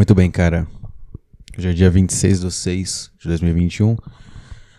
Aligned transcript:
Muito 0.00 0.14
bem, 0.14 0.30
cara. 0.30 0.66
Hoje 1.58 1.68
é 1.68 1.72
dia 1.74 1.90
26 1.90 2.40
de 2.40 2.50
6 2.50 3.12
de 3.18 3.28
2021. 3.28 3.98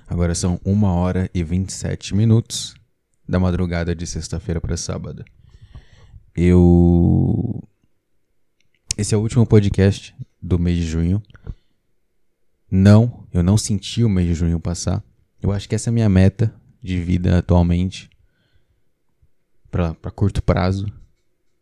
Agora 0.08 0.33
são 0.33 0.59
1 0.66 0.83
hora 0.83 1.29
e 1.32 1.44
27 1.44 2.16
minutos 2.16 2.74
da 3.30 3.40
madrugada 3.40 3.94
de 3.94 4.08
sexta-feira 4.08 4.60
para 4.60 4.76
sábado. 4.76 5.24
Eu. 6.36 7.62
Esse 8.98 9.14
é 9.14 9.18
o 9.18 9.21
último 9.21 9.46
podcast 9.46 10.16
do 10.42 10.57
mês 10.57 10.78
de 10.78 10.88
junho. 10.88 11.22
Não, 12.72 13.28
eu 13.32 13.44
não 13.44 13.60
senti 13.60 14.04
o 14.04 14.10
mês 14.10 14.26
de 14.28 14.34
junho 14.34 14.60
passar. 14.60 15.04
Eu 15.40 15.52
acho 15.52 15.70
que 15.70 15.76
essa 15.76 15.90
é 15.90 15.92
a 15.92 15.94
minha 15.94 16.10
meta 16.10 16.52
de 16.82 17.00
vida 17.00 17.38
atualmente. 17.38 18.10
Para 19.70 19.94
curto 20.16 20.42
prazo. 20.42 20.92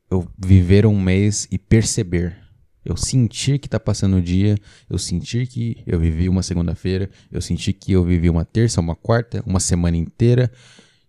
Eu 0.10 0.26
viver 0.38 0.86
um 0.86 0.98
mês 0.98 1.46
e 1.52 1.60
perceber 1.60 2.49
eu 2.84 2.96
sentir 2.96 3.60
que 3.60 3.68
está 3.68 3.80
passando 3.80 4.18
o 4.18 4.22
dia, 4.22 4.58
eu 4.90 4.98
sentir 4.98 5.48
que 5.48 5.78
eu 5.86 6.00
vivi 6.00 6.30
uma 6.30 6.42
segunda-feira, 6.42 7.10
eu 7.32 7.42
sentir 7.42 7.74
que 7.74 7.92
eu 7.92 8.04
vivi 8.04 8.30
uma 8.30 8.46
terça, 8.46 8.80
uma 8.80 8.96
quarta, 8.96 9.44
uma 9.46 9.60
semana 9.60 9.98
inteira, 9.98 10.52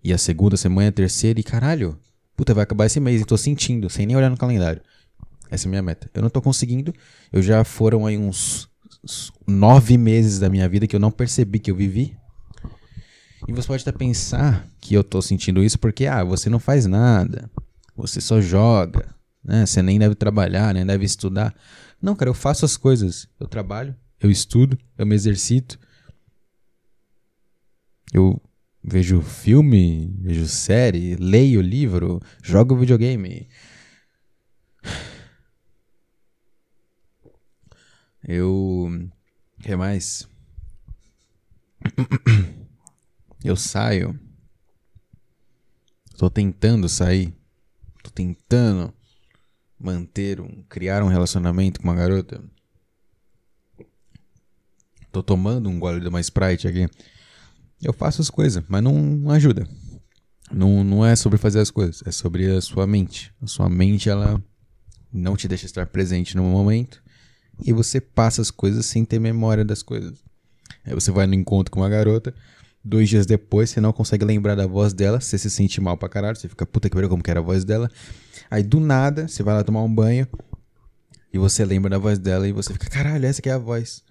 e 0.03 0.13
a 0.13 0.19
segunda 0.19 0.57
semana, 0.57 0.89
a 0.89 0.93
terceira, 0.93 1.39
e 1.39 1.43
caralho, 1.43 1.99
puta, 2.37 2.55
vai 2.55 2.65
acabar 2.65 2.87
esse 2.87 2.99
mês 2.99 3.21
e 3.21 3.25
tô 3.25 3.37
sentindo, 3.37 3.89
sem 3.91 4.07
nem 4.07 4.17
olhar 4.17 4.31
no 4.31 4.37
calendário. 4.37 4.81
Essa 5.51 5.67
é 5.67 5.69
a 5.69 5.71
minha 5.71 5.83
meta. 5.83 6.09
Eu 6.15 6.23
não 6.23 6.31
tô 6.31 6.41
conseguindo, 6.41 6.95
eu 7.33 7.43
já 7.43 7.65
foram 7.65 8.07
aí 8.07 8.17
uns 8.17 8.69
nove 9.47 9.97
meses 9.97 10.39
da 10.39 10.49
minha 10.49 10.69
vida 10.69 10.87
que 10.87 10.95
eu 10.95 11.01
não 11.01 11.11
percebi 11.11 11.59
que 11.59 11.71
eu 11.71 11.77
vivi. 11.77 12.17
E 13.49 13.53
você 13.53 13.67
pode 13.67 13.83
até 13.83 13.93
pensar 13.93 14.67
que 14.81 14.95
eu 14.95 15.03
tô 15.03 15.21
sentindo 15.21 15.63
isso 15.63 15.79
porque, 15.79 16.07
ah, 16.07 16.23
você 16.23 16.49
não 16.51 16.59
faz 16.59 16.87
nada, 16.87 17.51
você 17.97 18.21
só 18.21 18.41
joga, 18.41 19.15
né? 19.43 19.67
Você 19.67 19.83
nem 19.83 19.99
deve 19.99 20.15
trabalhar, 20.15 20.75
nem 20.75 20.85
deve 20.85 21.05
estudar. 21.05 21.55
Não, 22.01 22.15
cara, 22.15 22.31
eu 22.31 22.35
faço 22.35 22.65
as 22.65 22.77
coisas. 22.77 23.29
Eu 23.39 23.47
trabalho, 23.47 23.97
eu 24.21 24.31
estudo, 24.31 24.79
eu 24.97 25.07
me 25.07 25.15
exercito. 25.15 25.79
Eu 28.13 28.41
vejo 28.83 29.21
filme, 29.21 30.15
vejo 30.21 30.47
série, 30.47 31.17
leio 31.17 31.61
livro, 31.61 32.21
jogo 32.43 32.77
videogame. 32.77 33.49
Eu. 38.23 38.89
O 39.59 39.63
que 39.63 39.77
mais? 39.77 40.29
Eu 43.43 43.57
saio. 43.57 44.19
Tô 46.17 46.29
tentando 46.29 46.89
sair. 46.89 47.35
Tô 48.03 48.11
tentando 48.11 48.93
manter 49.81 50.41
um, 50.41 50.63
criar 50.69 51.03
um 51.03 51.09
relacionamento 51.09 51.81
com 51.81 51.89
uma 51.89 51.95
garota. 51.95 52.43
Tô 55.11 55.23
tomando 55.23 55.69
um 55.69 55.79
gole 55.79 56.01
de 56.01 56.09
uma 56.09 56.21
Sprite 56.21 56.69
aqui. 56.69 56.89
Eu 57.83 57.93
faço 57.93 58.21
as 58.21 58.29
coisas, 58.29 58.63
mas 58.69 58.83
não 58.83 59.31
ajuda. 59.31 59.67
Não, 60.53 60.85
não 60.85 61.07
é 61.07 61.17
sobre 61.17 61.39
fazer 61.39 61.61
as 61.61 61.71
coisas, 61.71 62.03
é 62.05 62.13
sobre 62.13 62.51
a 62.51 62.61
sua 62.61 62.87
mente. 62.87 63.33
A 63.41 63.47
sua 63.47 63.69
mente, 63.69 64.11
ela 64.11 64.43
não 65.13 65.37
te 65.37 65.49
deixa 65.49 65.67
estar 65.67 65.87
presente 65.87 66.37
no 66.37 66.43
momento 66.43 67.03
e 67.65 67.73
você 67.73 68.01
passa 68.01 68.43
as 68.43 68.51
coisas 68.51 68.87
sem 68.87 69.05
ter 69.05 69.19
memória 69.19 69.65
das 69.65 69.83
coisas. 69.83 70.23
Aí 70.85 70.95
você 70.95 71.11
vai 71.11 71.27
no 71.27 71.35
encontro 71.35 71.71
com 71.71 71.81
uma 71.81 71.89
garota, 71.89 72.35
dois 72.85 73.09
dias 73.09 73.27
depois 73.27 73.71
você 73.71 73.81
não 73.81 73.93
consegue 73.93 74.25
lembrar 74.25 74.55
da 74.55 74.67
voz 74.67 74.93
dela, 74.93 75.21
você 75.21 75.39
se 75.39 75.51
sente 75.51 75.81
mal 75.81 75.97
pra 75.97 76.09
caralho, 76.09 76.37
você 76.37 76.49
fica 76.49 76.67
puta 76.67 76.89
que 76.89 76.95
pariu 76.95 77.09
como 77.09 77.23
que 77.23 77.31
era 77.31 77.41
a 77.41 77.43
voz 77.43 77.65
dela. 77.65 77.91
Aí 78.51 78.63
do 78.63 78.81
nada, 78.81 79.29
você 79.29 79.43
vai 79.43 79.55
lá 79.55 79.63
tomar 79.63 79.83
um 79.83 79.95
banho 79.95 80.27
e 81.33 81.39
você 81.39 81.65
lembra 81.65 81.91
da 81.91 81.99
voz 81.99 82.19
dela 82.19 82.49
e 82.49 82.53
você 82.53 82.73
fica, 82.73 82.89
caralho, 82.89 83.25
essa 83.25 83.41
aqui 83.41 83.49
é 83.49 83.53
a 83.53 83.59
voz. 83.59 84.03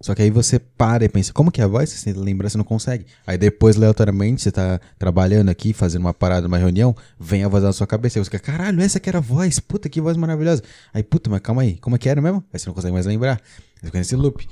Só 0.00 0.14
que 0.14 0.22
aí 0.22 0.30
você 0.30 0.60
para 0.60 1.04
e 1.04 1.08
pensa, 1.08 1.32
como 1.32 1.50
que 1.50 1.60
é 1.60 1.64
a 1.64 1.66
voz? 1.66 1.90
Você 1.90 2.12
lembra, 2.12 2.48
você 2.48 2.56
não 2.56 2.64
consegue. 2.64 3.04
Aí 3.26 3.36
depois, 3.36 3.76
aleatoriamente, 3.76 4.42
você 4.42 4.52
tá 4.52 4.80
trabalhando 4.96 5.48
aqui, 5.48 5.72
fazendo 5.72 6.02
uma 6.02 6.14
parada, 6.14 6.46
uma 6.46 6.56
reunião, 6.56 6.94
vem 7.18 7.42
a 7.42 7.48
voz 7.48 7.64
na 7.64 7.72
sua 7.72 7.86
cabeça. 7.86 8.18
E 8.18 8.22
você 8.22 8.26
fica, 8.26 8.38
caralho, 8.38 8.80
essa 8.80 9.00
que 9.00 9.08
era 9.08 9.18
a 9.18 9.20
voz. 9.20 9.58
Puta, 9.58 9.88
que 9.88 10.00
voz 10.00 10.16
maravilhosa. 10.16 10.62
Aí, 10.94 11.02
puta, 11.02 11.28
mas 11.28 11.40
calma 11.40 11.62
aí, 11.62 11.78
como 11.78 11.96
é 11.96 11.98
que 11.98 12.08
era 12.08 12.22
mesmo? 12.22 12.44
Aí 12.52 12.60
você 12.60 12.68
não 12.68 12.74
consegue 12.74 12.92
mais 12.92 13.06
lembrar. 13.06 13.40
Você 13.74 13.86
fica 13.86 13.98
nesse 13.98 14.14
loop. 14.14 14.48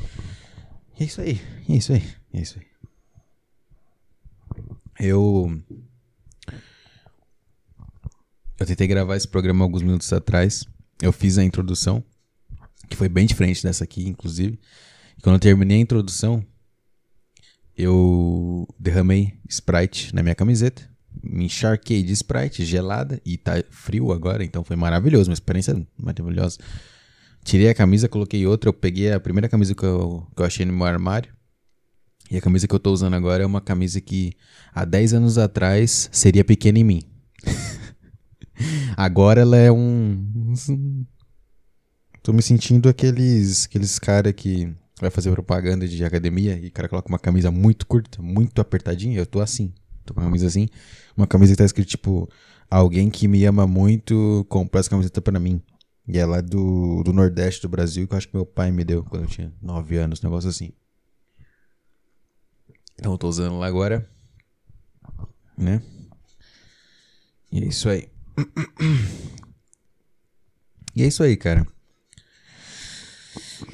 E 0.99 1.05
é 1.05 1.07
isso 1.07 1.21
aí, 1.21 1.41
é 1.69 1.73
isso 1.75 1.93
aí, 1.93 2.03
é 2.35 2.41
isso 2.41 2.59
aí. 2.59 2.67
Eu 4.99 5.63
eu 8.59 8.65
tentei 8.65 8.87
gravar 8.87 9.17
esse 9.17 9.29
programa 9.29 9.65
alguns 9.65 9.83
minutos 9.83 10.11
atrás. 10.13 10.67
Eu 11.01 11.13
fiz 11.13 11.37
a 11.37 11.45
introdução, 11.45 12.03
que 12.89 12.97
foi 12.97 13.09
bem 13.09 13.27
diferente 13.27 13.63
dessa 13.63 13.85
aqui, 13.85 14.09
inclusive. 14.09 14.59
E 15.19 15.21
quando 15.21 15.35
eu 15.35 15.41
terminei 15.41 15.77
a 15.77 15.81
introdução, 15.81 16.45
eu 17.77 18.67
derramei 18.79 19.35
Sprite 19.49 20.15
na 20.15 20.23
minha 20.23 20.35
camiseta. 20.35 20.89
Me 21.23 21.45
encharquei 21.45 22.03
de 22.03 22.13
Sprite, 22.13 22.65
gelada, 22.65 23.21
e 23.27 23.37
tá 23.37 23.63
frio 23.71 24.11
agora, 24.11 24.43
então 24.43 24.65
foi 24.65 24.77
maravilhoso, 24.77 25.31
uma 25.31 25.35
experiência 25.35 25.87
maravilhosa. 25.99 26.59
Tirei 27.45 27.69
a 27.69 27.75
camisa, 27.75 28.09
coloquei 28.09 28.47
outra. 28.47 28.69
Eu 28.69 28.73
peguei 28.75 29.13
a 29.13 29.21
primeira 29.21 29.49
camisa 29.49 29.75
que 29.75 29.85
eu, 29.85 30.27
que 30.35 30.43
eu 30.43 30.47
achei 30.47 30.65
no 30.65 30.73
meu 30.73 30.87
armário. 30.87 31.36
E 32.31 32.37
a 32.37 32.41
camisa 32.41 32.67
que 32.67 32.75
eu 32.75 32.81
tô 32.81 32.93
usando 32.93 33.15
agora 33.15 33.43
é 33.43 33.47
uma 33.47 33.61
camisa 33.61 34.01
que 34.01 34.33
há 34.75 34.85
10 34.85 35.15
anos 35.15 35.39
atrás 35.39 36.09
seria 36.11 36.45
pequena 36.45 36.79
em 36.79 36.85
mim. 36.85 37.03
Agora 38.97 39.43
ela 39.43 39.57
é 39.57 39.71
um. 39.71 41.05
Tô 42.23 42.33
me 42.33 42.43
sentindo 42.43 42.89
aqueles, 42.89 43.67
aqueles 43.67 43.99
cara 43.99 44.33
que 44.33 44.75
vai 45.01 45.11
fazer 45.11 45.31
propaganda 45.31 45.87
de 45.87 46.05
academia 46.05 46.59
e 46.59 46.69
o 46.69 46.73
cara 46.73 46.89
coloca 46.89 47.09
uma 47.09 47.19
camisa 47.19 47.51
muito 47.51 47.87
curta, 47.87 48.21
muito 48.21 48.61
apertadinha. 48.61 49.19
Eu 49.19 49.27
tô 49.27 49.41
assim. 49.41 49.73
Tô 50.05 50.15
com 50.15 50.21
uma 50.21 50.27
camisa 50.27 50.47
assim. 50.47 50.69
Uma 51.17 51.27
camisa 51.27 51.53
que 51.53 51.59
tá 51.59 51.65
escrito 51.65 51.89
tipo: 51.89 52.29
Alguém 52.71 53.11
que 53.11 53.29
me 53.29 53.45
ama 53.45 53.67
muito 53.67 54.45
comprou 54.49 54.81
essa 54.81 54.91
camiseta 54.91 55.21
pra 55.21 55.39
mim. 55.39 55.63
E 56.09 56.19
ela 56.19 56.39
é 56.39 56.43
do, 56.43 57.03
do 57.05 57.13
Nordeste 57.13 57.63
do 57.63 57.69
Brasil, 57.69 58.07
que 58.07 58.15
eu 58.15 58.19
acho 58.19 58.29
que 58.29 58.37
meu 58.37 58.47
pai 58.47 58.71
me 58.71 58.85
deu 58.85 59.03
quando 59.05 59.25
eu 59.25 59.29
tinha 59.29 59.53
9 59.61 59.97
anos, 59.97 60.21
um 60.23 60.27
negócio 60.27 60.49
assim. 60.49 60.73
Então 62.99 63.13
eu 63.13 63.19
tô 63.19 63.29
usando 63.29 63.59
lá 63.59 63.67
agora. 63.67 64.09
Né? 65.57 65.83
E 67.53 67.63
é 67.63 67.67
isso 67.67 67.89
aí. 67.89 68.09
E 70.95 71.03
é 71.03 71.07
isso 71.07 71.23
aí, 71.23 71.37
cara. 71.37 71.67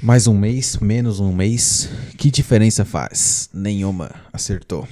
Mais 0.03 0.27
um 0.27 0.37
mês, 0.37 0.77
menos 0.79 1.21
um 1.21 1.33
mês. 1.33 1.89
Que 2.19 2.31
diferença 2.31 2.85
faz? 2.85 3.49
Nenhuma. 3.53 4.13
Acertou. 4.33 4.89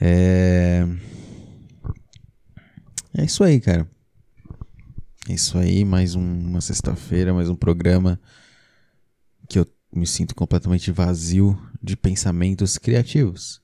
É. 0.00 0.86
É 3.16 3.24
isso 3.24 3.44
aí, 3.44 3.60
cara. 3.60 3.88
É 5.28 5.32
isso 5.32 5.58
aí, 5.58 5.84
mais 5.84 6.14
um, 6.14 6.20
uma 6.20 6.60
sexta-feira, 6.60 7.34
mais 7.34 7.48
um 7.48 7.56
programa 7.56 8.20
que 9.48 9.58
eu 9.58 9.66
me 9.92 10.06
sinto 10.06 10.34
completamente 10.34 10.90
vazio 10.92 11.58
de 11.86 11.96
pensamentos 11.96 12.76
criativos. 12.76 13.62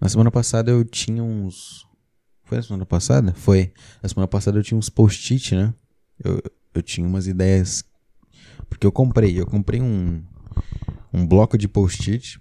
Na 0.00 0.08
semana 0.08 0.30
passada 0.30 0.70
eu 0.70 0.82
tinha 0.82 1.22
uns, 1.22 1.86
foi 2.44 2.56
na 2.56 2.62
semana 2.62 2.86
passada? 2.86 3.34
Foi. 3.34 3.70
Na 4.02 4.08
semana 4.08 4.26
passada 4.26 4.58
eu 4.58 4.62
tinha 4.62 4.78
uns 4.78 4.88
post-it, 4.88 5.54
né? 5.54 5.74
Eu, 6.24 6.42
eu 6.72 6.82
tinha 6.82 7.06
umas 7.06 7.26
ideias. 7.26 7.84
Porque 8.70 8.86
eu 8.86 8.92
comprei. 8.92 9.38
Eu 9.38 9.46
comprei 9.46 9.82
um, 9.82 10.24
um 11.12 11.26
bloco 11.26 11.58
de 11.58 11.68
post-it. 11.68 12.40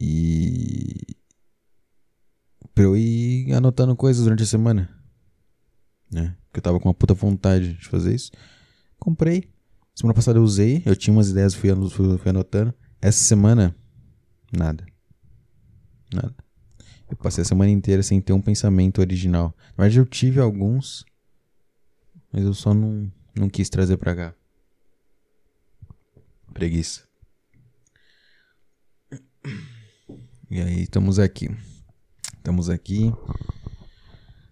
E. 0.00 1.14
Pra 2.74 2.84
eu 2.84 2.96
ir 2.96 3.52
anotando 3.52 3.94
coisas 3.94 4.24
durante 4.24 4.42
a 4.42 4.46
semana. 4.46 4.88
Né? 6.10 6.34
Porque 6.46 6.60
eu 6.60 6.62
tava 6.62 6.80
com 6.80 6.88
uma 6.88 6.94
puta 6.94 7.12
vontade 7.12 7.74
de 7.74 7.86
fazer 7.86 8.14
isso. 8.14 8.32
Comprei. 8.98 9.50
Semana 9.94 10.14
passada 10.14 10.38
eu 10.38 10.42
usei. 10.42 10.82
Eu 10.86 10.96
tinha 10.96 11.12
umas 11.12 11.28
ideias, 11.28 11.52
fui, 11.52 11.70
fui, 11.90 12.16
fui 12.16 12.30
anotando. 12.30 12.72
Essa 13.06 13.22
semana, 13.22 13.72
nada. 14.52 14.84
Nada. 16.12 16.34
Eu 17.08 17.16
passei 17.16 17.42
a 17.42 17.44
semana 17.44 17.70
inteira 17.70 18.02
sem 18.02 18.20
ter 18.20 18.32
um 18.32 18.40
pensamento 18.40 19.00
original. 19.00 19.54
Na 19.78 19.84
verdade, 19.84 20.00
eu 20.00 20.04
tive 20.04 20.40
alguns, 20.40 21.04
mas 22.32 22.42
eu 22.42 22.52
só 22.52 22.74
não, 22.74 23.08
não 23.32 23.48
quis 23.48 23.70
trazer 23.70 23.96
pra 23.96 24.16
cá. 24.16 24.34
Preguiça. 26.52 27.04
E 30.50 30.60
aí, 30.60 30.82
estamos 30.82 31.20
aqui. 31.20 31.48
Estamos 32.38 32.68
aqui. 32.68 33.12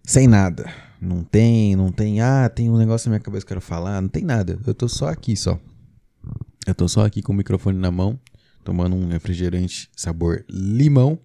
Sem 0.01 0.29
nada. 0.29 0.73
Não 1.01 1.25
tem, 1.25 1.75
não 1.75 1.91
tem. 1.91 2.21
Ah, 2.21 2.47
tem 2.47 2.69
um 2.69 2.77
negócio 2.77 3.09
na 3.09 3.15
minha 3.15 3.21
cabeça 3.21 3.45
que 3.45 3.51
eu 3.51 3.57
quero 3.57 3.67
falar. 3.67 3.99
Não 3.99 4.07
tem 4.07 4.23
nada. 4.23 4.57
Eu 4.65 4.73
tô 4.73 4.87
só 4.87 5.09
aqui, 5.09 5.35
só. 5.35 5.59
Eu 6.65 6.73
tô 6.73 6.87
só 6.87 7.05
aqui 7.05 7.21
com 7.21 7.33
o 7.33 7.35
microfone 7.35 7.77
na 7.77 7.91
mão, 7.91 8.17
tomando 8.65 8.95
um 8.95 9.07
refrigerante 9.07 9.89
sabor 9.95 10.43
limão 10.49 11.21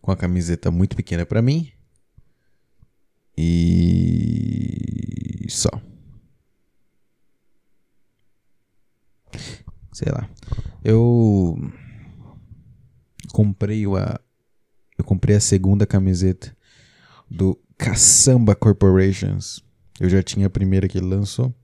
com 0.00 0.10
a 0.10 0.16
camiseta 0.16 0.70
muito 0.70 0.96
pequena 0.96 1.24
para 1.24 1.42
mim. 1.42 1.70
E 3.36 5.46
só. 5.48 5.70
sei 9.92 10.10
lá. 10.10 10.28
Eu 10.82 11.56
comprei 13.32 13.84
a 13.84 14.20
eu 14.98 15.04
comprei 15.04 15.36
a 15.36 15.40
segunda 15.40 15.86
camiseta 15.86 16.56
do 17.30 17.60
Caçamba 17.76 18.54
Corporations. 18.54 19.62
Eu 20.00 20.08
já 20.08 20.22
tinha 20.22 20.46
a 20.46 20.50
primeira 20.50 20.88
que 20.88 20.96
ele 20.96 21.06
lançou. 21.06 21.54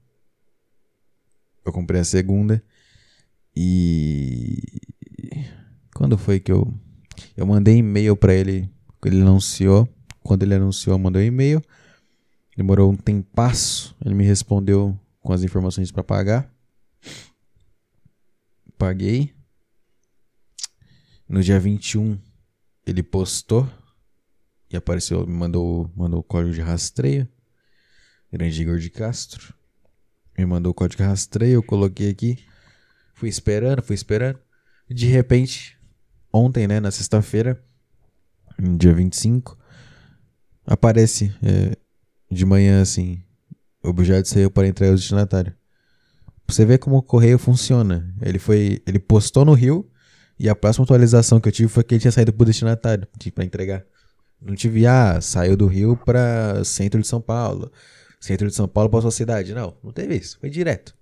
Eu 1.64 1.72
comprei 1.72 2.00
a 2.00 2.04
segunda. 2.04 2.62
E 3.60 4.62
quando 5.92 6.16
foi 6.16 6.38
que 6.38 6.52
eu 6.52 6.72
eu 7.36 7.44
mandei 7.44 7.78
e-mail 7.78 8.16
para 8.16 8.32
ele, 8.32 8.70
ele 9.04 9.20
anunciou. 9.20 9.88
Quando 10.22 10.44
ele 10.44 10.54
anunciou, 10.54 10.94
eu 10.94 10.98
mandei 10.98 11.24
um 11.24 11.26
e-mail. 11.26 11.62
Demorou 12.56 12.92
um 12.92 12.96
tempasso, 12.96 13.96
ele 14.04 14.14
me 14.14 14.24
respondeu 14.24 14.96
com 15.20 15.32
as 15.32 15.42
informações 15.42 15.90
para 15.90 16.04
pagar. 16.04 16.52
Paguei. 18.76 19.34
No 21.28 21.42
dia 21.42 21.58
21, 21.58 22.16
ele 22.86 23.02
postou 23.02 23.68
e 24.70 24.76
apareceu, 24.76 25.26
me 25.26 25.34
mandou, 25.34 25.90
mandou 25.96 26.20
o 26.20 26.22
código 26.22 26.54
de 26.54 26.60
rastreio. 26.60 27.28
Grande 28.32 28.62
Igor 28.62 28.78
de 28.78 28.88
Castro. 28.88 29.52
Me 30.38 30.46
mandou 30.46 30.70
o 30.70 30.74
código 30.74 31.02
de 31.02 31.08
rastreio, 31.08 31.54
eu 31.54 31.62
coloquei 31.62 32.10
aqui. 32.10 32.47
Fui 33.18 33.28
esperando, 33.28 33.82
fui 33.82 33.96
esperando. 33.96 34.38
De 34.88 35.06
repente, 35.06 35.76
ontem, 36.32 36.68
né, 36.68 36.78
na 36.78 36.92
sexta-feira, 36.92 37.60
dia 38.56 38.94
25, 38.94 39.58
aparece 40.64 41.34
é, 41.42 41.76
de 42.30 42.46
manhã 42.46 42.80
assim: 42.80 43.20
objeto 43.82 44.28
saiu 44.28 44.52
para 44.52 44.68
entrega 44.68 44.92
ao 44.92 44.96
destinatário. 44.96 45.52
Você 46.46 46.64
ver 46.64 46.78
como 46.78 46.96
o 46.96 47.02
correio 47.02 47.40
funciona. 47.40 48.14
Ele 48.22 48.38
foi. 48.38 48.80
Ele 48.86 49.00
postou 49.00 49.44
no 49.44 49.52
Rio 49.52 49.90
e 50.38 50.48
a 50.48 50.54
próxima 50.54 50.84
atualização 50.84 51.40
que 51.40 51.48
eu 51.48 51.52
tive 51.52 51.68
foi 51.68 51.82
que 51.82 51.94
ele 51.94 52.00
tinha 52.00 52.12
saído 52.12 52.32
pro 52.32 52.46
destinatário 52.46 53.08
para 53.34 53.44
entregar. 53.44 53.84
Não 54.40 54.54
tive, 54.54 54.86
ah, 54.86 55.20
saiu 55.20 55.56
do 55.56 55.66
Rio 55.66 55.96
para 55.96 56.62
centro 56.64 57.00
de 57.00 57.08
São 57.08 57.20
Paulo. 57.20 57.72
Centro 58.20 58.46
de 58.46 58.54
São 58.54 58.68
Paulo 58.68 58.88
para 58.88 59.00
sua 59.00 59.10
cidade. 59.10 59.52
Não, 59.52 59.76
não 59.82 59.92
teve 59.92 60.14
isso. 60.14 60.38
Foi 60.38 60.48
direto. 60.48 60.94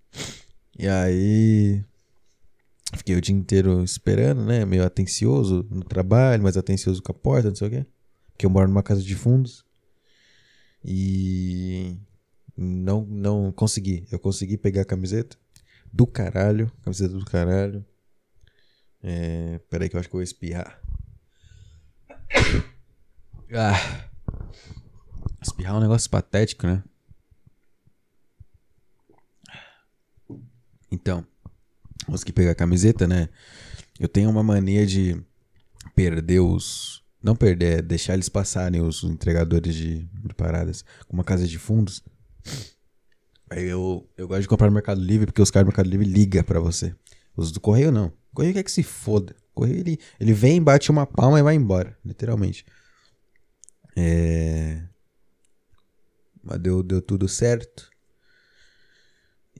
E 0.78 0.88
aí. 0.88 1.84
Fiquei 2.94 3.16
o 3.16 3.20
dia 3.20 3.34
inteiro 3.34 3.82
esperando, 3.82 4.44
né? 4.44 4.64
Meio 4.64 4.84
atencioso 4.84 5.66
no 5.70 5.82
trabalho, 5.82 6.42
mas 6.42 6.56
atencioso 6.56 7.02
com 7.02 7.12
a 7.12 7.14
porta, 7.14 7.48
não 7.48 7.56
sei 7.56 7.68
o 7.68 7.70
quê. 7.70 7.86
Porque 8.32 8.46
eu 8.46 8.50
moro 8.50 8.68
numa 8.68 8.82
casa 8.82 9.02
de 9.02 9.14
fundos. 9.14 9.64
E. 10.84 11.98
Não, 12.56 13.04
não 13.04 13.52
consegui. 13.52 14.06
Eu 14.10 14.18
consegui 14.18 14.56
pegar 14.56 14.82
a 14.82 14.86
camiseta 14.86 15.36
do 15.92 16.06
caralho. 16.06 16.70
Camiseta 16.82 17.14
do 17.14 17.24
caralho. 17.24 17.84
É, 19.02 19.58
peraí 19.70 19.88
que 19.88 19.96
eu 19.96 20.00
acho 20.00 20.08
que 20.08 20.14
eu 20.14 20.18
vou 20.18 20.24
espirrar. 20.24 20.80
Ah. 23.54 24.10
Espirrar 25.40 25.74
é 25.74 25.78
um 25.78 25.80
negócio 25.80 26.10
patético, 26.10 26.66
né? 26.66 26.82
Então, 30.90 31.24
consegui 32.06 32.32
pegar 32.32 32.52
a 32.52 32.54
camiseta, 32.54 33.06
né? 33.06 33.28
Eu 33.98 34.08
tenho 34.08 34.30
uma 34.30 34.42
mania 34.42 34.86
de 34.86 35.20
perder 35.94 36.40
os. 36.40 37.04
Não 37.22 37.34
perder, 37.34 37.78
é 37.78 37.82
deixar 37.82 38.14
eles 38.14 38.28
passarem, 38.28 38.80
os 38.80 39.02
entregadores 39.02 39.74
de, 39.74 40.04
de 40.04 40.34
paradas, 40.34 40.84
uma 41.10 41.24
casa 41.24 41.46
de 41.46 41.58
fundos. 41.58 42.02
Aí 43.50 43.64
eu, 43.64 44.08
eu 44.16 44.28
gosto 44.28 44.42
de 44.42 44.48
comprar 44.48 44.68
no 44.68 44.74
Mercado 44.74 45.00
Livre, 45.00 45.26
porque 45.26 45.42
os 45.42 45.50
caras 45.50 45.64
do 45.64 45.68
Mercado 45.68 45.88
Livre 45.88 46.06
ligam 46.06 46.42
pra 46.44 46.60
você. 46.60 46.94
Os 47.36 47.50
do 47.50 47.60
Correio 47.60 47.90
não. 47.90 48.06
O 48.32 48.36
Correio 48.36 48.54
quer 48.54 48.62
que 48.62 48.70
se 48.70 48.82
foda. 48.82 49.34
O 49.52 49.60
Correio 49.60 49.80
ele, 49.80 49.98
ele 50.20 50.32
vem, 50.32 50.62
bate 50.62 50.90
uma 50.90 51.06
palma 51.06 51.40
e 51.40 51.42
vai 51.42 51.54
embora, 51.54 51.96
literalmente. 52.04 52.64
É... 53.96 54.82
Mas 56.42 56.60
deu, 56.60 56.82
deu 56.82 57.02
tudo 57.02 57.28
certo. 57.28 57.90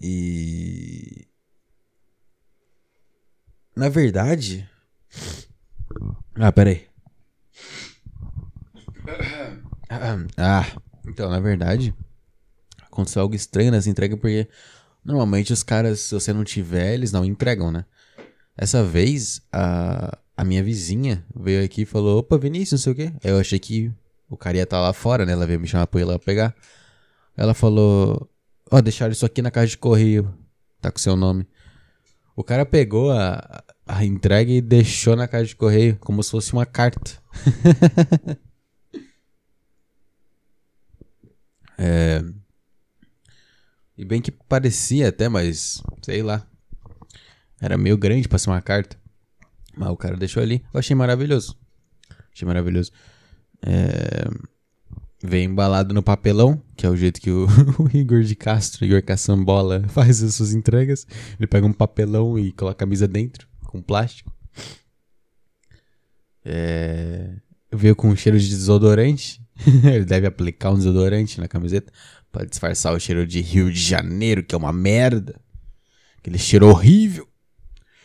E. 0.01 1.27
Na 3.77 3.91
verdade. 3.91 4.67
Ah, 6.35 6.51
peraí. 6.51 6.87
Ah, 10.39 10.67
então, 11.07 11.29
na 11.29 11.39
verdade. 11.39 11.95
Aconteceu 12.83 13.21
algo 13.21 13.35
estranho 13.35 13.71
nessa 13.71 13.91
entrega 13.91 14.17
porque. 14.17 14.49
Normalmente 15.05 15.53
os 15.53 15.63
caras, 15.63 16.01
se 16.01 16.15
você 16.15 16.33
não 16.33 16.43
tiver, 16.43 16.95
eles 16.95 17.13
não 17.13 17.25
entregam, 17.25 17.71
né? 17.71 17.85
Essa 18.57 18.83
vez, 18.83 19.41
a, 19.53 20.19
a 20.37 20.45
minha 20.45 20.65
vizinha 20.65 21.25
veio 21.33 21.65
aqui 21.65 21.83
e 21.83 21.87
falou: 21.87 22.19
Opa, 22.19 22.37
Vinícius, 22.37 22.81
não 22.81 22.85
sei 22.85 22.93
o 22.93 22.97
quê. 22.97 23.13
Eu 23.23 23.39
achei 23.39 23.59
que 23.59 23.93
o 24.29 24.37
cara 24.37 24.57
ia 24.57 24.65
estar 24.65 24.79
tá 24.79 24.83
lá 24.83 24.93
fora, 24.93 25.25
né? 25.25 25.33
Ela 25.33 25.47
veio 25.47 25.61
me 25.61 25.69
chamar 25.69 25.87
pra 25.87 26.01
ir 26.01 26.05
lá 26.05 26.19
pegar. 26.19 26.57
Ela 27.37 27.55
falou: 27.55 28.29
Ó, 28.71 28.79
oh, 28.79 28.83
deixaram 28.83 29.13
isso 29.13 29.25
aqui 29.25 29.43
na 29.43 29.51
caixa 29.51 29.71
de 29.71 29.79
correio. 29.79 30.35
Tá 30.81 30.91
com 30.91 30.99
seu 30.99 31.15
nome. 31.15 31.47
O 32.35 32.43
cara 32.43 32.67
pegou 32.67 33.13
a, 33.13 33.65
a 33.87 34.05
entrega 34.05 34.51
e 34.51 34.61
deixou 34.61 35.15
na 35.15 35.29
caixa 35.29 35.47
de 35.47 35.57
correio, 35.57 35.97
como 36.01 36.23
se 36.23 36.31
fosse 36.33 36.53
uma 36.53 36.67
carta. 36.67 37.23
é. 41.79 42.23
E 43.97 44.05
bem 44.05 44.21
que 44.21 44.31
parecia 44.31 45.09
até, 45.09 45.29
mas 45.29 45.81
sei 46.03 46.23
lá. 46.23 46.45
Era 47.61 47.79
meio 47.79 47.97
grande 47.97 48.29
pra 48.29 48.39
ser 48.39 48.51
uma 48.51 48.61
carta. 48.61 48.99
Mas 49.75 49.89
o 49.89 49.97
cara 49.97 50.17
deixou 50.17 50.43
ali. 50.43 50.65
Eu 50.75 50.81
achei 50.81 50.97
maravilhoso. 50.97 51.57
Achei 52.33 52.47
maravilhoso. 52.47 52.91
É... 53.65 54.25
Vem 55.23 55.47
embalado 55.47 55.95
no 55.95 56.03
papelão, 56.03 56.63
que 56.77 56.85
é 56.85 56.91
o 56.91 56.97
jeito 56.97 57.21
que 57.21 57.31
o, 57.31 57.47
o 57.81 57.97
Igor 57.97 58.23
de 58.23 58.35
Castro, 58.35 58.85
Igor 58.85 59.03
Caçambola, 59.03 59.85
faz 59.89 60.23
as 60.23 60.35
suas 60.35 60.53
entregas. 60.53 61.07
Ele 61.39 61.47
pega 61.47 61.67
um 61.67 61.73
papelão 61.73 62.39
e 62.39 62.53
coloca 62.53 62.75
a 62.75 62.79
camisa 62.79 63.09
dentro, 63.09 63.49
com 63.67 63.83
plástico. 63.83 64.33
É... 66.45 67.37
Veio 67.73 67.97
com 67.97 68.09
um 68.09 68.17
cheiro 68.17 68.39
de 68.39 68.49
desodorante. 68.49 69.43
Ele 69.85 70.05
deve 70.05 70.27
aplicar 70.27 70.71
um 70.71 70.77
desodorante 70.77 71.41
na 71.41 71.49
camiseta 71.49 71.93
para 72.31 72.47
disfarçar 72.47 72.95
o 72.95 73.01
cheiro 73.01 73.27
de 73.27 73.41
Rio 73.41 73.73
de 73.73 73.81
Janeiro, 73.81 74.43
que 74.43 74.55
é 74.55 74.59
uma 74.59 74.73
merda. 74.73 75.41
Aquele 76.19 76.39
cheiro 76.39 76.69
horrível. 76.69 77.29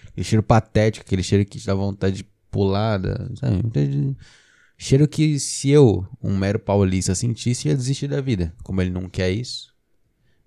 Aquele 0.08 0.24
cheiro 0.24 0.44
patético, 0.44 1.06
aquele 1.06 1.24
cheiro 1.24 1.46
que 1.46 1.60
te 1.60 1.66
dá 1.66 1.74
vontade 1.74 2.18
de 2.18 2.26
pular. 2.50 3.00
Sabe? 3.36 4.16
Cheiro 4.78 5.08
que 5.08 5.40
se 5.40 5.70
eu, 5.70 6.08
um 6.22 6.36
mero 6.36 6.58
paulista, 6.58 7.14
sentisse, 7.14 7.68
ia 7.68 7.76
desistir 7.76 8.08
da 8.08 8.20
vida. 8.20 8.54
Como 8.64 8.82
ele 8.82 8.90
não 8.90 9.08
quer 9.08 9.30
isso, 9.30 9.74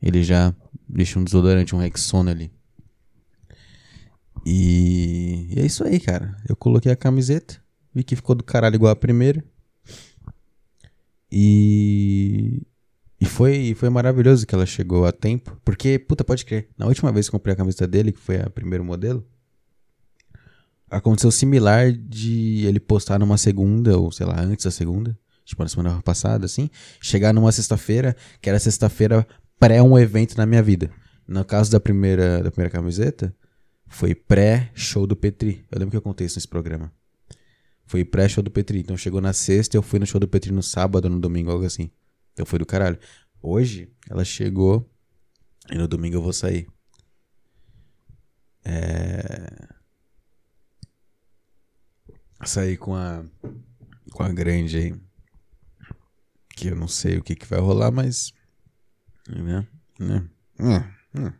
ele 0.02 0.25
já 0.25 0.54
deixa 0.88 1.18
um 1.18 1.25
desodorante, 1.25 1.75
um 1.75 1.78
Rexona 1.78 2.33
ali. 2.33 2.52
E... 4.45 5.49
e 5.51 5.61
é 5.61 5.67
isso 5.67 5.85
aí, 5.85 5.99
cara. 6.01 6.37
Eu 6.49 6.57
coloquei 6.57 6.93
a 6.93 6.97
camiseta, 6.97 7.61
vi 7.95 8.05
que 8.05 8.17
ficou 8.17 8.35
do 8.35 8.45
caralho 8.45 8.75
igual 8.77 8.93
a 8.93 8.97
primeira. 8.97 9.45
E 11.31 12.67
e 13.25 13.27
foi, 13.27 13.75
foi 13.75 13.89
maravilhoso 13.89 14.47
que 14.47 14.55
ela 14.55 14.67
chegou 14.67 15.07
a 15.07 15.13
tempo. 15.13 15.59
Porque, 15.65 15.99
puta, 15.99 16.23
pode 16.23 16.45
crer. 16.45 16.69
Na 16.77 16.87
última 16.87 17.11
vez 17.11 17.27
que 17.27 17.33
comprei 17.33 17.55
a 17.55 17.57
camiseta 17.57 17.87
dele, 17.87 18.13
que 18.13 18.21
foi 18.21 18.39
a 18.39 18.51
primeiro 18.51 18.85
modelo, 18.85 19.27
aconteceu 20.91 21.31
similar 21.31 21.91
de 21.91 22.67
ele 22.67 22.79
postar 22.79 23.19
numa 23.19 23.39
segunda, 23.39 23.97
ou 23.97 24.13
sei 24.13 24.27
lá, 24.27 24.39
antes 24.39 24.67
da 24.67 24.71
segunda, 24.71 25.19
tipo 25.43 25.63
na 25.63 25.69
semana 25.71 26.03
passada, 26.03 26.45
assim, 26.45 26.69
chegar 27.01 27.33
numa 27.33 27.51
sexta-feira, 27.51 28.15
que 28.43 28.51
era 28.51 28.59
sexta-feira 28.59 29.27
pré 29.59 29.83
um 29.83 29.99
evento 29.99 30.37
na 30.37 30.45
minha 30.45 30.63
vida. 30.63 30.91
No 31.27 31.47
caso 31.47 31.71
da 31.73 31.81
primeira, 31.81 32.43
da 32.43 32.51
primeira 32.51 32.71
camiseta, 32.71 33.35
foi 33.95 34.15
pré-show 34.15 35.07
do 35.07 35.15
Petri. 35.15 35.65
Eu 35.71 35.79
lembro 35.79 35.93
que 35.93 35.97
eu 35.97 36.03
contei 36.03 36.27
isso 36.27 36.37
nesse 36.37 36.49
programa. 36.49 36.93
Foi 37.87 38.05
pré-show 38.05 38.43
do 38.43 38.51
Petri. 38.51 38.81
Então 38.81 38.97
chegou 38.97 39.21
na 39.21 39.33
sexta, 39.33 39.77
eu 39.77 39.83
fui 39.83 39.99
no 40.01 40.07
show 40.07 40.21
do 40.21 40.27
Petri 40.27 40.53
no 40.53 40.63
sábado, 40.63 41.09
no 41.09 41.21
domingo, 41.21 41.51
algo 41.51 41.65
assim. 41.65 41.91
Então 42.33 42.45
foi 42.45 42.59
do 42.59 42.67
caralho. 42.67 42.99
Hoje, 43.41 43.89
ela 44.11 44.25
chegou 44.25 44.91
e 45.71 45.77
no 45.77 45.87
domingo 45.87 46.17
eu 46.17 46.23
vou 46.23 46.33
sair. 46.33 46.67
É 48.65 49.69
sair 52.45 52.77
com 52.77 52.95
a 52.95 53.25
com 54.13 54.23
a 54.23 54.33
grande 54.33 54.77
aí. 54.77 54.95
Que 56.57 56.69
eu 56.69 56.77
não 56.77 56.89
sei 56.89 57.19
o 57.19 57.23
que, 57.23 57.35
que 57.35 57.47
vai 57.47 57.61
rolar, 57.61 57.91
mas. 57.91 58.33
Né? 59.29 59.67
né? 59.99 60.29
Hum, 60.59 60.85
hum. 61.15 61.33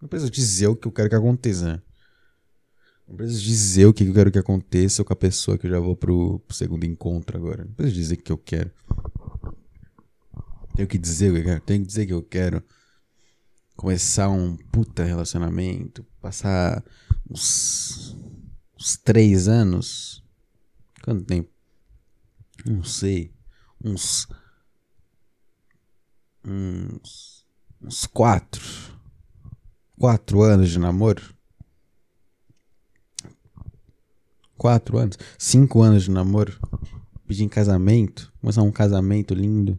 Não 0.00 0.08
preciso 0.08 0.30
dizer 0.30 0.66
o 0.68 0.76
que 0.76 0.88
eu 0.88 0.92
quero 0.92 1.08
que 1.10 1.14
aconteça, 1.14 1.74
né? 1.74 1.82
Não 3.06 3.16
preciso 3.16 3.42
dizer 3.42 3.86
o 3.86 3.92
que 3.92 4.04
eu 4.04 4.14
quero 4.14 4.30
que 4.30 4.38
aconteça 4.38 5.04
com 5.04 5.12
a 5.12 5.16
pessoa 5.16 5.58
que 5.58 5.66
eu 5.66 5.70
já 5.70 5.80
vou 5.80 5.96
pro, 5.96 6.38
pro 6.40 6.56
segundo 6.56 6.84
encontro 6.84 7.36
agora. 7.36 7.64
Não 7.64 7.72
preciso 7.72 7.96
dizer 8.00 8.14
o 8.14 8.22
que 8.22 8.32
eu 8.32 8.38
quero. 8.38 8.70
Tenho 10.76 10.88
que 10.88 10.96
dizer 10.96 11.30
o 11.30 11.34
que 11.34 11.40
eu 11.40 11.44
quero. 11.44 11.60
Tenho 11.60 11.80
que 11.80 11.86
dizer 11.88 12.06
que 12.06 12.12
eu 12.12 12.22
quero 12.22 12.64
começar 13.76 14.28
um 14.28 14.56
puta 14.56 15.02
relacionamento, 15.02 16.06
passar 16.20 16.84
uns, 17.28 18.16
uns 18.78 18.96
três 18.96 19.48
anos. 19.48 20.22
Quanto 21.02 21.24
tempo? 21.24 21.50
Não 22.64 22.84
sei. 22.84 23.34
Uns. 23.82 24.28
Uns. 26.44 27.44
Uns 27.82 28.06
quatro. 28.06 28.99
Quatro 30.00 30.40
anos 30.40 30.70
de 30.70 30.78
namoro. 30.78 31.22
Quatro 34.56 34.96
anos. 34.96 35.18
Cinco 35.38 35.82
anos 35.82 36.04
de 36.04 36.10
namoro. 36.10 36.58
Pedir 37.26 37.44
em 37.44 37.50
casamento. 37.50 38.32
Começar 38.40 38.62
um 38.62 38.72
casamento 38.72 39.34
lindo. 39.34 39.78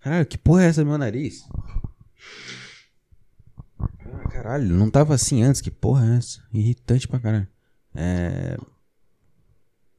Caralho, 0.00 0.24
que 0.24 0.38
porra 0.38 0.62
é 0.62 0.66
essa 0.68 0.82
no 0.82 0.88
meu 0.88 0.96
nariz? 0.96 1.46
Ah, 3.78 4.28
caralho, 4.30 4.74
não 4.76 4.90
tava 4.90 5.14
assim 5.14 5.42
antes. 5.42 5.60
Que 5.60 5.70
porra 5.70 6.14
é 6.14 6.16
essa? 6.16 6.42
Irritante 6.54 7.06
pra 7.06 7.20
caralho. 7.20 7.48
É. 7.94 8.56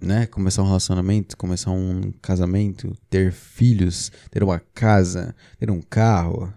Né? 0.01 0.25
Começar 0.25 0.63
um 0.63 0.67
relacionamento, 0.67 1.37
começar 1.37 1.69
um 1.69 2.11
casamento, 2.13 2.97
ter 3.11 3.31
filhos, 3.31 4.11
ter 4.31 4.43
uma 4.43 4.59
casa, 4.59 5.35
ter 5.59 5.69
um 5.69 5.83
carro, 5.83 6.51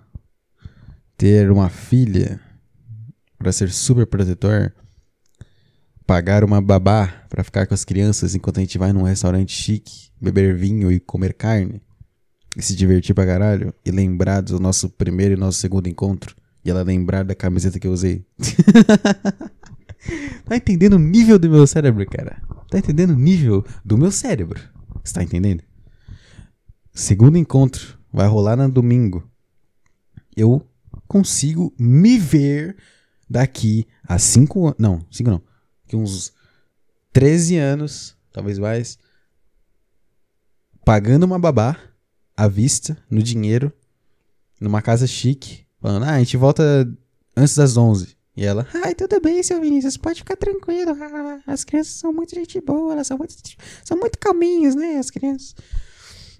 ter 1.16 1.50
uma 1.50 1.68
filha 1.68 2.40
para 3.38 3.52
ser 3.52 3.70
super 3.70 4.06
protetor, 4.06 4.72
pagar 6.06 6.44
uma 6.44 6.60
babá 6.60 7.26
para 7.28 7.42
ficar 7.42 7.66
com 7.66 7.74
as 7.74 7.84
crianças 7.84 8.34
enquanto 8.34 8.58
a 8.58 8.60
gente 8.60 8.78
vai 8.78 8.92
num 8.92 9.02
restaurante 9.02 9.52
chique, 9.52 10.10
beber 10.20 10.56
vinho 10.56 10.90
e 10.90 11.00
comer 11.00 11.34
carne 11.34 11.82
e 12.56 12.62
se 12.62 12.74
divertir 12.74 13.14
pra 13.14 13.26
caralho 13.26 13.74
e 13.84 13.90
lembrar 13.90 14.40
do 14.40 14.58
nosso 14.58 14.88
primeiro 14.88 15.34
e 15.34 15.36
nosso 15.36 15.58
segundo 15.58 15.88
encontro 15.88 16.34
e 16.64 16.70
ela 16.70 16.82
lembrar 16.82 17.24
da 17.24 17.34
camiseta 17.34 17.78
que 17.78 17.86
eu 17.86 17.92
usei. 17.92 18.26
tá 20.44 20.56
entendendo 20.56 20.94
o 20.94 20.98
nível 20.98 21.38
do 21.38 21.48
meu 21.48 21.66
cérebro, 21.66 22.04
cara? 22.06 22.42
Tá 22.68 22.78
entendendo 22.78 23.10
o 23.10 23.18
nível 23.18 23.64
do 23.84 23.96
meu 23.96 24.10
cérebro? 24.10 24.60
Você 25.04 25.14
tá 25.14 25.22
entendendo? 25.22 25.62
Segundo 26.92 27.38
encontro 27.38 27.96
vai 28.12 28.26
rolar 28.26 28.56
no 28.56 28.68
domingo. 28.68 29.22
Eu 30.36 30.66
consigo 31.06 31.72
me 31.78 32.18
ver 32.18 32.76
daqui 33.28 33.86
a 34.06 34.18
cinco 34.18 34.66
anos. 34.66 34.76
Não, 34.78 35.06
cinco 35.10 35.30
não. 35.30 35.42
Que 35.86 35.96
uns 35.96 36.32
13 37.12 37.56
anos, 37.56 38.16
talvez 38.32 38.58
mais, 38.58 38.98
pagando 40.84 41.24
uma 41.24 41.38
babá 41.38 41.78
à 42.36 42.46
vista, 42.46 42.96
no 43.10 43.22
dinheiro, 43.22 43.72
numa 44.60 44.82
casa 44.82 45.06
chique, 45.06 45.66
falando: 45.80 46.04
ah, 46.04 46.14
a 46.14 46.18
gente 46.18 46.36
volta 46.36 46.62
antes 47.36 47.56
das 47.56 47.76
11. 47.76 48.16
E 48.36 48.44
ela, 48.44 48.68
ai, 48.84 48.94
tudo 48.94 49.18
bem, 49.18 49.42
seu 49.42 49.58
Vinícius, 49.60 49.96
pode 49.96 50.18
ficar 50.18 50.36
tranquilo. 50.36 50.94
As 51.46 51.64
crianças 51.64 51.94
são 51.94 52.12
muito 52.12 52.34
gente 52.34 52.60
boa, 52.60 52.92
elas 52.92 53.06
são 53.06 53.16
muito, 53.16 53.34
são 53.82 53.96
muito 53.96 54.18
calminhas, 54.18 54.74
né, 54.74 54.98
as 54.98 55.10
crianças. 55.10 55.54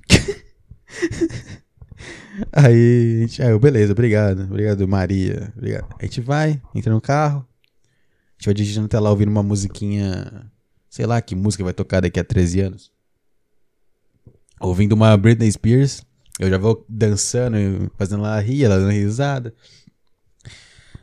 aí, 2.53 3.19
a 3.19 3.21
gente, 3.27 3.43
aí, 3.43 3.59
beleza, 3.59 3.93
obrigado, 3.93 4.45
obrigado, 4.45 4.87
Maria, 4.87 5.53
obrigado. 5.57 5.95
A 5.99 6.05
gente 6.05 6.21
vai, 6.21 6.61
entra 6.75 6.93
no 6.93 7.01
carro, 7.01 7.39
a 7.41 8.33
gente 8.39 8.47
vai 8.47 8.55
dirigindo 8.55 8.87
até 8.87 8.99
lá 8.99 9.11
ouvindo 9.11 9.29
uma 9.29 9.43
musiquinha, 9.43 10.51
sei 10.89 11.07
lá 11.07 11.21
que 11.21 11.35
música 11.35 11.65
vai 11.65 11.73
tocar 11.73 12.01
daqui 12.01 12.21
a 12.21 12.25
13 12.25 12.61
anos. 12.61 12.93
Ouvindo 14.61 14.93
uma 14.93 15.17
Britney 15.17 15.51
Spears, 15.53 16.03
eu 16.39 16.51
já 16.51 16.59
vou 16.59 16.85
dançando, 16.89 17.57
fazendo 17.97 18.25
ela 18.25 18.41
rir, 18.41 18.65
ela 18.65 18.79
dando 18.79 18.91
risada. 18.91 19.55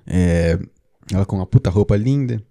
É, 0.06 0.60
ela 1.12 1.26
com 1.26 1.36
uma 1.36 1.46
puta 1.46 1.70
roupa 1.70 1.96
linda. 1.96 2.42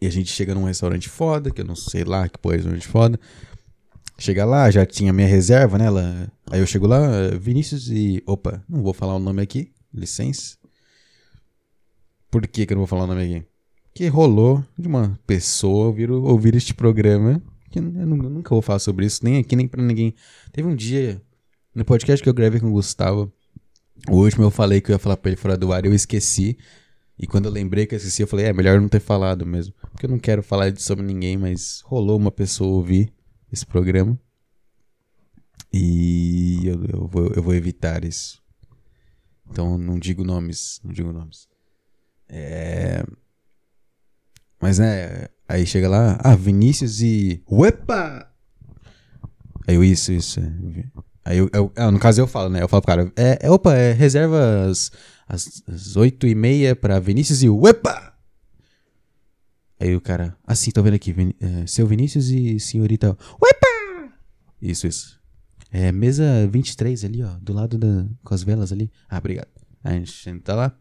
E 0.00 0.06
a 0.06 0.10
gente 0.10 0.30
chega 0.30 0.54
num 0.54 0.64
restaurante 0.64 1.08
foda, 1.08 1.50
que 1.50 1.60
eu 1.60 1.64
não 1.64 1.74
sei 1.74 2.04
lá 2.04 2.28
que 2.28 2.38
porra 2.38 2.54
é 2.54 2.58
restaurante 2.58 2.86
foda. 2.86 3.20
Chega 4.20 4.44
lá, 4.44 4.68
já 4.68 4.84
tinha 4.84 5.12
minha 5.12 5.28
reserva, 5.28 5.78
né? 5.78 5.86
Ela... 5.86 6.32
Aí 6.50 6.58
eu 6.58 6.66
chego 6.66 6.88
lá, 6.88 7.28
Vinícius 7.40 7.88
e. 7.88 8.20
Opa, 8.26 8.64
não 8.68 8.82
vou 8.82 8.92
falar 8.92 9.14
o 9.14 9.20
nome 9.20 9.40
aqui, 9.40 9.70
licença. 9.94 10.56
Por 12.28 12.46
que, 12.48 12.66
que 12.66 12.72
eu 12.72 12.74
não 12.74 12.80
vou 12.80 12.88
falar 12.88 13.04
o 13.04 13.06
nome 13.06 13.22
aqui? 13.22 13.46
Que 13.94 14.08
rolou 14.08 14.64
de 14.76 14.88
uma 14.88 15.18
pessoa 15.24 15.86
ouvir, 15.86 16.10
ouvir 16.10 16.56
este 16.56 16.74
programa. 16.74 17.40
Que 17.70 17.78
eu 17.78 17.82
nunca 17.82 18.50
vou 18.50 18.60
falar 18.60 18.80
sobre 18.80 19.06
isso, 19.06 19.24
nem 19.24 19.38
aqui, 19.38 19.54
nem 19.54 19.68
pra 19.68 19.82
ninguém. 19.82 20.14
Teve 20.52 20.66
um 20.66 20.74
dia, 20.74 21.22
no 21.72 21.84
podcast 21.84 22.20
que 22.20 22.28
eu 22.28 22.34
gravei 22.34 22.58
com 22.58 22.68
o 22.68 22.72
Gustavo, 22.72 23.32
o 24.08 24.16
último 24.16 24.44
eu 24.44 24.50
falei 24.50 24.80
que 24.80 24.90
eu 24.90 24.94
ia 24.94 24.98
falar 24.98 25.16
pra 25.16 25.30
ele 25.30 25.36
fora 25.36 25.56
do 25.56 25.72
ar 25.72 25.84
eu 25.84 25.94
esqueci. 25.94 26.58
E 27.18 27.26
quando 27.26 27.46
eu 27.46 27.52
lembrei 27.52 27.86
que 27.86 27.94
eu 27.94 27.98
esqueci, 27.98 28.22
eu 28.22 28.26
falei, 28.26 28.46
é 28.46 28.52
melhor 28.52 28.80
não 28.80 28.88
ter 28.88 29.00
falado 29.00 29.44
mesmo. 29.44 29.74
Porque 29.92 30.06
eu 30.06 30.10
não 30.10 30.18
quero 30.18 30.42
falar 30.42 30.76
sobre 30.76 31.04
ninguém, 31.04 31.36
mas 31.36 31.82
rolou 31.84 32.16
uma 32.16 32.30
pessoa 32.30 32.70
ouvir 32.70 33.12
esse 33.52 33.66
programa. 33.66 34.18
E 35.72 36.66
eu, 36.66 36.84
eu, 36.84 37.08
vou, 37.08 37.26
eu 37.28 37.42
vou 37.42 37.54
evitar 37.54 38.04
isso. 38.04 38.42
Então 39.50 39.78
não 39.78 39.98
digo 39.98 40.24
nomes, 40.24 40.80
não 40.84 40.92
digo 40.92 41.12
nomes. 41.12 41.48
É... 42.28 43.04
Mas 44.60 44.78
né, 44.78 45.28
aí 45.48 45.66
chega 45.66 45.88
lá, 45.88 46.18
ah, 46.22 46.34
Vinícius 46.34 47.00
e. 47.00 47.42
Uepa! 47.50 48.28
Aí 49.66 49.74
eu, 49.74 49.84
isso, 49.84 50.12
isso. 50.12 50.40
É. 50.40 50.52
Aí 51.24 51.38
eu, 51.38 51.50
eu 51.52 51.72
ah, 51.76 51.90
no 51.90 51.98
caso 51.98 52.20
eu 52.20 52.26
falo, 52.26 52.48
né? 52.48 52.62
Eu 52.62 52.68
falo 52.68 52.82
pro 52.82 52.88
cara, 52.88 53.12
é, 53.16 53.38
é 53.42 53.50
opa, 53.50 53.74
é 53.74 53.92
reserva 53.92 54.70
às 55.28 55.96
8 55.96 56.26
e 56.26 56.34
meia 56.34 56.74
pra 56.74 56.98
Vinícius 56.98 57.42
e 57.42 57.48
Uepa! 57.48 58.17
Aí 59.80 59.94
o 59.94 60.00
cara, 60.00 60.36
assim, 60.46 60.70
tô 60.70 60.82
vendo 60.82 60.94
aqui, 60.94 61.12
Vin, 61.12 61.32
é, 61.40 61.66
seu 61.66 61.86
Vinícius 61.86 62.30
e 62.30 62.58
senhorita 62.58 63.16
Uepa! 63.40 64.12
Isso, 64.60 64.86
isso. 64.86 65.20
É 65.70 65.92
mesa 65.92 66.46
23 66.48 67.04
ali, 67.04 67.22
ó, 67.22 67.36
do 67.40 67.52
lado 67.52 67.78
da, 67.78 68.06
com 68.24 68.34
as 68.34 68.42
velas 68.42 68.72
ali. 68.72 68.90
Ah, 69.08 69.18
obrigado. 69.18 69.48
A 69.84 69.92
gente 69.92 70.40
tá 70.40 70.54
lá. 70.54 70.76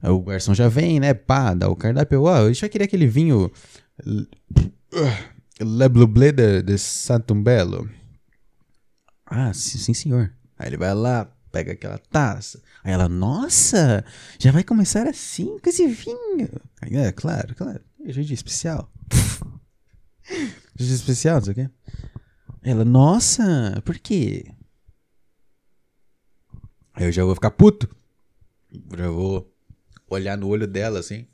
Aí 0.00 0.10
o 0.10 0.20
garçom 0.20 0.54
já 0.54 0.68
vem, 0.68 1.00
né? 1.00 1.12
Pá, 1.12 1.52
dá 1.54 1.68
o 1.68 1.76
cardápio. 1.76 2.22
Ó, 2.22 2.38
eu 2.42 2.54
já 2.54 2.68
queria 2.68 2.84
aquele 2.84 3.06
vinho. 3.06 3.50
Le 5.60 5.88
Bleu 5.88 6.32
de, 6.32 6.62
de 6.62 6.78
Santumbello. 6.78 7.90
Ah, 9.26 9.52
sim, 9.52 9.78
sim, 9.78 9.92
senhor. 9.92 10.32
Aí 10.56 10.68
ele 10.68 10.76
vai 10.76 10.94
lá, 10.94 11.30
pega 11.50 11.72
aquela 11.72 11.98
taça. 11.98 12.62
Aí 12.84 12.92
ela, 12.92 13.08
nossa, 13.08 14.04
já 14.38 14.52
vai 14.52 14.62
começar 14.62 15.06
assim, 15.06 15.58
com 15.58 15.68
esse 15.68 15.86
vinho. 15.86 16.48
Aí, 16.80 16.96
é, 16.96 17.12
claro, 17.12 17.54
claro. 17.54 17.80
Dia 18.04 18.34
especial. 18.34 18.90
dia 20.76 20.94
especial, 20.94 21.36
não 21.36 21.44
sei 21.44 21.52
o 21.52 21.56
quê. 21.56 21.70
Ela, 22.62 22.84
nossa, 22.84 23.80
por 23.84 23.98
quê? 23.98 24.46
Aí 26.94 27.06
eu 27.06 27.12
já 27.12 27.24
vou 27.24 27.34
ficar 27.34 27.50
puto. 27.50 27.88
Já 28.96 29.08
vou 29.08 29.50
olhar 30.08 30.36
no 30.36 30.48
olho 30.48 30.66
dela, 30.66 30.98
assim, 30.98 31.26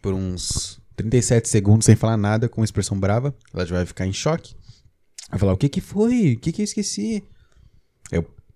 por 0.00 0.14
uns 0.14 0.80
37 0.96 1.48
segundos 1.48 1.86
sem 1.86 1.96
falar 1.96 2.16
nada, 2.16 2.48
com 2.48 2.62
expressão 2.62 2.98
brava. 2.98 3.34
Ela 3.52 3.66
já 3.66 3.76
vai 3.76 3.86
ficar 3.86 4.06
em 4.06 4.12
choque. 4.12 4.54
Vai 5.30 5.38
falar, 5.38 5.52
o 5.52 5.56
que 5.56 5.68
que 5.68 5.80
foi? 5.80 6.34
O 6.34 6.40
que 6.40 6.52
que 6.52 6.62
eu 6.62 6.64
esqueci? 6.64 7.24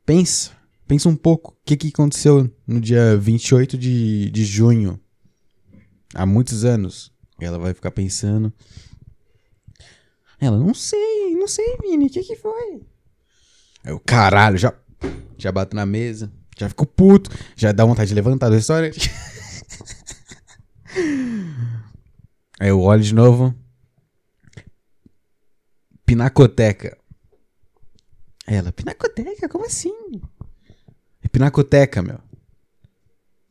Eu 0.06 0.14
penso, 0.14 0.56
penso 0.86 1.08
um 1.08 1.16
pouco. 1.16 1.50
O 1.50 1.56
que 1.64 1.76
que 1.76 1.88
aconteceu 1.88 2.48
no 2.64 2.80
dia 2.80 3.16
28 3.16 3.76
de, 3.76 4.30
de 4.30 4.44
junho? 4.44 5.00
Há 6.14 6.24
muitos 6.24 6.64
anos. 6.64 7.12
Ela 7.40 7.58
vai 7.58 7.74
ficar 7.74 7.90
pensando. 7.90 8.52
Ela, 10.38 10.56
não 10.58 10.72
sei, 10.72 11.34
não 11.34 11.48
sei, 11.48 11.76
Vini, 11.82 12.06
o 12.06 12.10
que 12.10 12.22
que 12.22 12.36
foi? 12.36 12.86
Eu, 13.84 13.98
caralho, 13.98 14.56
já, 14.56 14.72
já 15.36 15.50
bato 15.50 15.74
na 15.74 15.84
mesa. 15.84 16.32
Já 16.56 16.68
fico 16.68 16.86
puto. 16.86 17.28
Já 17.56 17.72
dá 17.72 17.84
vontade 17.84 18.08
de 18.08 18.14
levantar 18.14 18.48
do 18.48 18.54
restaurante. 18.54 19.10
Aí 22.60 22.68
eu 22.68 22.80
olho 22.80 23.02
de 23.02 23.12
novo. 23.12 23.52
Pinacoteca. 26.06 26.96
Ela, 28.46 28.72
pinacoteca? 28.72 29.48
Como 29.48 29.66
assim? 29.66 29.92
É 31.22 31.28
pinacoteca, 31.28 32.00
meu. 32.02 32.20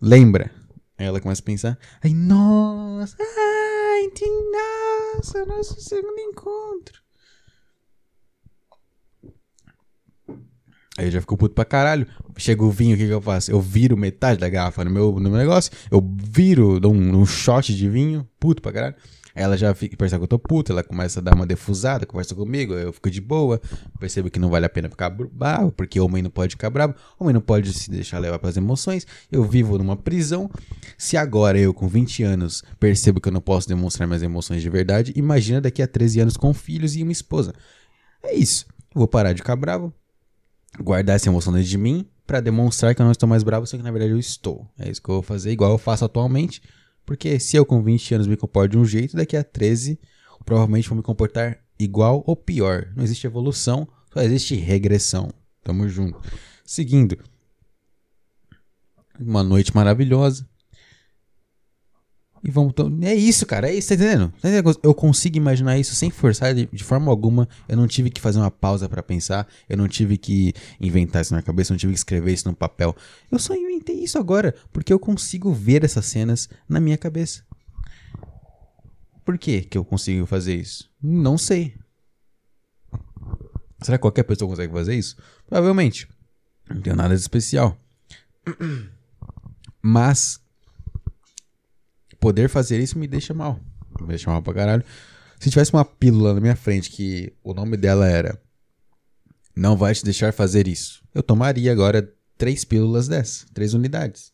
Lembra? 0.02 0.52
Aí 0.98 1.06
ela 1.06 1.20
começa 1.20 1.42
a 1.42 1.46
pensar. 1.46 1.78
Ai, 2.02 2.14
nossa! 2.14 3.18
Ai, 3.20 4.10
nossa, 4.52 5.46
nosso 5.46 5.82
segundo 5.82 6.20
encontro. 6.20 7.02
Aí 10.98 11.08
eu 11.08 11.12
já 11.12 11.20
fico 11.20 11.36
puto 11.36 11.54
pra 11.54 11.66
caralho. 11.66 12.08
Chega 12.38 12.64
o 12.64 12.72
vinho, 12.72 12.96
o 12.96 12.98
que, 12.98 13.06
que 13.06 13.14
eu 13.14 13.22
faço? 13.22 13.52
Eu 13.52 13.60
viro 13.60 13.98
metade 13.98 14.40
da 14.40 14.48
garrafa 14.48 14.86
no 14.86 14.92
meu, 14.92 15.12
no 15.20 15.30
meu 15.30 15.38
negócio. 15.38 15.72
Eu 15.92 16.02
viro, 16.24 16.80
dou 16.80 16.94
um, 16.94 17.20
um 17.20 17.26
shot 17.26 17.76
de 17.76 17.90
vinho, 17.90 18.26
puto 18.40 18.62
pra 18.62 18.72
caralho. 18.72 18.96
Ela 19.36 19.58
já 19.58 19.76
fica, 19.76 19.98
percebe 19.98 20.22
que 20.22 20.24
eu 20.24 20.28
tô 20.30 20.40
puta, 20.40 20.72
ela 20.72 20.82
começa 20.82 21.20
a 21.20 21.24
dar 21.24 21.36
uma 21.36 21.46
defusada, 21.46 22.06
conversa 22.06 22.34
comigo, 22.34 22.74
eu 22.74 22.94
fico 22.94 23.12
de 23.12 23.20
boa, 23.20 23.62
percebo 24.00 24.32
que 24.32 24.40
não 24.40 24.50
vale 24.50 24.66
a 24.66 24.70
pena 24.70 24.90
ficar 24.90 25.10
bravo, 25.10 25.74
porque 25.74 26.00
homem 26.00 26.24
não 26.24 26.30
pode 26.30 26.52
ficar 26.52 26.70
bravo, 26.70 26.96
homem 27.20 27.34
não 27.34 27.42
pode 27.42 27.74
se 27.74 27.92
deixar 27.92 28.20
levar 28.20 28.40
pelas 28.40 28.56
emoções. 28.56 29.06
Eu 29.30 29.44
vivo 29.44 29.78
numa 29.78 29.98
prisão. 29.98 30.50
Se 30.98 31.18
agora 31.18 31.60
eu, 31.60 31.74
com 31.74 31.88
20 31.88 32.24
anos, 32.24 32.64
percebo 32.80 33.20
que 33.20 33.28
eu 33.28 33.34
não 33.34 33.42
posso 33.42 33.68
demonstrar 33.68 34.08
minhas 34.08 34.24
emoções 34.24 34.62
de 34.62 34.70
verdade, 34.70 35.12
imagina 35.18 35.60
daqui 35.60 35.82
a 35.82 35.88
13 35.88 36.22
anos 36.22 36.38
com 36.38 36.54
filhos 36.54 36.96
e 36.96 37.04
uma 37.04 37.12
esposa. 37.12 37.54
É 38.24 38.34
isso. 38.34 38.66
Eu 38.96 39.00
vou 39.00 39.08
parar 39.08 39.34
de 39.34 39.42
ficar 39.42 39.58
bravo, 39.58 39.94
guardar 40.80 41.18
essa 41.18 41.28
emoção 41.28 41.52
dentro 41.52 41.68
de 41.68 41.78
mim 41.78 42.08
para 42.26 42.40
demonstrar 42.40 42.96
que 42.96 43.02
eu 43.02 43.04
não 43.04 43.12
estou 43.12 43.28
mais 43.28 43.44
bravo, 43.44 43.68
só 43.68 43.76
que 43.76 43.84
na 43.84 43.92
verdade 43.92 44.14
eu 44.14 44.20
estou. 44.20 44.66
É 44.80 44.90
isso 44.90 45.02
que 45.02 45.10
eu 45.10 45.16
vou 45.16 45.22
fazer, 45.22 45.52
igual 45.52 45.72
eu 45.72 45.78
faço 45.78 46.06
atualmente. 46.06 46.62
Porque 47.06 47.40
se 47.40 47.56
eu 47.56 47.66
com 47.66 47.84
20 47.84 48.16
anos 48.16 48.28
me 48.28 48.36
comporto 48.38 48.72
de 48.72 48.78
um 48.78 48.86
jeito, 48.86 49.16
daqui 49.16 49.38
a 49.38 49.44
13 49.44 50.00
provavelmente 50.44 50.88
vou 50.88 50.98
me 50.98 51.04
comportar 51.04 51.60
igual 51.78 52.24
ou 52.26 52.36
pior. 52.36 52.92
Não 52.96 53.04
existe 53.04 53.28
evolução, 53.28 53.88
só 54.14 54.22
existe 54.22 54.56
regressão. 54.56 55.32
Tamo 55.64 55.88
junto. 55.90 56.22
Seguindo. 56.64 57.18
Uma 59.20 59.44
noite 59.44 59.76
maravilhosa. 59.76 60.48
E 62.46 62.52
vamos. 62.52 62.74
É 63.02 63.16
isso, 63.16 63.44
cara. 63.44 63.68
É 63.68 63.74
isso, 63.74 63.90
tá 63.90 63.96
entendendo? 63.96 64.32
Tá 64.40 64.48
entendendo? 64.48 64.80
Eu 64.84 64.94
consigo 64.94 65.36
imaginar 65.36 65.80
isso 65.80 65.96
sem 65.96 66.12
forçar 66.12 66.54
de, 66.54 66.70
de 66.72 66.84
forma 66.84 67.10
alguma. 67.10 67.50
Eu 67.68 67.76
não 67.76 67.88
tive 67.88 68.12
que 68.12 68.22
fazer 68.22 68.38
uma 68.38 68.52
pausa 68.52 68.88
para 68.88 69.02
pensar. 69.02 69.48
Eu 69.68 69.76
não 69.76 69.88
tive 69.88 70.16
que 70.16 70.54
inventar 70.80 71.24
isso 71.24 71.34
na 71.34 71.42
cabeça. 71.42 71.72
Eu 71.72 71.74
não 71.74 71.80
tive 71.80 71.94
que 71.94 71.98
escrever 71.98 72.32
isso 72.32 72.48
no 72.48 72.56
papel. 72.56 72.96
Eu 73.32 73.40
só 73.40 73.56
inventei 73.56 73.96
isso 73.96 74.20
agora. 74.20 74.54
Porque 74.72 74.94
eu 74.94 75.00
consigo 75.00 75.52
ver 75.52 75.84
essas 75.84 76.06
cenas 76.06 76.48
na 76.70 76.80
minha 76.80 77.00
cabeça. 77.00 77.44
Por 79.26 79.40
que, 79.40 79.62
que 79.62 79.76
eu 79.76 79.84
consigo 79.84 80.28
fazer 80.28 80.54
isso? 80.54 80.88
Não 81.02 81.40
sei. 81.40 81.74
Será 83.82 83.98
que 83.98 84.04
qualquer 84.04 84.22
pessoa 84.22 84.48
consegue 84.48 84.72
fazer 84.72 84.94
isso? 84.94 85.18
Provavelmente. 85.48 86.08
Não 86.70 86.80
tem 86.80 86.94
nada 86.94 87.16
de 87.16 87.22
especial. 87.22 87.76
Mas 89.82 90.40
poder 92.20 92.50
fazer 92.50 92.80
isso 92.80 92.98
me 92.98 93.08
deixa 93.08 93.34
mal. 93.34 93.60
Me 94.00 94.08
deixa 94.08 94.30
mal 94.30 94.42
pra 94.42 94.54
caralho. 94.54 94.84
Se 95.40 95.50
tivesse 95.50 95.74
uma 95.74 95.86
pílula 95.86 96.34
na 96.34 96.42
minha 96.42 96.56
frente 96.56 96.90
que 96.90 97.34
o 97.44 97.54
nome 97.54 97.78
dela 97.78 98.08
era 98.08 98.42
Não 99.56 99.76
vai 99.76 99.94
te 99.94 100.04
deixar 100.04 100.34
fazer 100.34 100.68
isso, 100.68 101.04
eu 101.14 101.22
tomaria 101.22 101.72
agora 101.72 102.14
três 102.38 102.66
pílulas 102.66 103.08
dessas, 103.08 103.46
três 103.54 103.74
unidades. 103.74 104.34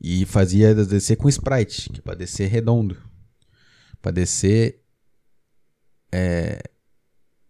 E 0.00 0.26
fazia 0.26 0.74
descer 0.74 1.16
com 1.16 1.28
Sprite, 1.28 1.88
que 1.90 2.00
é 2.00 2.02
pra 2.02 2.14
descer 2.14 2.48
redondo. 2.48 2.96
Pra 4.02 4.10
descer. 4.10 4.82
É. 6.12 6.60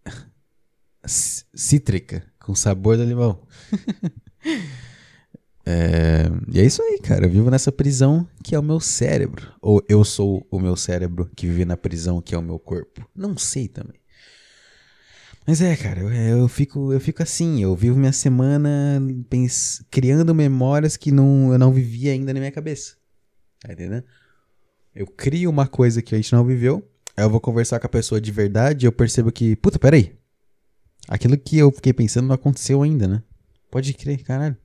Cítrica, 1.04 2.24
com 2.38 2.54
sabor 2.54 2.96
de 2.96 3.04
limão. 3.04 3.44
É, 5.66 6.25
e 6.52 6.61
é 6.61 6.64
isso 6.64 6.83
aí, 6.83 6.99
cara. 6.99 7.26
Eu 7.26 7.30
vivo 7.30 7.50
nessa 7.50 7.73
prisão 7.73 8.28
que 8.42 8.54
é 8.54 8.59
o 8.59 8.62
meu 8.62 8.80
cérebro. 8.80 9.52
Ou 9.61 9.83
eu 9.88 10.04
sou 10.04 10.47
o 10.50 10.59
meu 10.59 10.76
cérebro 10.76 11.30
que 11.35 11.47
vive 11.47 11.64
na 11.64 11.76
prisão 11.76 12.21
que 12.21 12.35
é 12.35 12.38
o 12.38 12.42
meu 12.42 12.59
corpo. 12.59 13.09
Não 13.14 13.37
sei 13.37 13.68
também. 13.68 14.00
Mas 15.47 15.61
é, 15.61 15.76
cara, 15.76 16.00
eu, 16.00 16.11
eu 16.11 16.49
fico, 16.49 16.92
eu 16.92 17.00
fico 17.00 17.23
assim. 17.23 17.62
Eu 17.62 17.75
vivo 17.75 17.99
minha 17.99 18.12
semana 18.12 19.00
pens, 19.28 19.85
criando 19.90 20.35
memórias 20.35 20.97
que 20.97 21.11
não, 21.11 21.52
eu 21.52 21.59
não 21.59 21.73
vivia 21.73 22.12
ainda 22.12 22.33
na 22.33 22.40
minha 22.40 22.52
cabeça. 22.52 22.97
Tá 23.61 23.73
entendendo? 23.73 24.04
Eu 24.94 25.06
crio 25.06 25.50
uma 25.50 25.66
coisa 25.66 26.00
que 26.00 26.14
a 26.14 26.18
gente 26.18 26.33
não 26.33 26.44
viveu. 26.44 26.88
Aí 27.16 27.25
eu 27.25 27.30
vou 27.30 27.40
conversar 27.40 27.78
com 27.78 27.87
a 27.87 27.90
pessoa 27.90 28.21
de 28.21 28.33
verdade 28.33 28.85
e 28.85 28.88
eu 28.88 28.92
percebo 28.92 29.30
que, 29.30 29.56
puta, 29.56 29.78
peraí. 29.78 30.16
Aquilo 31.09 31.37
que 31.37 31.59
eu 31.59 31.71
fiquei 31.71 31.92
pensando 31.92 32.26
não 32.26 32.35
aconteceu 32.35 32.83
ainda, 32.83 33.06
né? 33.06 33.23
Pode 33.71 33.92
crer, 33.92 34.23
caralho. 34.23 34.56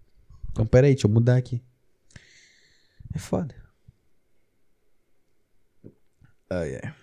Então, 0.51 0.65
pera 0.65 0.87
aí, 0.87 0.93
deixa 0.93 1.07
eu 1.07 1.11
mudar 1.11 1.37
aqui. 1.37 1.61
É 3.13 3.19
foda. 3.19 3.55
Ah, 6.49 6.63
yeah. 6.65 6.95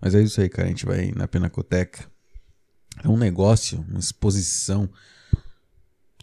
Mas 0.00 0.14
é 0.14 0.22
isso 0.22 0.40
aí, 0.40 0.48
cara. 0.48 0.68
A 0.68 0.70
gente 0.70 0.86
vai 0.86 1.12
na 1.12 1.26
Pinacoteca. 1.26 2.10
É 3.02 3.08
um 3.08 3.16
negócio, 3.16 3.84
uma 3.88 3.98
exposição 3.98 4.88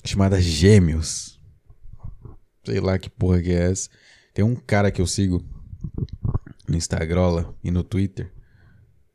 chamada 0.03 0.41
Gêmeos. 0.41 1.39
Sei 2.65 2.79
lá 2.79 2.97
que 2.97 3.09
porra 3.09 3.41
que 3.41 3.51
é 3.51 3.71
essa. 3.71 3.89
Tem 4.33 4.43
um 4.43 4.55
cara 4.55 4.91
que 4.91 5.01
eu 5.01 5.07
sigo 5.07 5.45
no 6.67 6.75
Instagram 6.75 7.53
e 7.63 7.69
no 7.69 7.83
Twitter. 7.83 8.31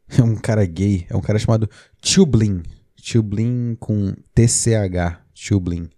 É 0.09 0.23
um 0.23 0.37
cara 0.37 0.65
gay. 0.65 1.07
É 1.11 1.17
um 1.17 1.21
cara 1.21 1.39
chamado 1.39 1.69
Tublin. 2.01 2.63
Tublin 2.97 3.77
com 3.79 4.15
TCH. 4.35 5.28
Tublin. 5.47 5.89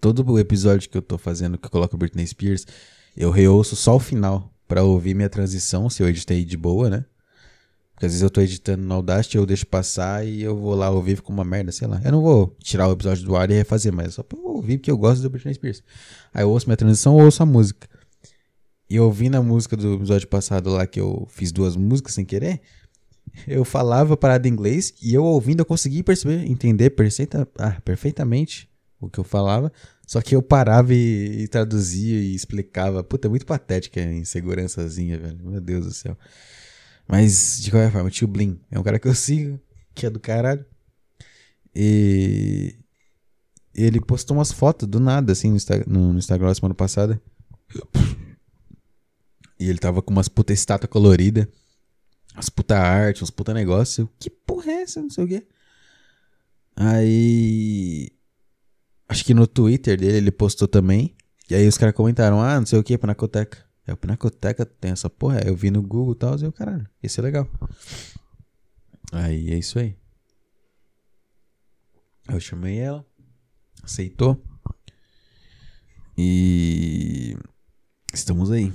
Todo 0.00 0.28
o 0.28 0.38
episódio 0.38 0.90
que 0.90 0.98
eu 0.98 1.02
tô 1.02 1.16
fazendo, 1.16 1.56
que 1.56 1.66
eu 1.66 1.70
coloco 1.70 1.96
Britney 1.96 2.26
Spears, 2.26 2.66
eu 3.16 3.30
reouço 3.30 3.76
só 3.76 3.96
o 3.96 4.00
final 4.00 4.52
para 4.66 4.82
ouvir 4.82 5.14
minha 5.14 5.28
transição, 5.28 5.88
se 5.88 6.02
eu 6.02 6.08
editei 6.08 6.44
de 6.44 6.56
boa, 6.56 6.90
né? 6.90 7.04
Porque 7.96 8.04
às 8.04 8.12
vezes 8.12 8.22
eu 8.22 8.28
tô 8.28 8.42
editando 8.42 8.82
no 8.82 8.92
Audacity, 8.92 9.38
eu 9.38 9.46
deixo 9.46 9.66
passar 9.66 10.22
e 10.26 10.42
eu 10.42 10.54
vou 10.54 10.74
lá 10.74 10.90
ouvir 10.90 11.16
fica 11.16 11.32
uma 11.32 11.46
merda, 11.46 11.72
sei 11.72 11.88
lá. 11.88 11.98
Eu 12.04 12.12
não 12.12 12.20
vou 12.20 12.54
tirar 12.58 12.86
o 12.88 12.92
episódio 12.92 13.24
do 13.24 13.34
ar 13.34 13.50
e 13.50 13.54
refazer, 13.54 13.90
mas 13.90 14.12
só 14.12 14.22
pra 14.22 14.38
ouvir 14.38 14.76
porque 14.76 14.90
eu 14.90 14.98
gosto 14.98 15.22
do 15.22 15.30
Britney 15.30 15.54
Spears. 15.54 15.82
Aí 16.34 16.42
eu 16.42 16.50
ouço 16.50 16.66
minha 16.66 16.76
transição 16.76 17.14
ou 17.14 17.22
ouço 17.22 17.42
a 17.42 17.46
música. 17.46 17.88
E 18.88 19.00
ouvindo 19.00 19.36
a 19.36 19.42
música 19.42 19.78
do 19.78 19.94
episódio 19.94 20.28
passado 20.28 20.68
lá, 20.68 20.86
que 20.86 21.00
eu 21.00 21.26
fiz 21.30 21.50
duas 21.50 21.74
músicas 21.74 22.12
sem 22.12 22.26
querer, 22.26 22.60
eu 23.48 23.64
falava 23.64 24.14
parada 24.14 24.46
em 24.46 24.52
inglês 24.52 24.92
e 25.02 25.14
eu 25.14 25.24
ouvindo 25.24 25.60
eu 25.60 25.64
consegui 25.64 26.02
perceber, 26.02 26.44
entender 26.44 26.90
perfeita, 26.90 27.48
ah, 27.58 27.80
perfeitamente 27.82 28.68
o 29.00 29.08
que 29.08 29.18
eu 29.18 29.24
falava. 29.24 29.72
Só 30.06 30.20
que 30.20 30.36
eu 30.36 30.42
parava 30.42 30.92
e, 30.92 31.44
e 31.44 31.48
traduzia 31.48 32.20
e 32.20 32.34
explicava. 32.34 33.02
Puta, 33.02 33.26
é 33.26 33.30
muito 33.30 33.46
patética 33.46 34.02
a 34.02 34.04
insegurançazinha, 34.04 35.18
velho. 35.18 35.38
Meu 35.42 35.62
Deus 35.62 35.86
do 35.86 35.94
céu. 35.94 36.14
Mas, 37.08 37.60
de 37.60 37.70
qualquer 37.70 37.92
forma, 37.92 38.08
o 38.08 38.10
tio 38.10 38.26
Blin 38.26 38.60
é 38.70 38.78
um 38.78 38.82
cara 38.82 38.98
que 38.98 39.06
eu 39.08 39.14
sigo, 39.16 39.60
que 39.94 40.06
é 40.06 40.10
do 40.10 40.20
caralho. 40.20 40.64
E 41.74 42.76
ele 43.74 44.00
postou 44.00 44.36
umas 44.36 44.50
fotos 44.50 44.88
do 44.88 44.98
nada, 44.98 45.32
assim, 45.32 45.50
no, 45.50 45.56
Insta 45.56 45.84
no, 45.86 46.16
Instagram 46.16 46.54
semana 46.54 46.74
passada. 46.74 47.20
E 49.58 49.68
ele 49.68 49.78
tava 49.78 50.00
com 50.00 50.10
umas 50.10 50.28
puta 50.28 50.52
estátua 50.52 50.88
colorida, 50.88 51.48
umas 52.34 52.48
puta 52.48 52.78
arte, 52.78 53.22
uns 53.22 53.30
puta 53.30 53.52
negócio. 53.52 54.08
Que 54.18 54.30
porra 54.30 54.70
é 54.72 54.82
essa? 54.82 55.02
Não 55.02 55.10
sei 55.10 55.24
o 55.24 55.28
quê. 55.28 55.46
Aí. 56.74 58.10
Acho 59.08 59.24
que 59.24 59.34
no 59.34 59.46
Twitter 59.46 59.98
dele 59.98 60.16
ele 60.16 60.30
postou 60.30 60.66
também. 60.66 61.14
E 61.48 61.54
aí 61.54 61.66
os 61.68 61.78
caras 61.78 61.94
comentaram: 61.94 62.40
Ah, 62.40 62.58
não 62.58 62.66
sei 62.66 62.78
o 62.78 62.84
que, 62.84 62.98
Panacoteca. 62.98 63.65
É, 63.86 63.92
o 63.92 63.96
Pinacoteca 63.96 64.66
tem 64.66 64.90
essa 64.90 65.08
porra. 65.08 65.40
Eu 65.46 65.54
vi 65.54 65.70
no 65.70 65.82
Google 65.82 66.14
e 66.14 66.18
tal, 66.18 66.38
e 66.38 66.44
eu, 66.44 66.52
caralho, 66.52 66.88
isso 67.02 67.20
é 67.20 67.22
legal. 67.22 67.48
Aí 69.12 69.52
é 69.52 69.58
isso 69.58 69.78
aí. 69.78 69.96
Eu 72.28 72.40
chamei 72.40 72.78
ela, 72.78 73.06
aceitou. 73.82 74.42
E 76.18 77.36
estamos 78.12 78.50
aí. 78.50 78.72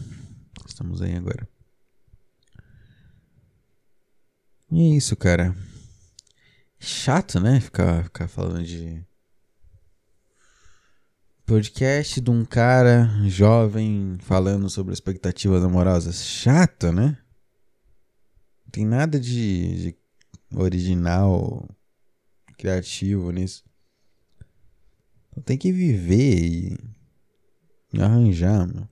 Estamos 0.66 1.02
aí 1.02 1.16
agora. 1.16 1.48
E 4.72 4.94
é 4.94 4.96
isso, 4.96 5.16
cara. 5.18 5.54
Chato, 6.80 7.40
né? 7.40 7.60
Ficar, 7.60 8.06
ficar 8.06 8.28
falando 8.30 8.64
de 8.64 9.06
Podcast 11.52 12.22
de 12.22 12.32
um 12.32 12.46
cara 12.46 13.10
jovem 13.28 14.18
falando 14.22 14.70
sobre 14.70 14.94
expectativas 14.94 15.62
amorosas. 15.62 16.24
Chato, 16.24 16.94
né? 16.94 17.18
Não 18.64 18.72
tem 18.72 18.86
nada 18.86 19.20
de, 19.20 19.92
de 19.92 19.98
original, 20.56 21.68
criativo 22.58 23.32
nisso. 23.32 23.66
Então 25.30 25.44
tem 25.44 25.58
que 25.58 25.74
viver 25.74 26.78
e 27.92 28.02
arranjar, 28.02 28.66
meu. 28.66 28.88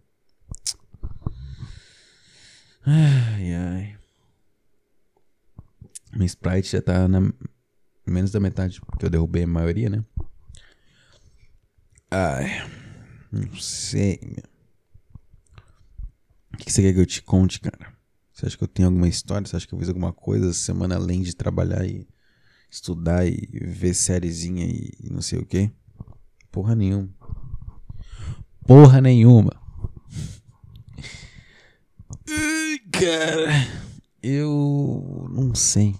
Ai, 2.86 3.54
ai. 3.54 3.98
Minha 6.12 6.26
Sprite 6.26 6.74
já 6.74 6.82
tá 6.82 7.08
na 7.08 7.22
menos 8.06 8.32
da 8.32 8.40
metade, 8.42 8.82
porque 8.82 9.06
eu 9.06 9.10
derrubei 9.10 9.44
a 9.44 9.48
maioria, 9.48 9.90
né? 9.90 10.04
Ai, 12.12 12.68
não 13.32 13.56
sei, 13.56 14.20
meu. 14.24 14.44
O 16.54 16.58
que 16.58 16.72
você 16.72 16.82
quer 16.82 16.94
que 16.94 17.00
eu 17.00 17.06
te 17.06 17.22
conte, 17.22 17.60
cara? 17.60 17.94
Você 18.34 18.48
acha 18.48 18.58
que 18.58 18.64
eu 18.64 18.68
tenho 18.68 18.88
alguma 18.88 19.08
história? 19.08 19.46
Você 19.46 19.56
acha 19.56 19.68
que 19.68 19.74
eu 19.74 19.80
fiz 19.80 19.90
alguma 19.90 20.12
coisa 20.12 20.50
essa 20.50 20.60
semana 20.60 20.96
além 20.96 21.22
de 21.22 21.36
trabalhar 21.36 21.86
e 21.86 22.08
estudar 22.72 23.28
e 23.28 23.48
ver 23.52 23.94
sériezinha 23.94 24.66
e 24.66 25.10
não 25.12 25.22
sei 25.22 25.40
o 25.40 25.46
que? 25.46 25.72
Porra 26.52 26.74
nenhuma. 26.74 27.10
Porra 28.66 29.02
nenhuma. 29.02 29.52
Cara, 32.92 33.52
eu 34.22 35.28
não 35.32 35.54
sei. 35.54 35.96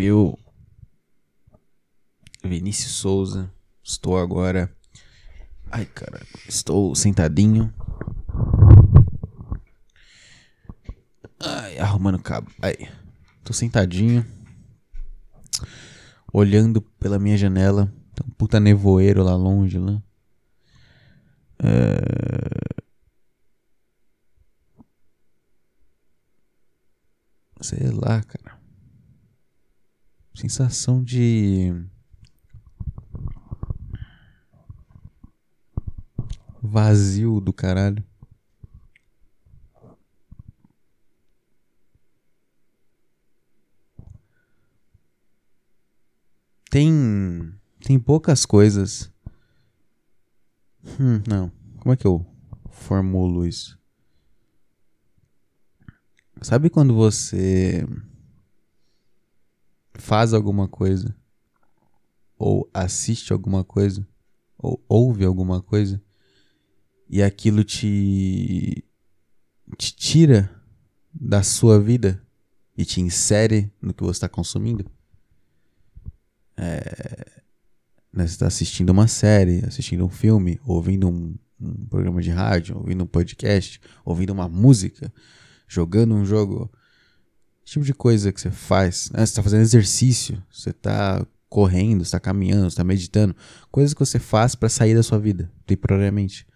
Eu, 0.00 0.38
Vinícius 2.44 2.92
Souza, 2.92 3.52
estou 3.82 4.16
agora. 4.16 4.72
Ai, 5.72 5.86
cara, 5.86 6.24
estou 6.48 6.94
sentadinho. 6.94 7.74
Ai, 11.40 11.80
arrumando 11.80 12.20
cabo. 12.20 12.48
Ai, 12.62 12.76
tô 13.42 13.52
sentadinho. 13.52 14.24
Olhando 16.32 16.80
pela 16.80 17.18
minha 17.18 17.36
janela. 17.36 17.92
Tem 18.14 18.24
um 18.24 18.30
puta 18.30 18.60
nevoeiro 18.60 19.24
lá 19.24 19.34
longe, 19.34 19.80
lá. 19.80 20.00
É... 21.58 22.78
Sei 27.60 27.90
lá, 27.90 28.22
cara 28.22 28.57
sensação 30.38 31.02
de 31.02 31.74
vazio 36.62 37.40
do 37.40 37.52
caralho. 37.52 38.04
Tem 46.70 47.52
tem 47.80 47.98
poucas 47.98 48.46
coisas. 48.46 49.10
Hum, 51.00 51.20
não. 51.26 51.50
Como 51.80 51.92
é 51.92 51.96
que 51.96 52.06
eu 52.06 52.24
formulo 52.70 53.44
isso? 53.44 53.76
Sabe 56.42 56.70
quando 56.70 56.94
você 56.94 57.84
faz 59.98 60.32
alguma 60.32 60.68
coisa, 60.68 61.14
ou 62.38 62.70
assiste 62.72 63.32
alguma 63.32 63.64
coisa, 63.64 64.06
ou 64.56 64.82
ouve 64.88 65.24
alguma 65.24 65.60
coisa, 65.60 66.00
e 67.08 67.22
aquilo 67.22 67.64
te, 67.64 68.84
te 69.76 69.94
tira 69.94 70.50
da 71.12 71.42
sua 71.42 71.80
vida 71.80 72.22
e 72.76 72.84
te 72.84 73.00
insere 73.00 73.72
no 73.82 73.92
que 73.92 74.02
você 74.02 74.18
está 74.18 74.28
consumindo. 74.28 74.88
É, 76.56 77.42
né, 78.12 78.26
você 78.26 78.34
está 78.34 78.46
assistindo 78.46 78.90
uma 78.90 79.08
série, 79.08 79.64
assistindo 79.64 80.04
um 80.04 80.08
filme, 80.08 80.60
ouvindo 80.64 81.08
um, 81.08 81.34
um 81.60 81.86
programa 81.86 82.22
de 82.22 82.30
rádio, 82.30 82.76
ouvindo 82.76 83.02
um 83.04 83.06
podcast, 83.06 83.80
ouvindo 84.04 84.30
uma 84.30 84.48
música, 84.48 85.12
jogando 85.66 86.14
um 86.14 86.24
jogo 86.24 86.70
tipo 87.68 87.84
de 87.84 87.94
coisa 87.94 88.32
que 88.32 88.40
você 88.40 88.50
faz, 88.50 89.10
né? 89.10 89.18
Você 89.18 89.30
está 89.30 89.42
fazendo 89.42 89.60
exercício, 89.60 90.42
você 90.50 90.70
está 90.70 91.24
correndo, 91.48 92.02
está 92.02 92.18
caminhando, 92.20 92.68
está 92.68 92.84
meditando, 92.84 93.34
coisas 93.70 93.94
que 93.94 94.00
você 94.00 94.18
faz 94.18 94.54
para 94.54 94.68
sair 94.68 94.94
da 94.94 95.02
sua 95.02 95.18
vida 95.18 95.50
temporariamente. 95.66 96.46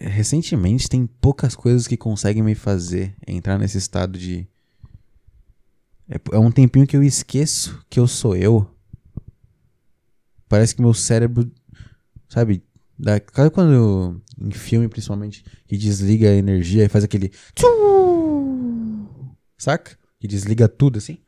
recentemente 0.00 0.88
tem 0.88 1.06
poucas 1.06 1.54
coisas 1.54 1.86
que 1.86 1.96
conseguem 1.96 2.42
me 2.42 2.54
fazer 2.54 3.14
entrar 3.26 3.58
nesse 3.58 3.78
estado 3.78 4.18
de 4.18 4.46
é, 6.08 6.18
é 6.32 6.38
um 6.38 6.50
tempinho 6.50 6.86
que 6.86 6.96
eu 6.96 7.02
esqueço 7.02 7.84
que 7.88 8.00
eu 8.00 8.08
sou 8.08 8.34
eu. 8.34 8.68
Parece 10.48 10.74
que 10.74 10.80
meu 10.80 10.94
cérebro, 10.94 11.50
sabe, 12.28 12.64
da, 12.98 13.20
quando 13.20 14.20
em 14.40 14.50
filme 14.50 14.88
principalmente 14.88 15.44
que 15.66 15.76
desliga 15.76 16.30
a 16.30 16.34
energia 16.34 16.84
e 16.84 16.88
faz 16.88 17.04
aquele 17.04 17.30
saca? 19.58 19.98
Que 20.20 20.26
desliga 20.26 20.68
tudo 20.68 20.98
assim. 20.98 21.18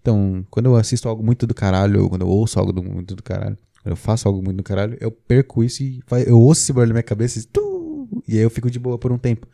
Então, 0.00 0.46
quando 0.50 0.66
eu 0.66 0.76
assisto 0.76 1.08
algo 1.08 1.24
muito 1.24 1.46
do 1.46 1.54
caralho, 1.54 2.08
quando 2.08 2.22
eu 2.22 2.28
ouço 2.28 2.60
algo 2.60 2.82
muito 2.82 3.16
do 3.16 3.22
caralho, 3.22 3.56
quando 3.82 3.90
eu 3.90 3.96
faço 3.96 4.28
algo 4.28 4.42
muito 4.42 4.58
do 4.58 4.62
caralho, 4.62 4.96
eu 5.00 5.10
perco 5.10 5.64
isso 5.64 5.82
e 5.82 6.00
eu 6.26 6.38
ouço 6.38 6.60
esse 6.60 6.72
barulho 6.72 6.90
na 6.90 6.94
minha 6.94 7.02
cabeça 7.02 7.40
e, 7.40 7.42
e 8.28 8.36
aí 8.36 8.44
eu 8.44 8.50
fico 8.50 8.70
de 8.70 8.78
boa 8.78 8.98
por 8.98 9.10
um 9.10 9.18
tempo. 9.18 9.48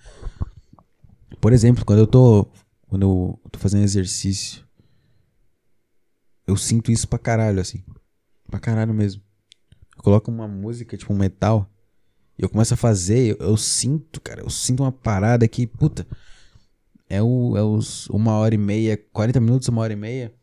Por 1.40 1.52
exemplo, 1.52 1.84
quando 1.84 2.00
eu 2.00 2.06
tô 2.06 2.46
quando 2.86 3.38
eu 3.42 3.50
tô 3.50 3.58
fazendo 3.58 3.84
exercício, 3.84 4.62
eu 6.46 6.56
sinto 6.58 6.92
isso 6.92 7.08
pra 7.08 7.18
caralho 7.18 7.58
assim. 7.58 7.82
Pra 8.50 8.60
caralho 8.60 8.92
mesmo. 8.92 9.22
Eu 9.96 10.02
coloco 10.02 10.30
uma 10.30 10.46
música, 10.46 10.94
tipo 10.96 11.14
um 11.14 11.16
metal, 11.16 11.70
e 12.38 12.42
eu 12.42 12.50
começo 12.50 12.74
a 12.74 12.76
fazer, 12.76 13.30
eu, 13.30 13.48
eu 13.48 13.56
sinto, 13.56 14.20
cara, 14.20 14.42
eu 14.42 14.50
sinto 14.50 14.82
uma 14.82 14.92
parada 14.92 15.48
que, 15.48 15.66
puta, 15.66 16.06
é, 17.12 17.22
o, 17.22 17.54
é 17.58 17.62
os 17.62 18.08
uma 18.08 18.32
hora 18.38 18.54
e 18.54 18.58
meia, 18.58 18.96
40 19.12 19.38
minutos, 19.38 19.68
uma 19.68 19.82
hora 19.82 19.92
e 19.92 19.96
meia. 19.96 20.34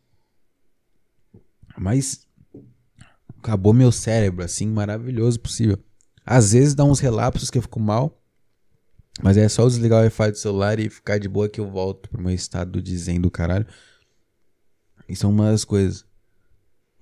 Mas 1.76 2.28
acabou 3.40 3.74
meu 3.74 3.92
cérebro, 3.92 4.46
assim, 4.46 4.68
maravilhoso 4.68 5.40
possível. 5.40 5.80
Às 6.24 6.52
vezes 6.54 6.76
dá 6.76 6.84
uns 6.84 7.00
relapsos 7.00 7.50
que 7.50 7.58
eu 7.58 7.64
fico 7.64 7.80
mal. 7.80 8.16
Mas 9.24 9.36
é 9.36 9.50
só 9.50 9.68
desligar 9.68 10.00
o 10.00 10.04
Wi-Fi 10.04 10.32
do 10.32 10.38
celular 10.38 10.80
e 10.80 10.92
ficar 10.92 11.18
de 11.18 11.28
boa 11.28 11.50
que 11.50 11.60
eu 11.60 11.68
volto 11.68 12.08
pro 12.08 12.22
meu 12.22 12.34
estado 12.34 12.80
dizendo 12.84 13.32
caralho. 13.32 13.66
Isso 15.08 15.26
é 15.26 15.30
uma 15.30 15.50
das 15.50 15.66
coisas. 15.66 16.06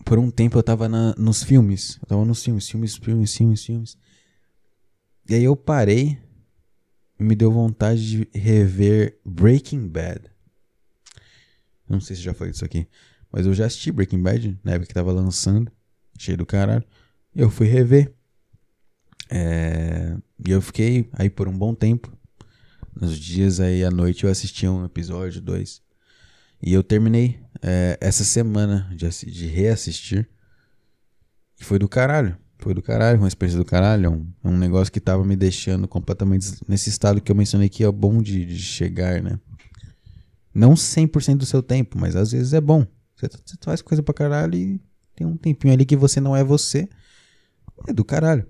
Por 0.06 0.18
um 0.18 0.32
tempo 0.32 0.58
eu 0.58 0.64
tava 0.64 0.88
na, 0.88 1.14
nos 1.18 1.44
filmes. 1.44 2.00
Eu 2.02 2.08
tava 2.08 2.24
nos 2.24 2.42
filmes, 2.42 2.70
filmes, 2.70 2.96
filmes, 2.96 3.36
filmes, 3.36 3.66
filmes. 3.66 3.98
E 5.30 5.36
aí 5.36 5.44
eu 5.44 5.58
parei 5.58 6.18
me 7.20 7.36
deu 7.36 7.52
vontade 7.52 8.08
de 8.08 8.30
rever 8.34 9.20
Breaking 9.26 9.88
Bad. 9.88 10.22
Não 11.90 12.00
sei 12.00 12.16
se 12.16 12.22
já 12.22 12.34
falei 12.34 12.52
disso 12.52 12.66
aqui, 12.66 12.88
mas 13.32 13.46
eu 13.46 13.54
já 13.54 13.66
assisti 13.66 13.92
Breaking 13.92 14.22
Bad 14.22 14.60
na 14.64 14.74
época 14.74 14.88
que 14.88 14.94
tava 14.94 15.12
lançando, 15.12 15.72
cheio 16.18 16.38
do 16.38 16.46
caralho. 16.46 16.84
Eu 17.36 17.50
fui 17.50 17.68
rever. 17.68 18.14
É... 19.30 20.18
E 20.46 20.52
eu 20.52 20.62
fiquei 20.62 21.10
aí 21.14 21.30
por 21.30 21.48
um 21.48 21.58
bom 21.58 21.74
tempo. 21.74 22.12
Nos 23.00 23.18
dias 23.18 23.60
aí 23.60 23.84
à 23.84 23.92
noite 23.92 24.24
eu 24.24 24.30
assisti 24.30 24.68
um 24.68 24.86
episódio, 24.86 25.42
dois. 25.42 25.82
E 26.62 26.74
eu 26.74 26.84
terminei 26.84 27.40
é, 27.62 27.98
essa 28.02 28.24
semana 28.24 28.90
de, 28.96 29.08
de 29.32 29.48
reassistir. 29.48 30.28
E 31.60 31.64
foi 31.64 31.78
do 31.78 31.88
caralho. 31.88 32.38
Foi 32.60 32.74
do 32.74 32.82
caralho, 32.82 33.20
uma 33.20 33.28
experiência 33.28 33.60
do 33.60 33.66
caralho. 33.66 34.06
É 34.06 34.10
um, 34.10 34.28
é 34.44 34.48
um 34.48 34.58
negócio 34.58 34.92
que 34.92 35.00
tava 35.00 35.24
me 35.24 35.36
deixando 35.36 35.88
completamente 35.88 36.56
nesse 36.68 36.90
estado 36.90 37.22
que 37.22 37.32
eu 37.32 37.36
mencionei 37.36 37.70
que 37.70 37.84
é 37.84 37.92
bom 37.92 38.22
de, 38.22 38.46
de 38.46 38.58
chegar, 38.58 39.22
né? 39.22 39.40
Não 40.54 40.74
100% 40.74 41.38
do 41.38 41.46
seu 41.46 41.62
tempo, 41.62 42.00
mas 42.00 42.16
às 42.16 42.32
vezes 42.32 42.54
é 42.54 42.62
bom. 42.62 42.86
Você, 43.16 43.28
você 43.28 43.56
faz 43.62 43.82
coisa 43.82 44.02
pra 44.02 44.14
caralho 44.14 44.56
e 44.56 44.82
tem 45.16 45.26
um 45.26 45.38
tempinho 45.38 45.74
ali 45.74 45.86
que 45.86 45.96
você 45.96 46.20
não 46.20 46.36
é 46.36 46.44
você. 46.44 46.90
É 47.88 47.94
do 47.94 48.04
caralho. 48.04 48.46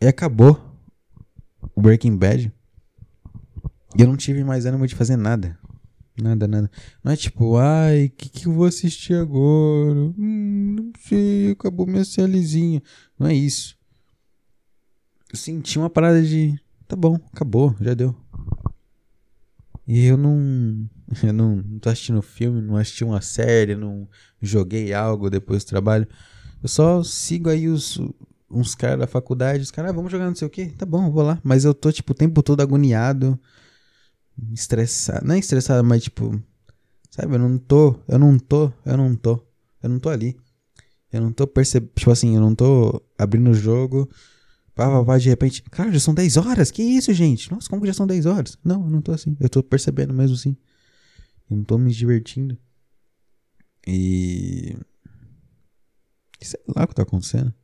E 0.00 0.06
acabou 0.06 0.60
o 1.74 1.80
Breaking 1.80 2.16
Bad. 2.16 2.52
E 3.96 4.02
eu 4.02 4.06
não 4.06 4.16
tive 4.16 4.44
mais 4.44 4.66
ânimo 4.66 4.86
de 4.86 4.94
fazer 4.94 5.16
nada. 5.16 5.58
Nada, 6.20 6.46
nada. 6.46 6.70
Não 7.02 7.10
é 7.10 7.16
tipo, 7.16 7.56
ai, 7.56 8.06
o 8.06 8.10
que, 8.10 8.28
que 8.28 8.46
eu 8.46 8.52
vou 8.52 8.66
assistir 8.66 9.14
agora? 9.14 9.98
Hum, 10.16 10.76
não 10.76 10.92
sei, 11.00 11.50
acabou 11.50 11.86
minha 11.86 12.04
CLzinha. 12.04 12.80
Não 13.18 13.26
é 13.26 13.34
isso. 13.34 13.76
Eu 15.32 15.36
senti 15.36 15.78
uma 15.78 15.90
parada 15.90 16.22
de. 16.22 16.56
Tá 16.86 16.94
bom, 16.94 17.18
acabou, 17.32 17.74
já 17.80 17.94
deu. 17.94 18.14
E 19.86 20.04
eu 20.04 20.16
não. 20.16 20.88
Eu 21.22 21.32
não, 21.34 21.56
não 21.56 21.78
tô 21.78 21.90
assistindo 21.90 22.20
filme, 22.22 22.62
não 22.62 22.76
assisti 22.76 23.04
uma 23.04 23.20
série, 23.20 23.76
não 23.76 24.08
joguei 24.40 24.92
algo 24.94 25.28
depois 25.28 25.62
do 25.62 25.68
trabalho. 25.68 26.08
Eu 26.62 26.68
só 26.68 27.02
sigo 27.04 27.50
aí 27.50 27.68
os, 27.68 28.00
uns 28.50 28.74
caras 28.74 29.00
da 29.00 29.06
faculdade, 29.06 29.62
os 29.62 29.70
caras, 29.70 29.90
ah, 29.90 29.94
vamos 29.94 30.10
jogar 30.10 30.26
não 30.26 30.34
sei 30.34 30.48
o 30.48 30.50
que, 30.50 30.66
tá 30.66 30.86
bom, 30.86 31.10
vou 31.10 31.22
lá. 31.22 31.38
Mas 31.44 31.64
eu 31.64 31.74
tô, 31.74 31.92
tipo, 31.92 32.12
o 32.12 32.16
tempo 32.16 32.42
todo 32.42 32.62
agoniado 32.62 33.38
estressado. 34.52 35.26
Não 35.26 35.34
é 35.34 35.38
estressado, 35.38 35.84
mas 35.84 36.04
tipo. 36.04 36.40
Sabe, 37.10 37.34
eu 37.34 37.38
não 37.38 37.58
tô. 37.58 37.96
Eu 38.08 38.18
não 38.18 38.38
tô. 38.38 38.72
Eu 38.84 38.96
não 38.96 39.14
tô. 39.14 39.40
Eu 39.82 39.88
não 39.88 39.98
tô 39.98 40.08
ali. 40.08 40.36
Eu 41.12 41.20
não 41.20 41.32
tô 41.32 41.46
percebendo. 41.46 41.92
Tipo 41.94 42.10
assim, 42.10 42.34
eu 42.34 42.40
não 42.40 42.54
tô 42.54 43.00
abrindo 43.18 43.50
o 43.50 43.54
jogo, 43.54 44.08
Pá, 44.74 44.90
pá, 44.90 45.04
pá, 45.04 45.18
de 45.18 45.28
repente, 45.28 45.62
cara, 45.62 45.92
já 45.92 46.00
são 46.00 46.12
10 46.12 46.36
horas? 46.36 46.70
Que 46.72 46.82
isso, 46.82 47.12
gente? 47.12 47.50
Nossa, 47.50 47.68
como 47.68 47.80
que 47.80 47.86
já 47.86 47.94
são 47.94 48.06
10 48.06 48.26
horas? 48.26 48.58
Não, 48.64 48.82
eu 48.82 48.90
não 48.90 49.00
tô 49.00 49.12
assim. 49.12 49.36
Eu 49.38 49.48
tô 49.48 49.62
percebendo 49.62 50.12
mesmo 50.12 50.34
assim. 50.34 50.56
Eu 51.48 51.56
não 51.58 51.64
tô 51.64 51.78
me 51.78 51.92
divertindo. 51.92 52.58
E. 53.86 54.76
Sei 56.42 56.60
lá 56.74 56.84
o 56.84 56.88
que 56.88 56.94
tá 56.94 57.02
acontecendo. 57.02 57.54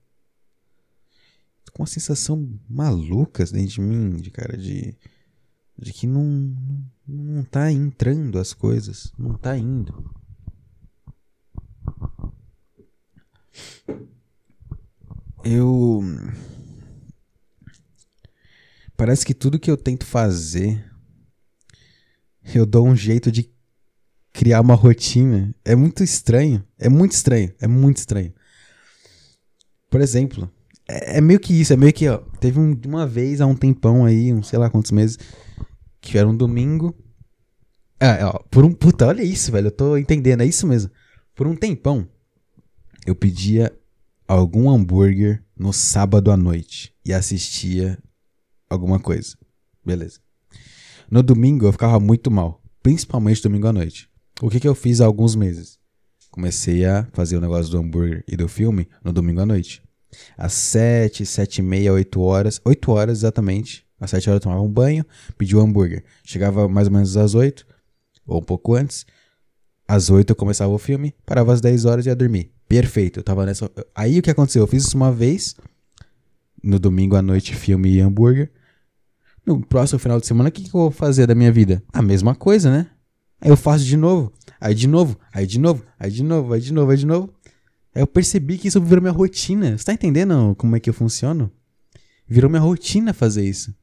Tô 1.64 1.72
com 1.72 1.83
uma 1.83 1.88
sensação 1.88 2.48
maluca 2.68 3.44
dentro 3.46 3.74
de 3.74 3.80
mim, 3.80 4.16
de 4.16 4.30
cara, 4.30 4.56
de. 4.56 4.96
De 5.81 5.93
que 5.95 6.07
não. 6.07 6.55
Não 7.09 7.43
tá 7.43 7.73
entrando 7.73 8.38
as 8.38 8.53
coisas. 8.53 9.12
Não 9.19 9.35
tá 9.35 9.57
indo. 9.57 10.14
Eu. 15.43 16.03
Parece 18.95 19.25
que 19.25 19.33
tudo 19.33 19.59
que 19.59 19.71
eu 19.71 19.77
tento 19.79 20.05
fazer, 20.05 20.85
eu 22.55 22.66
dou 22.66 22.87
um 22.87 22.95
jeito 22.95 23.33
de 23.33 23.51
criar 24.35 24.61
uma 24.61 24.75
rotina. 24.75 25.55
É 25.64 25.75
muito 25.75 26.05
estranho. 26.05 26.62
É 26.79 26.90
muito 26.90 27.12
estranho. 27.12 27.55
É 27.59 27.66
muito 27.66 27.97
estranho. 27.97 28.35
Por 29.88 30.03
exemplo, 30.03 30.49
é, 30.87 31.16
é 31.16 31.21
meio 31.23 31.40
que 31.40 31.59
isso. 31.59 31.73
É 31.73 31.77
meio 31.77 31.93
que, 31.95 32.07
ó. 32.07 32.19
Teve 32.38 32.61
um, 32.61 32.79
uma 32.87 33.07
vez 33.07 33.40
há 33.40 33.47
um 33.47 33.57
tempão 33.57 34.05
aí, 34.05 34.31
um 34.31 34.43
sei 34.43 34.59
lá 34.59 34.69
quantos 34.69 34.90
meses, 34.90 35.19
que 36.01 36.19
era 36.19 36.29
um 36.29 36.37
domingo. 36.37 36.95
Ah, 38.01 38.33
ó, 38.35 38.39
por 38.51 38.65
um. 38.65 38.73
Puta, 38.73 39.07
olha 39.07 39.23
isso, 39.23 39.53
velho. 39.53 39.69
Eu 39.69 39.73
tô 39.73 39.97
entendendo. 39.97 40.41
É 40.41 40.47
isso 40.47 40.67
mesmo. 40.67 40.91
Por 41.35 41.47
um 41.47 41.55
tempão, 41.55 42.09
eu 43.07 43.15
pedia 43.15 43.73
algum 44.27 44.71
hambúrguer 44.71 45.45
no 45.57 45.73
sábado 45.73 46.31
à 46.31 46.37
noite 46.37 46.95
e 47.05 47.13
assistia 47.13 47.99
alguma 48.69 48.99
coisa. 48.99 49.37
Beleza. 49.85 50.21
No 51.11 51.23
domingo 51.23 51.67
eu 51.67 51.73
ficava 51.73 51.99
muito 51.99 52.31
mal, 52.31 52.63
principalmente 52.83 53.43
domingo 53.43 53.67
à 53.67 53.73
noite. 53.73 54.09
O 54.41 54.49
que, 54.49 54.61
que 54.61 54.69
eu 54.69 54.75
fiz 54.75 55.01
há 55.01 55.07
alguns 55.07 55.35
meses? 55.35 55.79
Comecei 56.31 56.85
a 56.85 57.09
fazer 57.13 57.37
o 57.37 57.41
negócio 57.41 57.71
do 57.71 57.79
hambúrguer 57.79 58.25
e 58.29 58.37
do 58.37 58.47
filme 58.47 58.89
no 59.05 59.13
domingo 59.13 59.41
à 59.41 59.47
noite. 59.47 59.83
Às 60.39 60.53
7, 60.53 61.27
7 61.27 61.59
e 61.59 61.63
meia, 61.63 61.93
8 61.93 62.21
horas, 62.21 62.61
8 62.65 62.93
horas 62.93 63.19
exatamente. 63.19 63.85
Às 64.01 64.11
7 64.11 64.31
horas 64.31 64.39
eu 64.39 64.45
tomava 64.45 64.63
um 64.63 64.69
banho, 64.69 65.05
pedia 65.37 65.59
o 65.59 65.61
hambúrguer. 65.61 66.03
Chegava 66.25 66.67
mais 66.69 66.87
ou 66.87 66.95
menos 66.95 67.17
às 67.17 67.35
8, 67.35 67.67
ou 68.27 68.39
um 68.39 68.43
pouco 68.43 68.75
antes. 68.75 69.05
Às 69.87 70.09
8 70.09 70.31
eu 70.31 70.37
começava 70.37 70.73
o 70.73 70.79
filme, 70.79 71.15
parava 71.27 71.53
às 71.53 71.61
10 71.61 71.85
horas 71.85 72.07
e 72.07 72.09
ia 72.09 72.17
dormir. 72.17 72.51
Perfeito, 72.69 73.21
eu 73.21 73.23
tava 73.25 73.45
nessa. 73.45 73.71
Aí 73.95 74.19
o 74.19 74.23
que 74.23 74.31
aconteceu? 74.31 74.63
Eu 74.63 74.67
fiz 74.67 74.85
isso 74.85 74.97
uma 74.97 75.13
vez, 75.13 75.57
no 76.63 76.79
domingo 76.79 77.17
à 77.17 77.23
noite, 77.23 77.55
filme 77.55 77.91
e 77.91 78.01
hambúrguer. 78.01 78.51
No 79.45 79.65
próximo 79.65 79.99
final 79.99 80.21
de 80.21 80.27
semana, 80.27 80.49
o 80.49 80.53
que, 80.53 80.63
que 80.63 80.69
eu 80.69 80.81
vou 80.81 80.91
fazer 80.91 81.27
da 81.27 81.35
minha 81.35 81.51
vida? 81.51 81.83
A 81.93 82.01
mesma 82.01 82.35
coisa, 82.35 82.71
né? 82.71 82.87
Aí 83.41 83.51
eu 83.51 83.57
faço 83.57 83.85
de 83.85 83.97
novo, 83.97 84.33
aí 84.61 84.75
de 84.75 84.87
novo, 84.87 85.19
aí 85.33 85.47
de 85.47 85.59
novo, 85.59 85.83
aí 85.99 86.11
de 86.11 86.23
novo, 86.23 86.53
aí 86.53 86.61
de 86.61 86.73
novo, 86.73 86.91
aí 86.91 86.97
de 86.97 87.07
novo. 87.07 87.35
Aí 87.95 88.03
eu 88.03 88.07
percebi 88.07 88.59
que 88.59 88.69
isso 88.69 88.81
virou 88.81 89.03
minha 89.03 89.13
rotina. 89.13 89.77
Você 89.77 89.85
tá 89.85 89.93
entendendo 89.93 90.55
como 90.57 90.77
é 90.77 90.81
que 90.81 90.89
eu 90.89 90.95
funciono? 90.95 91.51
Virou 92.29 92.49
minha 92.49 92.63
rotina 92.63 93.13
fazer 93.13 93.45
isso. 93.45 93.75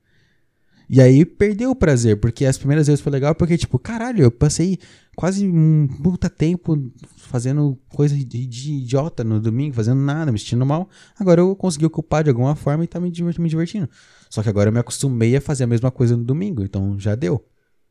E 0.89 1.01
aí 1.01 1.25
perdeu 1.25 1.71
o 1.71 1.75
prazer, 1.75 2.17
porque 2.17 2.45
as 2.45 2.57
primeiras 2.57 2.87
vezes 2.87 3.01
foi 3.01 3.11
legal, 3.11 3.35
porque, 3.35 3.57
tipo, 3.57 3.77
caralho, 3.77 4.23
eu 4.23 4.31
passei 4.31 4.79
quase 5.17 5.45
um 5.45 5.87
puta 6.01 6.29
tempo 6.29 6.91
fazendo 7.17 7.77
coisa 7.89 8.15
de, 8.15 8.37
idiota 8.71 9.23
no 9.23 9.39
domingo, 9.41 9.75
fazendo 9.75 9.99
nada, 9.99 10.31
me 10.31 10.39
sentindo 10.39 10.65
mal. 10.65 10.89
Agora 11.19 11.41
eu 11.41 11.55
consegui 11.55 11.85
ocupar 11.85 12.23
de 12.23 12.29
alguma 12.29 12.55
forma 12.55 12.85
e 12.85 12.87
tá 12.87 12.99
me 13.01 13.11
divertindo. 13.11 13.89
Só 14.29 14.41
que 14.41 14.49
agora 14.49 14.69
eu 14.69 14.73
me 14.73 14.79
acostumei 14.79 15.35
a 15.35 15.41
fazer 15.41 15.65
a 15.65 15.67
mesma 15.67 15.91
coisa 15.91 16.15
no 16.15 16.23
domingo, 16.23 16.63
então 16.63 16.97
já 16.97 17.15
deu. 17.15 17.45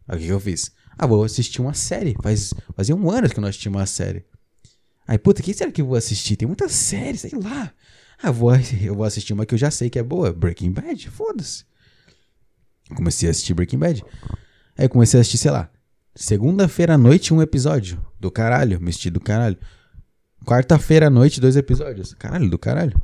Aí 0.09 0.17
o 0.17 0.21
que 0.21 0.29
eu 0.29 0.41
fiz? 0.41 0.71
Ah, 0.97 1.07
vou 1.07 1.23
assistir 1.23 1.61
uma 1.61 1.75
série. 1.75 2.15
Faz, 2.23 2.55
fazia 2.75 2.97
um 2.97 3.11
ano 3.11 3.29
que 3.29 3.39
eu 3.39 3.43
não 3.43 3.49
assistia 3.49 3.71
uma 3.71 3.85
série. 3.85 4.25
Aí, 5.07 5.19
puta, 5.19 5.43
que 5.43 5.53
será 5.53 5.71
que 5.71 5.83
eu 5.83 5.87
vou 5.87 5.97
assistir? 5.97 6.37
Tem 6.37 6.49
muita 6.49 6.69
série, 6.69 7.19
sei 7.19 7.33
lá. 7.39 7.73
Ah, 8.23 8.31
vou, 8.31 8.53
eu 8.83 8.95
vou 8.95 9.05
assistir 9.05 9.35
uma 9.35 9.45
que 9.45 9.55
eu 9.55 9.59
já 9.59 9.71
sei 9.71 9.91
que 9.91 9.99
é 9.99 10.03
boa. 10.03 10.33
Breaking 10.33 10.73
Bad, 10.73 11.11
foda-se. 11.11 11.65
Comecei 12.95 13.29
a 13.29 13.31
assistir 13.31 13.55
Breaking 13.55 13.79
Bad. 13.79 14.05
Aí 14.79 14.89
comecei 14.89 15.19
a 15.19 15.21
assistir, 15.21 15.39
sei 15.39 15.51
lá, 15.51 15.71
segunda-feira 16.15 16.95
à 16.95 16.99
noite 16.99 17.33
um 17.33 17.43
episódio. 17.43 18.05
Do 18.21 18.31
caralho, 18.31 18.81
me 18.81 18.93
do 19.11 19.21
caralho. 19.21 19.59
Quarta-feira 20.45 21.09
à 21.09 21.11
noite, 21.11 21.41
dois 21.41 21.57
episódios. 21.57 22.15
Caralho, 22.15 22.49
do 22.49 22.59
caralho. 22.59 23.01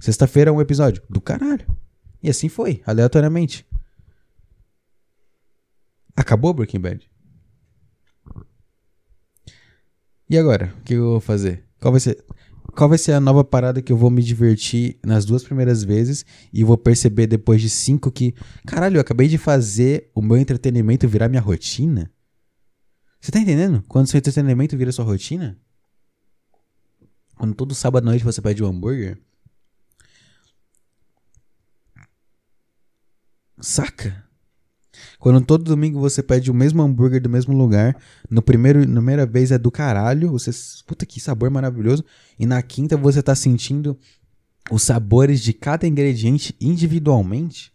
Sexta-feira, 0.00 0.52
um 0.52 0.60
episódio. 0.60 1.02
Do 1.08 1.20
caralho. 1.20 1.66
E 2.22 2.28
assim 2.30 2.48
foi, 2.48 2.82
aleatoriamente. 2.86 3.66
Acabou 6.16 6.52
Breaking 6.52 6.80
Bad? 6.80 7.10
E 10.28 10.38
agora? 10.38 10.74
O 10.78 10.82
que 10.82 10.94
eu 10.94 11.04
vou 11.04 11.20
fazer? 11.20 11.64
Qual 11.80 11.92
vai 11.92 12.00
ser? 12.00 12.24
Qual 12.74 12.88
vai 12.88 12.96
ser 12.96 13.12
a 13.12 13.20
nova 13.20 13.44
parada 13.44 13.82
que 13.82 13.92
eu 13.92 13.96
vou 13.96 14.10
me 14.10 14.22
divertir 14.22 14.98
nas 15.04 15.26
duas 15.26 15.44
primeiras 15.44 15.84
vezes 15.84 16.24
e 16.52 16.64
vou 16.64 16.78
perceber 16.78 17.26
depois 17.26 17.60
de 17.60 17.68
cinco 17.68 18.10
que, 18.10 18.34
caralho, 18.66 18.96
eu 18.96 19.00
acabei 19.00 19.28
de 19.28 19.36
fazer 19.36 20.10
o 20.14 20.22
meu 20.22 20.38
entretenimento 20.38 21.06
virar 21.06 21.28
minha 21.28 21.42
rotina? 21.42 22.10
Você 23.20 23.30
tá 23.30 23.38
entendendo? 23.38 23.84
Quando 23.88 24.08
seu 24.08 24.18
entretenimento 24.18 24.76
vira 24.76 24.90
sua 24.90 25.04
rotina? 25.04 25.58
Quando 27.36 27.54
todo 27.54 27.74
sábado 27.74 28.08
à 28.08 28.10
noite 28.10 28.24
você 28.24 28.40
pede 28.40 28.64
um 28.64 28.66
hambúrguer? 28.66 29.18
Saca? 33.60 34.24
Quando 35.18 35.44
todo 35.44 35.64
domingo 35.64 35.98
você 35.98 36.22
pede 36.22 36.50
o 36.50 36.54
mesmo 36.54 36.82
hambúrguer 36.82 37.20
do 37.20 37.28
mesmo 37.28 37.56
lugar, 37.56 37.96
no 38.30 38.42
primeiro, 38.42 38.86
na 38.86 38.96
primeira 38.96 39.26
vez 39.26 39.50
é 39.50 39.58
do 39.58 39.70
caralho, 39.70 40.30
você, 40.30 40.50
puta 40.86 41.06
que 41.06 41.20
sabor 41.20 41.50
maravilhoso, 41.50 42.04
e 42.38 42.46
na 42.46 42.60
quinta 42.62 42.96
você 42.96 43.22
tá 43.22 43.34
sentindo 43.34 43.96
os 44.70 44.82
sabores 44.82 45.40
de 45.40 45.52
cada 45.52 45.86
ingrediente 45.86 46.54
individualmente. 46.60 47.72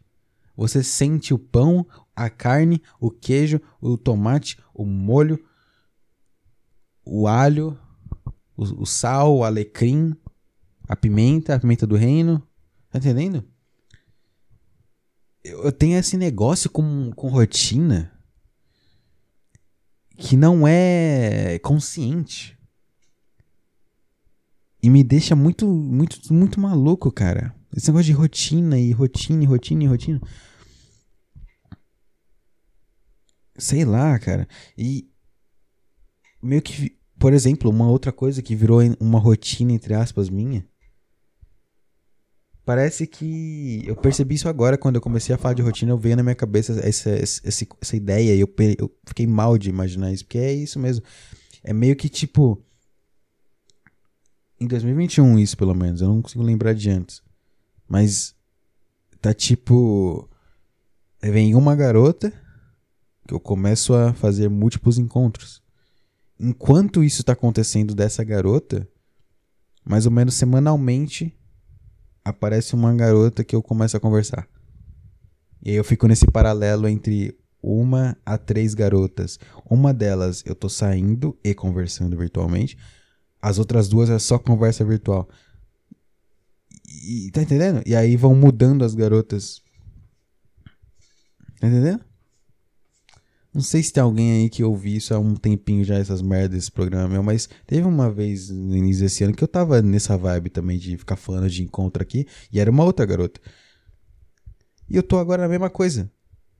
Você 0.56 0.84
sente 0.84 1.34
o 1.34 1.40
pão, 1.40 1.86
a 2.16 2.30
carne, 2.30 2.82
o 3.00 3.12
queijo, 3.12 3.62
o 3.80 3.98
tomate, 3.98 4.58
o 4.74 4.86
molho, 4.86 5.40
o 7.06 7.28
alho, 7.28 7.78
o, 8.56 8.82
o 8.82 8.86
sal, 8.86 9.38
o 9.38 9.44
alecrim, 9.44 10.16
a 10.88 10.96
pimenta, 10.96 11.56
a 11.56 11.60
pimenta 11.60 11.86
do 11.86 11.96
reino. 11.96 12.42
Tá 12.90 12.98
entendendo? 12.98 13.44
Eu 15.48 15.72
tenho 15.72 15.98
esse 15.98 16.18
negócio 16.18 16.70
com, 16.70 17.12
com 17.12 17.28
rotina 17.28 18.12
que 20.18 20.36
não 20.36 20.68
é 20.68 21.60
consciente. 21.60 22.58
E 24.82 24.90
me 24.90 25.04
deixa 25.04 25.36
muito, 25.36 25.68
muito, 25.68 26.34
muito 26.34 26.60
maluco, 26.60 27.12
cara. 27.12 27.56
Esse 27.76 27.88
negócio 27.88 28.06
de 28.06 28.14
rotina 28.14 28.80
e 28.80 28.92
rotina 28.92 29.44
e 29.44 29.46
rotina 29.46 29.84
e 29.84 29.88
rotina. 29.88 30.22
Sei 33.58 33.84
lá, 33.86 34.18
cara. 34.20 34.48
E 34.78 35.10
meio 36.42 36.62
que, 36.62 36.98
por 37.20 37.34
exemplo, 37.34 37.70
uma 37.70 37.88
outra 37.88 38.12
coisa 38.12 38.42
que 38.42 38.56
virou 38.56 38.80
uma 39.00 39.20
rotina, 39.20 39.74
entre 39.74 39.94
aspas, 39.94 40.30
minha 40.30 40.68
Parece 42.68 43.08
que 43.08 43.82
eu 43.86 43.96
percebi 43.96 44.36
isso 44.36 44.50
agora 44.50 44.78
quando 44.78 44.96
eu 44.96 45.02
comecei 45.02 45.34
a 45.34 45.38
falar 45.38 45.54
de 45.54 45.62
rotina, 45.62 45.94
eu 45.94 45.98
veio 45.98 46.18
na 46.18 46.22
minha 46.22 46.36
cabeça 46.36 46.78
essa, 46.86 47.12
essa, 47.12 47.66
essa 47.82 47.96
ideia 47.96 48.36
e 48.36 48.42
eu, 48.42 48.54
eu 48.78 48.94
fiquei 49.06 49.26
mal 49.26 49.58
de 49.58 49.70
imaginar 49.70 50.12
isso, 50.12 50.26
porque 50.26 50.38
é 50.38 50.52
isso 50.52 50.78
mesmo. 50.78 51.02
É 51.64 51.72
meio 51.72 51.96
que 51.96 52.10
tipo. 52.10 52.62
Em 54.60 54.68
2021, 54.68 55.40
isso 55.40 55.56
pelo 55.56 55.74
menos, 55.74 56.02
eu 56.02 56.10
não 56.10 56.22
consigo 56.22 56.44
lembrar 56.44 56.74
de 56.74 56.90
antes. 56.90 57.24
Mas 57.88 58.36
tá 59.22 59.34
tipo. 59.34 60.30
Vem 61.22 61.56
uma 61.56 61.74
garota 61.74 62.34
que 63.26 63.34
eu 63.34 63.40
começo 63.40 63.94
a 63.94 64.14
fazer 64.14 64.50
múltiplos 64.50 64.98
encontros. 64.98 65.64
Enquanto 66.38 67.02
isso 67.02 67.24
tá 67.24 67.32
acontecendo 67.32 67.96
dessa 67.96 68.26
garota, 68.26 68.86
mais 69.86 70.06
ou 70.06 70.12
menos 70.12 70.34
semanalmente 70.34 71.34
aparece 72.28 72.76
uma 72.76 72.94
garota 72.94 73.44
que 73.44 73.56
eu 73.56 73.64
começo 73.64 73.96
a 73.96 74.00
conversar. 74.00 74.48
E 75.64 75.72
aí 75.72 75.76
eu 75.76 75.84
fico 75.84 76.08
nesse 76.08 76.26
paralelo 76.28 76.88
entre 76.88 77.38
uma 77.62 78.18
a 78.26 78.38
três 78.38 78.74
garotas. 78.74 79.40
Uma 79.70 79.94
delas 79.94 80.44
eu 80.46 80.56
tô 80.56 80.70
saindo 80.70 81.38
e 81.44 81.54
conversando 81.54 82.18
virtualmente. 82.18 82.78
As 83.42 83.60
outras 83.60 83.88
duas 83.88 84.10
é 84.10 84.20
só 84.20 84.38
conversa 84.38 84.84
virtual. 84.84 85.28
E, 87.06 87.32
tá 87.32 87.42
entendendo? 87.42 87.82
E 87.86 87.96
aí 87.96 88.16
vão 88.16 88.36
mudando 88.36 88.84
as 88.84 88.94
garotas. 88.94 89.62
Tá 91.60 91.68
entendendo? 91.68 92.04
Não 93.58 93.64
sei 93.64 93.82
se 93.82 93.92
tem 93.92 94.04
alguém 94.04 94.34
aí 94.34 94.50
que 94.52 94.64
ouvi 94.64 94.98
isso 94.98 95.16
há 95.16 95.20
um 95.20 95.34
tempinho 95.34 95.84
já, 95.84 95.96
essas 95.96 96.22
merdas 96.22 96.52
desse 96.52 96.72
programa 96.72 97.08
meu, 97.08 97.24
mas 97.24 97.50
teve 97.66 97.88
uma 97.88 98.08
vez 98.08 98.52
no 98.52 98.78
início 98.78 99.02
desse 99.02 99.24
ano 99.24 99.34
que 99.34 99.44
eu 99.44 99.48
tava 99.48 99.82
nessa 99.82 100.16
vibe 100.16 100.52
também 100.52 100.78
de 100.78 100.96
ficar 100.96 101.16
falando 101.16 101.50
de 101.50 101.64
encontro 101.64 102.04
aqui, 102.04 102.28
e 102.54 102.60
era 102.60 102.70
uma 102.70 102.84
outra 102.84 103.04
garota. 103.04 103.42
E 104.88 104.96
eu 104.96 105.02
tô 105.02 105.18
agora 105.18 105.42
na 105.42 105.48
mesma 105.48 105.72
coisa. 105.72 106.08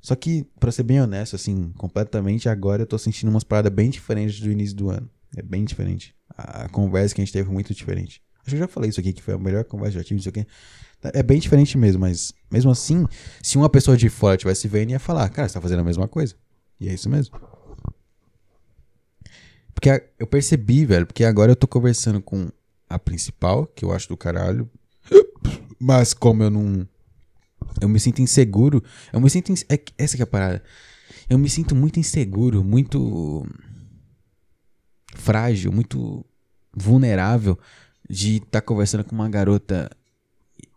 Só 0.02 0.16
que, 0.16 0.48
pra 0.60 0.72
ser 0.72 0.82
bem 0.82 1.00
honesto, 1.00 1.36
assim, 1.36 1.72
completamente, 1.78 2.50
agora 2.50 2.82
eu 2.82 2.88
tô 2.88 2.98
sentindo 2.98 3.30
umas 3.30 3.44
paradas 3.44 3.72
bem 3.72 3.92
diferentes 3.92 4.40
do 4.40 4.52
início 4.52 4.76
do 4.76 4.90
ano. 4.90 5.08
É 5.36 5.44
bem 5.44 5.66
diferente. 5.66 6.16
A 6.36 6.68
conversa 6.68 7.14
que 7.14 7.22
a 7.22 7.24
gente 7.24 7.32
teve 7.32 7.46
foi 7.46 7.54
muito 7.54 7.76
diferente. 7.76 8.24
Acho 8.40 8.50
que 8.50 8.56
eu 8.56 8.60
já 8.62 8.68
falei 8.68 8.90
isso 8.90 9.00
aqui, 9.00 9.14
que 9.14 9.22
foi 9.22 9.36
a 9.36 9.38
melhor 9.38 9.64
conversa 9.66 9.94
que 9.94 10.00
eu 10.00 10.04
tive, 10.04 10.16
não 10.16 10.24
sei 10.24 10.30
o 10.32 10.34
quê. 10.34 10.48
É 11.14 11.22
bem 11.22 11.40
diferente 11.40 11.78
mesmo, 11.78 12.02
mas 12.02 12.34
mesmo 12.52 12.72
assim, 12.72 13.06
se 13.44 13.56
uma 13.56 13.70
pessoa 13.70 13.96
de 13.96 14.10
fora 14.10 14.36
tivesse 14.36 14.68
vendo, 14.68 14.90
ia 14.90 15.00
falar, 15.00 15.30
cara, 15.30 15.48
você 15.48 15.54
tá 15.54 15.62
fazendo 15.62 15.82
a 15.82 15.84
mesma 15.84 16.08
coisa. 16.08 16.34
E 16.80 16.90
é 16.90 16.94
isso 16.94 17.10
mesmo. 17.10 17.40
Porque 19.74 19.90
eu 20.18 20.26
percebi, 20.26 20.86
velho, 20.86 21.06
porque 21.06 21.24
agora 21.24 21.52
eu 21.52 21.56
tô 21.56 21.68
conversando 21.68 22.22
com 22.22 22.50
a 22.90 22.98
principal, 22.98 23.66
que 23.66 23.86
eu 23.86 23.92
acho 23.92 24.08
do 24.08 24.18
caralho. 24.18 24.70
Mas 25.80 26.14
como 26.14 26.44
eu 26.44 26.50
não. 26.50 26.88
Eu 27.82 27.88
me 27.88 28.00
sinto 28.00 28.22
inseguro. 28.22 28.84
Eu 29.12 29.22
me 29.22 29.30
sinto. 29.30 29.54
É, 29.70 29.80
essa 29.98 30.16
que 30.16 30.24
é 30.24 30.26
a 30.26 30.28
parada. 30.28 30.64
Eu 31.30 31.38
me 31.38 31.50
sinto 31.50 31.76
muito 31.76 32.00
inseguro, 32.00 32.64
muito. 32.64 33.46
frágil, 35.14 35.72
muito 35.72 36.26
vulnerável 36.74 37.58
de 38.10 38.38
estar 38.38 38.50
tá 38.50 38.62
conversando 38.62 39.04
com 39.04 39.14
uma 39.14 39.30
garota 39.30 39.90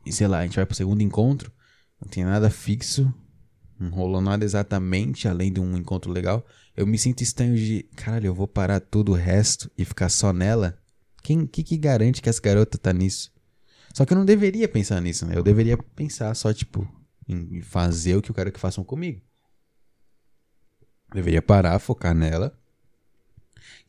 e 0.04 0.12
sei 0.12 0.26
lá, 0.26 0.38
a 0.38 0.42
gente 0.42 0.56
vai 0.56 0.66
pro 0.66 0.76
segundo 0.76 1.02
encontro, 1.02 1.52
não 2.00 2.08
tem 2.08 2.24
nada 2.24 2.50
fixo, 2.50 3.12
não 3.80 3.88
rolou 3.90 4.20
nada 4.20 4.44
exatamente 4.44 5.26
além 5.26 5.50
de 5.50 5.58
um 5.58 5.74
encontro 5.74 6.12
legal. 6.12 6.46
Eu 6.76 6.86
me 6.86 6.98
sinto 6.98 7.22
estranho 7.22 7.56
de, 7.56 7.82
caralho, 7.96 8.26
eu 8.26 8.34
vou 8.34 8.46
parar 8.46 8.78
todo 8.78 9.12
o 9.12 9.14
resto 9.14 9.70
e 9.76 9.86
ficar 9.86 10.10
só 10.10 10.34
nela? 10.34 10.78
Quem 11.22 11.46
que, 11.46 11.62
que 11.62 11.78
garante 11.78 12.20
que 12.20 12.28
essa 12.28 12.42
garota 12.42 12.76
tá 12.76 12.92
nisso? 12.92 13.32
Só 13.94 14.04
que 14.04 14.12
eu 14.12 14.18
não 14.18 14.24
deveria 14.26 14.68
pensar 14.68 15.00
nisso, 15.00 15.24
né? 15.24 15.34
Eu 15.34 15.42
deveria 15.42 15.78
pensar 15.78 16.34
só, 16.34 16.52
tipo, 16.52 16.86
em 17.26 17.62
fazer 17.62 18.16
o 18.16 18.22
que 18.22 18.30
eu 18.30 18.34
quero 18.34 18.52
que 18.52 18.60
façam 18.60 18.84
comigo. 18.84 19.22
Eu 21.08 21.14
deveria 21.14 21.40
parar, 21.40 21.78
focar 21.78 22.14
nela. 22.14 22.56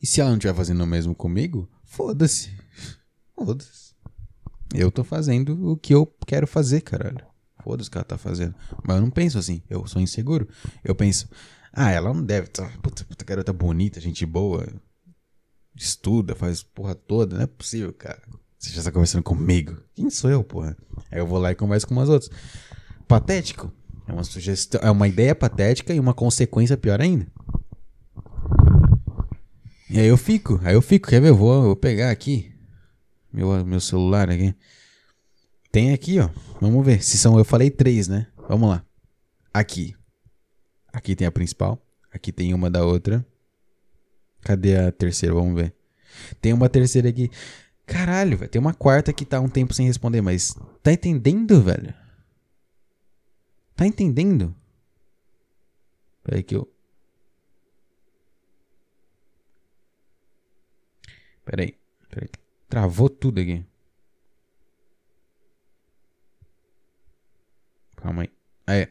E 0.02 0.06
se 0.06 0.20
ela 0.20 0.30
não 0.30 0.38
estiver 0.38 0.54
fazendo 0.54 0.82
o 0.82 0.86
mesmo 0.86 1.14
comigo, 1.14 1.68
foda-se. 1.84 2.50
Foda-se. 3.36 3.92
Eu 4.74 4.90
tô 4.90 5.04
fazendo 5.04 5.70
o 5.70 5.76
que 5.76 5.94
eu 5.94 6.06
quero 6.26 6.46
fazer, 6.46 6.80
caralho. 6.80 7.31
Foda-se 7.62 7.88
o 7.88 7.92
que 7.92 7.98
ela 7.98 8.04
tá 8.04 8.18
fazendo. 8.18 8.54
Mas 8.84 8.96
eu 8.96 9.02
não 9.02 9.10
penso 9.10 9.38
assim. 9.38 9.62
Eu 9.68 9.86
sou 9.86 10.00
inseguro. 10.02 10.48
Eu 10.84 10.94
penso, 10.94 11.28
ah, 11.72 11.90
ela 11.90 12.12
não 12.12 12.22
deve. 12.22 12.48
Tá, 12.48 12.70
puta, 12.82 13.04
puta 13.04 13.24
garota 13.24 13.52
bonita, 13.52 14.00
gente 14.00 14.26
boa. 14.26 14.66
Estuda, 15.74 16.34
faz 16.34 16.62
porra 16.62 16.94
toda. 16.94 17.36
Não 17.36 17.42
é 17.42 17.46
possível, 17.46 17.92
cara. 17.92 18.20
Você 18.58 18.70
já 18.70 18.78
está 18.78 18.92
conversando 18.92 19.22
comigo. 19.22 19.76
Quem 19.94 20.10
sou 20.10 20.30
eu, 20.30 20.44
porra? 20.44 20.76
Aí 21.10 21.18
eu 21.18 21.26
vou 21.26 21.38
lá 21.38 21.50
e 21.50 21.54
converso 21.54 21.86
com 21.86 21.94
umas 21.94 22.08
outras. 22.08 22.30
Patético. 23.08 23.72
É 24.06 24.12
uma 24.12 24.24
sugestão. 24.24 24.80
É 24.82 24.90
uma 24.90 25.08
ideia 25.08 25.34
patética 25.34 25.94
e 25.94 26.00
uma 26.00 26.12
consequência 26.12 26.76
pior 26.76 27.00
ainda. 27.00 27.26
E 29.88 29.98
aí 29.98 30.06
eu 30.06 30.16
fico. 30.16 30.60
Aí 30.62 30.74
eu 30.74 30.82
fico. 30.82 31.08
Quer 31.08 31.20
ver? 31.20 31.28
Eu 31.28 31.36
vou, 31.36 31.54
eu 31.54 31.62
vou 31.62 31.76
pegar 31.76 32.10
aqui. 32.10 32.52
Meu, 33.32 33.64
meu 33.64 33.80
celular 33.80 34.30
aqui. 34.30 34.54
Tem 35.72 35.94
aqui, 35.94 36.20
ó. 36.20 36.28
Vamos 36.60 36.84
ver. 36.84 37.02
Se 37.02 37.16
são. 37.16 37.38
Eu 37.38 37.46
falei 37.46 37.70
três, 37.70 38.06
né? 38.06 38.26
Vamos 38.46 38.68
lá. 38.68 38.84
Aqui. 39.52 39.96
Aqui 40.92 41.16
tem 41.16 41.26
a 41.26 41.32
principal. 41.32 41.82
Aqui 42.12 42.30
tem 42.30 42.52
uma 42.52 42.70
da 42.70 42.84
outra. 42.84 43.26
Cadê 44.42 44.76
a 44.76 44.92
terceira? 44.92 45.34
Vamos 45.34 45.54
ver. 45.54 45.74
Tem 46.42 46.52
uma 46.52 46.68
terceira 46.68 47.08
aqui. 47.08 47.30
Caralho, 47.86 48.36
velho. 48.36 48.50
Tem 48.50 48.60
uma 48.60 48.74
quarta 48.74 49.14
que 49.14 49.24
tá 49.24 49.40
um 49.40 49.48
tempo 49.48 49.72
sem 49.72 49.86
responder, 49.86 50.20
mas. 50.20 50.54
Tá 50.82 50.92
entendendo, 50.92 51.62
velho? 51.62 51.94
Tá 53.74 53.86
entendendo? 53.86 54.54
Peraí 56.22 56.42
que 56.42 56.54
eu. 56.54 56.70
Peraí. 61.46 61.74
Peraí. 62.10 62.28
Travou 62.68 63.08
tudo 63.08 63.40
aqui. 63.40 63.64
Calma 68.02 68.22
aí. 68.22 68.30
Ah, 68.66 68.74
é. 68.74 68.88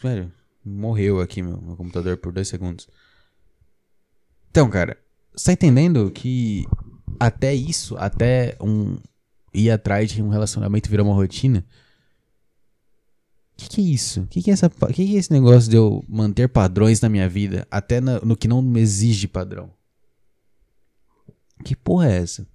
Velho, 0.00 0.32
morreu 0.64 1.20
aqui 1.20 1.42
meu, 1.42 1.60
meu 1.60 1.76
computador 1.76 2.16
por 2.16 2.32
dois 2.32 2.46
segundos. 2.46 2.88
Então, 4.50 4.70
cara, 4.70 4.96
você 5.34 5.46
tá 5.46 5.52
entendendo 5.52 6.10
que 6.12 6.64
até 7.18 7.52
isso, 7.52 7.96
até 7.96 8.56
um 8.60 8.98
ir 9.52 9.70
atrás 9.70 10.10
de 10.10 10.22
um 10.22 10.28
relacionamento 10.28 10.88
virar 10.88 11.02
uma 11.02 11.14
rotina? 11.14 11.66
O 13.54 13.62
que, 13.62 13.68
que, 13.68 13.80
é 13.80 13.84
isso? 13.84 14.22
O 14.22 14.26
que, 14.28 14.42
que, 14.42 14.50
é 14.52 14.54
que, 14.56 14.92
que 14.92 15.16
é 15.16 15.18
esse 15.18 15.32
negócio 15.32 15.68
de 15.68 15.76
eu 15.76 16.04
manter 16.08 16.48
padrões 16.48 17.00
na 17.00 17.08
minha 17.08 17.28
vida, 17.28 17.66
até 17.68 18.00
na, 18.00 18.20
no 18.20 18.36
que 18.36 18.48
não 18.48 18.62
me 18.62 18.80
exige 18.80 19.26
padrão? 19.26 19.74
Que 21.64 21.74
porra 21.74 22.10
é 22.10 22.16
essa? 22.18 22.46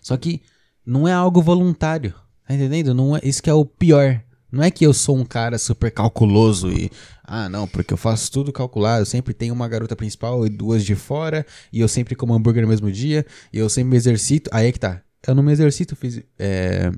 Só 0.00 0.16
que 0.16 0.42
não 0.84 1.08
é 1.08 1.12
algo 1.12 1.42
voluntário. 1.42 2.14
Tá 2.46 2.54
entendendo? 2.54 2.94
Não 2.94 3.16
é, 3.16 3.20
isso 3.22 3.42
que 3.42 3.50
é 3.50 3.54
o 3.54 3.64
pior. 3.64 4.22
Não 4.54 4.62
é 4.62 4.70
que 4.70 4.86
eu 4.86 4.92
sou 4.92 5.16
um 5.16 5.24
cara 5.24 5.58
super 5.58 5.90
calculoso 5.90 6.70
e. 6.70 6.90
Ah, 7.24 7.48
não, 7.48 7.66
porque 7.66 7.92
eu 7.92 7.96
faço 7.96 8.30
tudo 8.30 8.52
calculado. 8.52 9.02
Eu 9.02 9.06
sempre 9.06 9.34
tenho 9.34 9.52
uma 9.52 9.66
garota 9.66 9.96
principal 9.96 10.46
e 10.46 10.48
duas 10.48 10.84
de 10.84 10.94
fora. 10.94 11.44
E 11.72 11.80
eu 11.80 11.88
sempre 11.88 12.14
como 12.14 12.34
hambúrguer 12.34 12.62
no 12.62 12.68
mesmo 12.68 12.92
dia. 12.92 13.26
E 13.52 13.58
eu 13.58 13.68
sempre 13.68 13.90
me 13.90 13.96
exercito. 13.96 14.48
Aí 14.52 14.68
é 14.68 14.72
que 14.72 14.78
tá. 14.78 15.02
Eu 15.26 15.34
não 15.34 15.42
me 15.42 15.50
exercito. 15.50 15.96
Fiz, 15.96 16.22
é... 16.38 16.92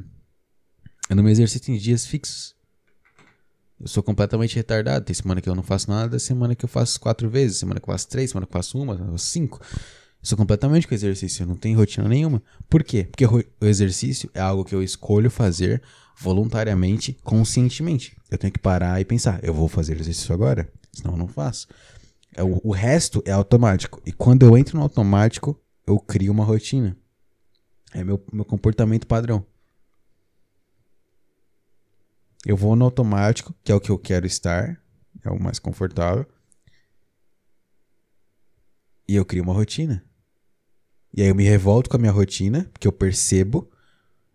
Eu 1.09 1.17
não 1.17 1.23
me 1.23 1.31
exercito 1.31 1.71
em 1.71 1.79
dias 1.79 2.05
fixos. 2.05 2.55
Eu 3.81 3.89
sou 3.89 4.03
completamente 4.03 4.57
retardado. 4.57 5.05
Tem 5.05 5.15
semana 5.15 5.41
que 5.41 5.49
eu 5.49 5.55
não 5.55 5.63
faço 5.63 5.89
nada, 5.91 6.19
semana 6.19 6.55
que 6.55 6.65
eu 6.65 6.69
faço 6.69 7.01
quatro 7.01 7.31
vezes, 7.31 7.59
semana 7.59 7.81
que 7.81 7.89
eu 7.89 7.93
faço 7.93 8.09
três, 8.09 8.31
semana 8.31 8.47
que 8.47 8.51
eu 8.51 8.59
faço 8.59 8.79
uma, 8.79 9.17
cinco. 9.17 9.61
Sou 10.23 10.37
completamente 10.37 10.89
com 10.89 10.95
exercício, 10.95 11.43
eu 11.43 11.47
não 11.47 11.57
tenho 11.57 11.79
rotina 11.79 12.09
nenhuma. 12.09 12.43
Por 12.69 12.83
quê? 12.83 13.05
Porque 13.05 13.27
o 13.27 13.65
exercício 13.65 14.31
é 14.35 14.41
algo 14.41 14.65
que 14.65 14.75
eu 14.75 14.83
escolho 14.83 15.31
fazer 15.31 15.83
voluntariamente, 16.19 17.17
conscientemente. 17.23 18.17
Eu 18.31 18.39
tenho 18.39 18.53
que 18.53 18.59
parar 18.59 19.01
e 19.01 19.05
pensar, 19.05 19.39
eu 19.43 19.55
vou 19.55 19.69
fazer 19.69 20.01
exercício 20.01 20.35
agora, 20.35 20.71
senão 20.93 21.13
eu 21.13 21.19
não 21.19 21.29
faço. 21.29 21.69
É, 22.35 22.43
o, 22.43 22.61
o 22.65 22.73
resto 22.73 23.23
é 23.25 23.33
automático. 23.33 24.03
E 24.05 24.13
quando 24.13 24.45
eu 24.45 24.57
entro 24.59 24.77
no 24.77 24.83
automático, 24.83 25.61
eu 25.87 25.99
crio 25.99 26.33
uma 26.33 26.45
rotina. 26.45 26.97
É 27.95 28.03
meu, 28.03 28.23
meu 28.33 28.45
comportamento 28.45 29.07
padrão. 29.07 29.45
Eu 32.45 32.57
vou 32.57 32.77
no 32.77 32.85
automático, 32.85 33.55
que 33.65 33.73
é 33.73 33.75
o 33.75 33.81
que 33.81 33.91
eu 33.91 33.99
quero 33.99 34.27
estar, 34.27 34.81
é 35.25 35.31
o 35.31 35.43
mais 35.43 35.59
confortável. 35.59 36.27
E 39.09 39.15
eu 39.15 39.25
crio 39.25 39.43
uma 39.43 39.53
rotina. 39.53 40.05
E 41.15 41.23
aí 41.23 41.29
eu 41.29 41.35
me 41.35 41.45
revolto 41.45 41.89
com 41.89 41.97
a 41.97 42.01
minha 42.01 42.13
rotina, 42.13 42.69
porque 42.73 42.87
eu 42.87 42.93
percebo 42.93 43.71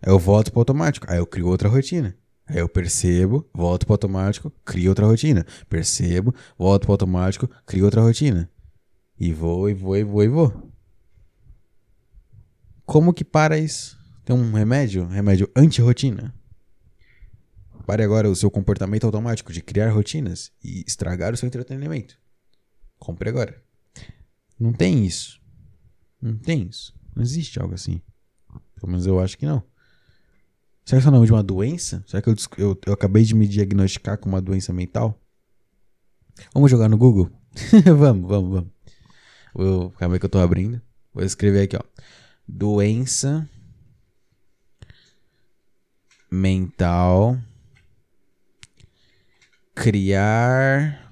Aí 0.01 0.12
eu 0.12 0.17
volto 0.17 0.51
pro 0.51 0.62
automático. 0.62 1.05
Aí 1.10 1.17
eu 1.17 1.27
crio 1.27 1.47
outra 1.47 1.69
rotina. 1.69 2.17
Aí 2.47 2.57
eu 2.57 2.67
percebo, 2.67 3.47
volto 3.53 3.86
pro 3.86 3.93
automático, 3.93 4.51
crio 4.65 4.89
outra 4.89 5.05
rotina. 5.05 5.45
Percebo, 5.69 6.34
volto 6.57 6.84
pro 6.84 6.93
automático, 6.93 7.49
crio 7.65 7.86
outra 7.86 8.01
rotina. 8.01 8.49
E 9.19 9.31
vou, 9.31 9.69
e 9.69 9.73
vou, 9.73 9.95
e 9.95 10.03
vou, 10.03 10.23
e 10.23 10.27
vou. 10.27 10.71
Como 12.86 13.13
que 13.13 13.23
para 13.23 13.57
isso? 13.57 13.97
Tem 14.25 14.36
um 14.36 14.51
remédio? 14.51 15.05
Remédio 15.05 15.49
anti-rotina. 15.55 16.34
Pare 17.86 18.03
agora 18.03 18.29
o 18.29 18.36
seu 18.36 18.49
comportamento 18.49 19.05
automático 19.05 19.53
de 19.53 19.62
criar 19.62 19.91
rotinas 19.91 20.51
e 20.63 20.84
estragar 20.88 21.34
o 21.34 21.38
seu 21.38 21.47
entretenimento. 21.47 22.17
Compre 22.97 23.29
agora. 23.29 23.62
Não 24.62 24.71
tem 24.71 25.04
isso. 25.04 25.41
Não 26.21 26.38
tem 26.38 26.67
isso. 26.67 26.93
Não 27.15 27.24
existe 27.24 27.60
algo 27.60 27.74
assim. 27.74 28.00
Pelo 28.76 28.91
menos 28.91 29.08
eu 29.08 29.19
acho 29.19 29.36
que 29.36 29.43
não. 29.47 29.63
Será 30.86 30.97
que 30.97 31.00
isso 31.00 31.08
é 31.08 31.10
o 31.10 31.12
nome 31.12 31.26
de 31.26 31.34
uma 31.34 31.41
doença? 31.41 32.04
Será 32.06 32.21
que 32.21 32.30
eu, 32.30 32.36
eu, 32.60 32.80
eu 32.86 32.93
acabei 32.93 33.24
de 33.24 33.34
me 33.34 33.47
diagnosticar 33.47 34.19
com 34.19 34.30
uma 34.30 34.39
doença 34.39 34.71
mental? 34.71 35.19
Vamos 36.54 36.70
jogar 36.70 36.88
no 36.89 36.97
Google? 36.97 37.32
vamos, 37.97 38.30
vamos, 38.30 38.51
vamos. 38.51 38.72
Vou, 39.55 39.89
calma 39.93 40.16
aí 40.16 40.20
que 40.20 40.26
eu 40.28 40.30
tô 40.30 40.38
abrindo. 40.38 40.80
Vou 41.12 41.24
escrever 41.24 41.64
aqui, 41.64 41.76
ó. 41.76 41.82
Doença 42.47 43.49
mental. 46.30 47.36
Criar 49.74 51.11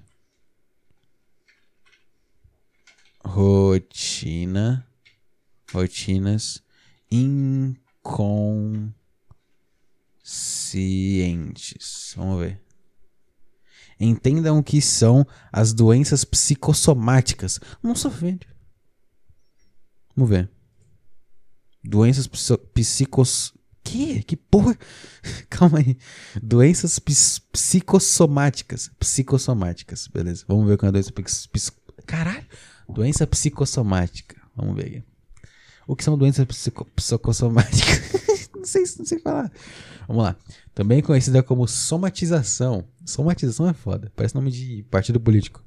rotina. 3.30 4.86
Rotinas 5.72 6.64
incon 7.12 8.92
cientes. 10.24 12.14
Vamos 12.16 12.40
ver. 12.40 12.62
Entendam 14.00 14.58
o 14.58 14.64
que 14.64 14.82
são 14.82 15.28
as 15.52 15.74
doenças 15.74 16.24
psicossomáticas. 16.24 17.60
Nossa, 17.84 18.10
velho. 18.10 18.40
Vamos 20.16 20.30
ver. 20.30 20.50
Doenças 21.84 22.28
psicos. 22.74 23.54
Que? 23.84 24.24
Que 24.24 24.36
porra? 24.36 24.78
Calma 25.50 25.80
aí. 25.80 25.98
Doenças 26.42 27.00
ps 27.00 27.40
psicossomáticas. 27.52 28.90
Psicossomáticas, 29.00 30.08
beleza. 30.08 30.46
Vamos 30.48 30.68
ver 30.68 30.74
o 30.74 30.78
que 30.78 30.86
é 30.86 30.88
uma 30.88 30.94
doença 30.94 31.12
ps 31.12 31.72
Caralho. 32.06 32.48
Doença 32.90 33.28
psicossomática. 33.28 34.36
Vamos 34.56 34.76
ver 34.76 34.86
aqui. 34.86 35.04
O 35.88 35.96
que 35.96 36.04
são 36.04 36.18
doenças 36.18 36.46
psico 36.46 36.86
psicossomáticas? 36.96 38.50
não, 38.56 38.64
sei, 38.64 38.84
não 38.98 39.06
sei 39.06 39.20
falar. 39.20 39.52
Vamos 40.08 40.24
lá. 40.24 40.36
Também 40.76 41.02
conhecida 41.02 41.42
como 41.42 41.68
somatização. 41.68 42.88
Somatização 43.06 43.68
é 43.68 43.74
foda. 43.74 44.12
Parece 44.16 44.36
nome 44.36 44.52
de 44.52 44.84
partido 44.92 45.20
político. 45.20 45.64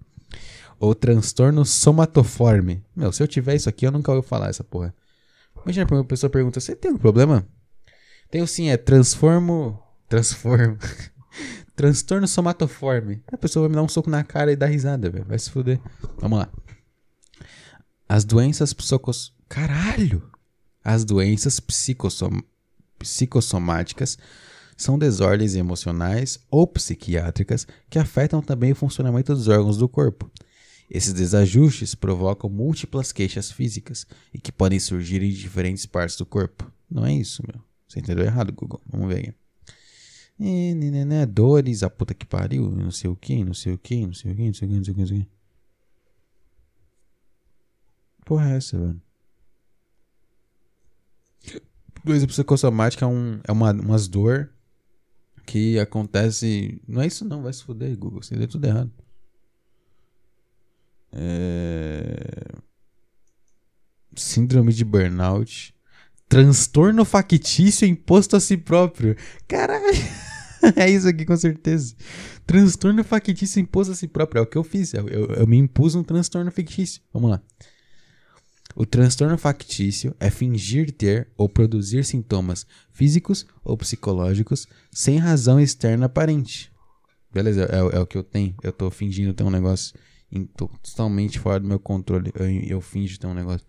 Ou 0.78 0.94
transtorno 0.94 1.64
somatoforme. 1.64 2.84
Meu, 2.94 3.12
se 3.12 3.22
eu 3.22 3.28
tiver 3.28 3.56
isso 3.56 3.68
aqui, 3.68 3.86
eu 3.86 3.90
nunca 3.90 4.12
ouvi 4.12 4.26
falar 4.26 4.48
essa 4.48 4.62
porra. 4.62 4.94
Imagina 5.64 5.86
a 6.00 6.04
pessoa 6.04 6.30
pergunta: 6.30 6.60
Você 6.60 6.74
tem 6.74 6.92
um 6.92 6.98
problema? 6.98 7.46
Tenho 8.30 8.46
sim, 8.46 8.68
é 8.68 8.76
transformo. 8.76 9.80
Transformo. 10.08 10.78
transtorno 11.74 12.26
somatoforme. 12.28 13.22
A 13.32 13.36
pessoa 13.36 13.64
vai 13.64 13.70
me 13.70 13.74
dar 13.76 13.82
um 13.82 13.88
soco 13.88 14.10
na 14.10 14.22
cara 14.22 14.52
e 14.52 14.56
dar 14.56 14.66
risada, 14.66 15.10
velho. 15.10 15.24
Vai 15.24 15.38
se 15.38 15.50
fuder. 15.50 15.80
Vamos 16.20 16.38
lá. 16.38 16.48
As 18.12 18.26
doenças 18.26 18.74
psicos... 18.74 19.32
Caralho! 19.48 20.30
As 20.84 21.02
doenças 21.02 21.58
psicossom... 21.58 22.42
psicossomáticas 22.98 24.18
são 24.76 24.98
desordens 24.98 25.54
emocionais 25.54 26.38
ou 26.50 26.66
psiquiátricas 26.66 27.66
que 27.88 27.98
afetam 27.98 28.42
também 28.42 28.72
o 28.72 28.76
funcionamento 28.76 29.34
dos 29.34 29.48
órgãos 29.48 29.78
do 29.78 29.88
corpo. 29.88 30.30
Esses 30.90 31.14
desajustes 31.14 31.94
provocam 31.94 32.50
múltiplas 32.50 33.12
queixas 33.12 33.50
físicas 33.50 34.06
e 34.34 34.38
que 34.38 34.52
podem 34.52 34.78
surgir 34.78 35.22
em 35.22 35.30
diferentes 35.30 35.86
partes 35.86 36.18
do 36.18 36.26
corpo. 36.26 36.70
Não 36.90 37.06
é 37.06 37.14
isso, 37.14 37.42
meu. 37.50 37.64
Você 37.88 38.00
entendeu 38.00 38.26
errado, 38.26 38.52
Google. 38.52 38.82
Vamos 38.86 39.08
ver 39.08 39.20
aqui. 39.20 39.34
E, 40.38 40.74
né, 40.74 41.06
né, 41.06 41.24
dores, 41.24 41.82
a 41.82 41.88
puta 41.88 42.12
que 42.12 42.26
pariu, 42.26 42.70
não 42.72 42.90
sei 42.90 43.08
o 43.08 43.16
que, 43.16 43.42
não 43.42 43.54
sei 43.54 43.72
o 43.72 43.78
que, 43.78 44.06
não 44.06 44.12
sei 44.12 44.32
o 44.32 44.36
que, 44.36 44.42
não 44.42 44.52
sei 44.52 44.68
o 44.68 44.70
que, 44.70 44.76
não 44.76 44.84
sei 44.84 44.92
o 44.92 44.94
que, 44.96 45.00
não 45.00 45.06
sei 45.06 45.16
o 45.16 45.20
que. 45.22 45.42
Porra 48.24 48.52
é 48.52 48.56
essa, 48.56 48.78
velho? 48.78 49.00
Doença 52.04 52.26
psicossomática 52.26 53.04
é, 53.04 53.08
um, 53.08 53.40
é 53.44 53.52
uma, 53.52 53.72
umas 53.72 54.08
dor 54.08 54.52
que 55.46 55.78
acontece. 55.78 56.80
Não 56.86 57.00
é 57.00 57.06
isso 57.06 57.24
não, 57.24 57.42
vai 57.42 57.52
se 57.52 57.62
fuder, 57.62 57.96
Google. 57.96 58.22
Você 58.22 58.36
deu 58.36 58.48
tudo 58.48 58.64
errado. 58.66 58.90
É... 61.12 62.16
Síndrome 64.16 64.72
de 64.72 64.84
burnout. 64.84 65.74
Transtorno 66.28 67.04
factício 67.04 67.86
imposto 67.86 68.36
a 68.36 68.40
si 68.40 68.56
próprio. 68.56 69.16
Caralho. 69.46 69.84
é 70.76 70.88
isso 70.88 71.06
aqui 71.06 71.24
com 71.24 71.36
certeza. 71.36 71.94
Transtorno 72.46 73.04
factício 73.04 73.60
imposto 73.60 73.92
a 73.92 73.94
si 73.94 74.08
próprio. 74.08 74.40
É 74.40 74.42
o 74.42 74.46
que 74.46 74.56
eu 74.56 74.64
fiz. 74.64 74.94
Eu, 74.94 75.08
eu, 75.08 75.26
eu 75.26 75.46
me 75.46 75.56
impus 75.56 75.94
um 75.94 76.02
transtorno 76.02 76.50
fictício. 76.50 77.02
Vamos 77.12 77.30
lá. 77.30 77.42
O 78.74 78.86
transtorno 78.86 79.36
factício 79.36 80.14
é 80.18 80.30
fingir 80.30 80.92
ter 80.92 81.28
ou 81.36 81.48
produzir 81.48 82.04
sintomas 82.04 82.66
físicos 82.90 83.46
ou 83.62 83.76
psicológicos 83.76 84.66
sem 84.90 85.18
razão 85.18 85.60
externa 85.60 86.06
aparente. 86.06 86.72
Beleza, 87.32 87.64
é, 87.64 87.96
é 87.96 88.00
o 88.00 88.06
que 88.06 88.18
eu 88.18 88.22
tenho. 88.22 88.54
Eu 88.62 88.72
tô 88.72 88.90
fingindo 88.90 89.32
ter 89.34 89.44
um 89.44 89.50
negócio 89.50 89.94
totalmente 90.56 91.38
fora 91.38 91.60
do 91.60 91.68
meu 91.68 91.78
controle. 91.78 92.32
Eu, 92.34 92.46
eu 92.46 92.80
finjo 92.80 93.18
ter 93.18 93.26
um 93.26 93.34
negócio. 93.34 93.66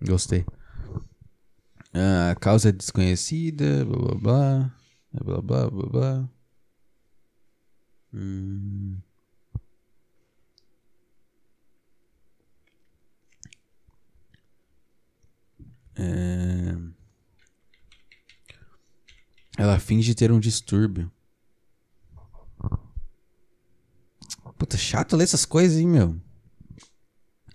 Gostei. 0.00 0.44
Ah, 1.94 2.34
causa 2.40 2.72
desconhecida, 2.72 3.84
blá 3.84 3.98
blá 3.98 4.14
blá. 4.14 4.74
Blá 5.12 5.42
blá 5.42 5.70
blá 5.70 5.88
blá. 5.88 6.30
Hum. 8.14 8.98
É... 15.96 16.74
Ela 19.58 19.78
finge 19.78 20.14
ter 20.14 20.32
um 20.32 20.40
distúrbio. 20.40 21.10
Puta, 24.58 24.76
chato 24.76 25.16
ler 25.16 25.24
essas 25.24 25.44
coisas, 25.44 25.78
hein, 25.78 25.88
meu? 25.88 26.20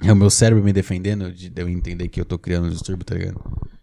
É 0.02 0.12
o 0.12 0.16
meu 0.16 0.30
cérebro 0.30 0.64
me 0.64 0.74
defendendo 0.74 1.32
de 1.32 1.52
eu 1.56 1.68
entender 1.68 2.08
que 2.08 2.22
eu 2.22 2.26
tô 2.26 2.38
criando 2.38 2.68
um 2.68 2.70
distúrbio, 2.70 3.06
tá 3.06 3.16
ligado? 3.16 3.42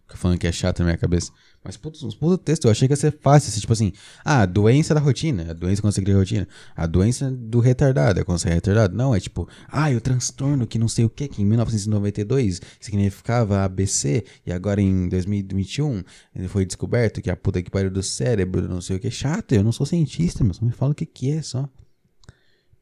Falando 0.08 0.38
que 0.38 0.46
é 0.46 0.52
chato 0.52 0.80
na 0.80 0.86
minha 0.86 0.98
cabeça. 0.98 1.32
Mas, 1.64 1.76
puto, 1.78 2.06
uns 2.06 2.14
puto 2.14 2.36
texto, 2.36 2.66
eu 2.66 2.70
achei 2.70 2.86
que 2.86 2.92
ia 2.92 2.96
ser 2.96 3.18
fácil. 3.20 3.48
Assim, 3.48 3.60
tipo 3.60 3.72
assim, 3.72 3.92
ah, 4.24 4.42
a 4.42 4.46
doença 4.46 4.94
da 4.94 5.00
rotina. 5.00 5.50
A 5.50 5.52
doença 5.54 5.80
quando 5.80 5.94
você 5.94 6.02
cria 6.02 6.14
rotina. 6.14 6.46
A 6.76 6.86
doença 6.86 7.30
do 7.30 7.58
retardado. 7.58 8.20
É 8.20 8.24
quando 8.24 8.38
você 8.38 8.48
é 8.50 8.54
retardado. 8.54 8.94
Não, 8.94 9.14
é 9.14 9.18
tipo, 9.18 9.48
ah, 9.66 9.90
o 9.90 10.00
transtorno 10.00 10.66
que 10.66 10.78
não 10.78 10.88
sei 10.88 11.04
o 11.04 11.10
que, 11.10 11.26
que 11.26 11.42
em 11.42 11.44
1992 11.46 12.60
significava 12.78 13.64
ABC. 13.64 14.24
E 14.46 14.52
agora 14.52 14.80
em 14.80 15.08
2021 15.08 16.04
foi 16.48 16.66
descoberto 16.66 17.22
que 17.22 17.30
a 17.30 17.36
puta 17.36 17.62
que 17.62 17.70
pariu 17.70 17.90
do 17.90 18.02
cérebro, 18.02 18.68
não 18.68 18.82
sei 18.82 18.96
o 18.96 19.00
que. 19.00 19.10
Chato, 19.10 19.52
eu 19.52 19.64
não 19.64 19.72
sou 19.72 19.86
cientista, 19.86 20.44
só 20.52 20.64
me 20.64 20.72
fala 20.72 20.92
o 20.92 20.94
que 20.94 21.06
que 21.06 21.30
é 21.32 21.42
só. 21.42 21.68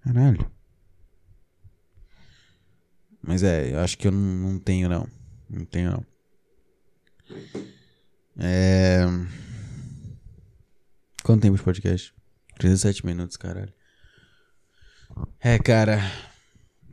Caralho. 0.02 0.50
Mas 3.22 3.44
é, 3.44 3.72
eu 3.72 3.78
acho 3.78 3.96
que 3.96 4.08
eu 4.08 4.12
não, 4.12 4.20
não 4.20 4.58
tenho, 4.58 4.88
não. 4.88 5.06
Não 5.48 5.64
tenho, 5.64 5.92
não. 5.92 6.11
É... 8.38 9.04
Quanto 11.22 11.42
tempo 11.42 11.56
de 11.56 11.62
podcast? 11.62 12.12
37 12.58 13.06
minutos, 13.06 13.36
caralho. 13.36 13.72
É, 15.40 15.58
cara. 15.58 16.00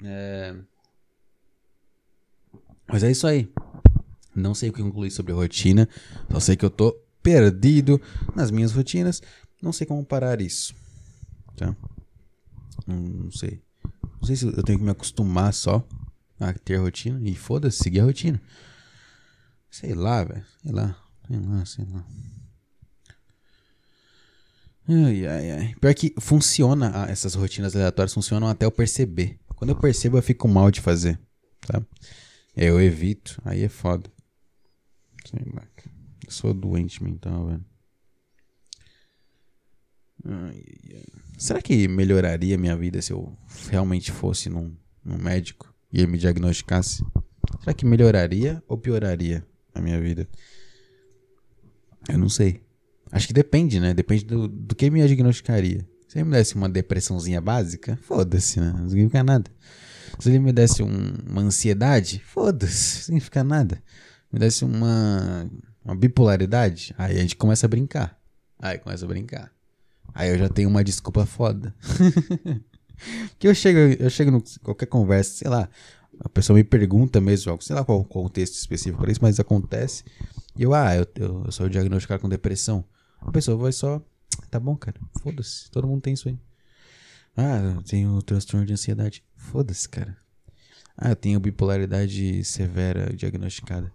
É... 0.04 0.56
Mas 2.88 3.04
é 3.04 3.12
isso 3.12 3.28
aí. 3.28 3.52
Não 4.36 4.54
sei 4.54 4.70
o 4.70 4.74
que 4.74 4.82
concluir 4.82 5.12
sobre 5.12 5.32
a 5.32 5.36
rotina. 5.36 5.88
Só 6.32 6.40
sei 6.40 6.56
que 6.56 6.66
eu 6.66 6.70
tô 6.70 6.92
perdido 7.22 8.02
nas 8.36 8.52
minhas 8.52 8.72
rotinas. 8.72 9.22
Não 9.62 9.72
sei 9.72 9.86
como 9.86 10.06
parar 10.06 10.42
isso. 10.42 10.74
Tá? 11.56 11.76
Não, 12.88 13.32
sei. 13.32 13.62
Não 14.20 14.24
sei 14.24 14.36
se 14.36 14.46
eu 14.46 14.64
tenho 14.64 14.80
que 14.80 14.86
me 14.86 14.92
acostumar 14.92 15.54
só 15.54 15.86
a 16.40 16.54
ter 16.54 16.78
rotina. 16.78 17.20
E 17.28 17.36
foda-se, 17.36 17.78
seguir 17.78 18.00
a 18.00 18.06
rotina. 18.06 18.42
Sei 19.70 19.94
lá, 19.94 20.24
velho. 20.24 20.46
Sei 20.62 20.72
lá. 20.72 20.96
Sei 21.28 21.40
lá, 21.40 21.66
sei 21.66 21.86
lá. 21.86 22.06
Ai, 24.88 25.28
ai, 25.28 25.52
ai. 25.52 25.76
Pior 25.80 25.94
que 25.94 26.16
funciona, 26.20 27.06
essas 27.10 27.36
rotinas 27.36 27.76
aleatórias 27.76 28.14
funcionam 28.14 28.48
até 28.48 28.66
eu 28.66 28.72
perceber. 28.72 29.40
Quando 29.56 29.70
eu 29.70 29.76
percebo, 29.76 30.18
eu 30.18 30.24
fico 30.24 30.48
mal 30.48 30.72
de 30.72 30.82
fazer, 30.82 31.20
tá? 31.62 31.82
Eu 32.56 32.82
evito, 32.82 33.40
aí 33.46 33.64
é 33.64 33.70
foda. 33.70 34.10
Sei 35.30 35.46
lá. 35.54 35.64
Eu 36.26 36.32
sou 36.32 36.54
doente 36.54 37.04
mental, 37.04 37.48
velho. 37.48 37.66
Será 41.38 41.62
que 41.62 41.88
melhoraria 41.88 42.58
minha 42.58 42.76
vida 42.76 43.02
se 43.02 43.14
eu 43.14 43.38
realmente 43.70 44.12
fosse 44.12 44.50
num, 44.50 44.76
num 45.04 45.18
médico 45.18 45.74
e 45.94 46.00
ele 46.00 46.08
me 46.08 46.18
diagnosticasse? 46.18 47.06
Será 47.60 47.74
que 47.74 47.86
melhoraria 47.86 48.64
ou 48.68 48.78
pioraria? 48.78 49.46
Na 49.80 49.84
minha 49.84 50.00
vida? 50.00 50.28
Eu 52.08 52.18
não 52.18 52.30
sei. 52.30 52.62
Acho 53.12 53.28
que 53.28 53.34
depende, 53.34 53.80
né? 53.80 53.94
Depende 53.94 54.26
do, 54.26 54.48
do 54.48 54.76
que 54.76 54.90
me 54.92 55.06
diagnosticaria. 55.06 55.88
Se 56.08 56.18
ele 56.18 56.26
me 56.26 56.32
desse 56.32 56.56
uma 56.56 56.70
depressãozinha 56.70 57.42
básica, 57.42 57.98
foda-se, 58.02 58.60
né? 58.60 58.74
Não 58.78 58.90
significa 58.90 59.24
nada. 59.24 59.50
Se 60.20 60.30
ele 60.30 60.40
me 60.40 60.52
desse 60.52 60.84
um, 60.84 61.14
uma 61.28 61.42
ansiedade, 61.42 62.20
foda-se, 62.20 62.96
não 62.96 63.04
significa 63.04 63.44
nada. 63.44 63.82
Me 64.32 64.40
desse 64.40 64.66
uma, 64.66 65.50
uma 65.84 65.96
bipolaridade, 65.96 66.94
aí 66.98 67.18
a 67.18 67.22
gente 67.22 67.36
começa 67.36 67.66
a 67.66 67.70
brincar. 67.70 68.20
Aí 68.60 68.78
começa 68.78 69.06
a 69.06 69.08
brincar. 69.08 69.52
Aí 70.14 70.30
eu 70.30 70.38
já 70.38 70.50
tenho 70.50 70.70
uma 70.70 70.84
desculpa 70.84 71.26
foda. 71.26 71.74
que 73.38 73.48
eu 73.48 73.56
chego, 73.56 73.80
eu 74.02 74.10
chego 74.10 74.36
em 74.36 74.44
qualquer 74.62 74.88
conversa, 74.88 75.38
sei 75.38 75.50
lá, 75.50 75.70
a 76.20 76.30
pessoa 76.30 76.56
me 76.58 76.64
pergunta 76.64 77.22
mesmo, 77.22 77.62
sei 77.62 77.76
lá 77.76 77.84
qual 77.84 78.00
o 78.00 78.06
contexto 78.06 78.56
específico 78.56 79.02
para 79.02 79.12
isso, 79.12 79.22
mas 79.22 79.40
acontece. 79.40 80.04
E 80.56 80.64
eu, 80.64 80.74
ah, 80.74 80.96
eu, 80.96 81.08
eu, 81.16 81.44
eu 81.46 81.52
sou 81.52 81.70
diagnosticado 81.70 82.22
com 82.22 82.30
depressão. 82.30 82.84
A 83.22 83.32
pessoa 83.32 83.58
vai 83.58 83.72
só, 83.72 84.02
tá 84.50 84.60
bom, 84.60 84.76
cara, 84.76 85.00
foda-se, 85.22 85.70
todo 85.72 85.88
mundo 85.88 86.02
tem 86.02 86.14
isso 86.14 86.28
aí. 86.28 86.38
Ah, 87.38 87.76
eu 87.76 87.84
tenho 87.84 88.22
transtorno 88.22 88.66
de 88.66 88.74
ansiedade. 88.74 89.24
Foda-se, 89.36 89.88
cara. 89.88 90.18
Ah, 90.98 91.12
eu 91.12 91.16
tenho 91.16 91.40
bipolaridade 91.40 92.44
severa 92.44 93.16
diagnosticada. 93.16 93.92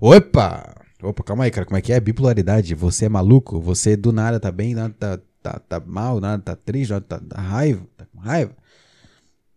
Opa! 0.00 0.74
Opa, 1.02 1.22
calma 1.22 1.44
aí, 1.44 1.50
cara. 1.50 1.66
Como 1.66 1.76
é 1.76 1.82
que 1.82 1.92
é? 1.92 2.00
Bipolaridade. 2.00 2.74
Você 2.74 3.04
é 3.04 3.08
maluco? 3.08 3.60
Você 3.60 3.96
do 3.96 4.12
nada 4.12 4.40
tá 4.40 4.50
bem, 4.50 4.74
nada 4.74 4.94
tá, 4.94 5.20
tá, 5.42 5.58
tá 5.58 5.80
mal, 5.80 6.20
nada 6.20 6.42
tá 6.42 6.56
triste, 6.56 6.90
nada 6.90 7.04
tá, 7.04 7.18
tá 7.18 7.40
raiva, 7.40 7.86
tá 7.96 8.06
com 8.06 8.18
raiva. 8.18 8.56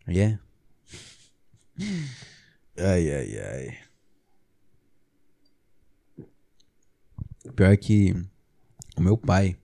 Yeah. 0.08 0.43
É. 1.80 2.84
Ai, 2.84 3.12
ai, 3.12 3.40
ai. 3.40 3.78
Pior 7.56 7.78
que 7.78 8.16
O 8.98 9.02
meu 9.02 9.18
pai, 9.18 9.58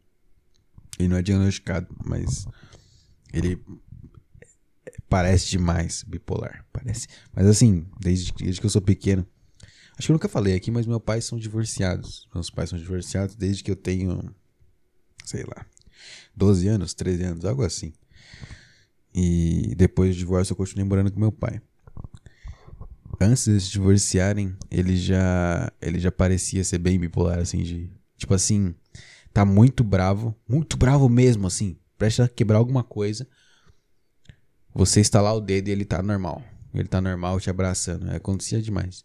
ele 0.97 1.07
não 1.07 1.17
é 1.17 1.21
diagnosticado, 1.21 1.87
mas 2.03 2.45
ele 3.33 3.61
parece 5.09 5.49
demais 5.49 6.03
bipolar. 6.03 6.65
Parece. 6.71 7.07
Mas 7.33 7.47
assim, 7.47 7.87
desde, 7.99 8.31
desde 8.33 8.59
que 8.59 8.65
eu 8.65 8.69
sou 8.69 8.81
pequeno. 8.81 9.25
Acho 9.97 10.07
que 10.07 10.11
eu 10.11 10.15
nunca 10.15 10.29
falei 10.29 10.55
aqui, 10.55 10.71
mas 10.71 10.85
meus 10.85 11.01
pais 11.01 11.25
são 11.25 11.37
divorciados. 11.37 12.27
Meus 12.33 12.49
pais 12.49 12.69
são 12.69 12.79
divorciados 12.79 13.35
desde 13.35 13.63
que 13.63 13.71
eu 13.71 13.75
tenho, 13.75 14.33
sei 15.25 15.43
lá, 15.43 15.65
12 16.35 16.67
anos, 16.69 16.93
13 16.93 17.23
anos, 17.23 17.45
algo 17.45 17.63
assim. 17.63 17.91
E 19.13 19.73
depois 19.75 20.15
do 20.15 20.19
divórcio 20.19 20.53
eu 20.53 20.57
continuei 20.57 20.87
morando 20.87 21.11
com 21.11 21.19
meu 21.19 21.31
pai. 21.31 21.61
Antes 23.21 23.45
de 23.45 23.59
se 23.59 23.71
divorciarem, 23.71 24.55
ele 24.71 24.95
já 24.95 25.71
ele 25.81 25.99
já 25.99 26.11
parecia 26.11 26.63
ser 26.63 26.77
bem 26.77 26.97
bipolar 26.97 27.39
assim 27.39 27.61
de, 27.63 27.91
tipo 28.15 28.33
assim, 28.33 28.73
tá 29.33 29.43
muito 29.43 29.83
bravo, 29.83 30.33
muito 30.47 30.77
bravo 30.77 31.09
mesmo 31.09 31.45
assim, 31.45 31.77
presta 31.97 32.23
a 32.23 32.29
quebrar 32.29 32.59
alguma 32.59 32.83
coisa. 32.83 33.27
Você 34.73 35.01
estalar 35.01 35.35
o 35.35 35.41
dedo 35.41 35.67
e 35.67 35.71
ele 35.71 35.83
tá 35.83 36.01
normal. 36.01 36.41
Ele 36.73 36.87
tá 36.87 37.01
normal 37.01 37.39
te 37.39 37.49
abraçando. 37.49 38.09
Acontecia 38.11 38.61
demais. 38.61 39.03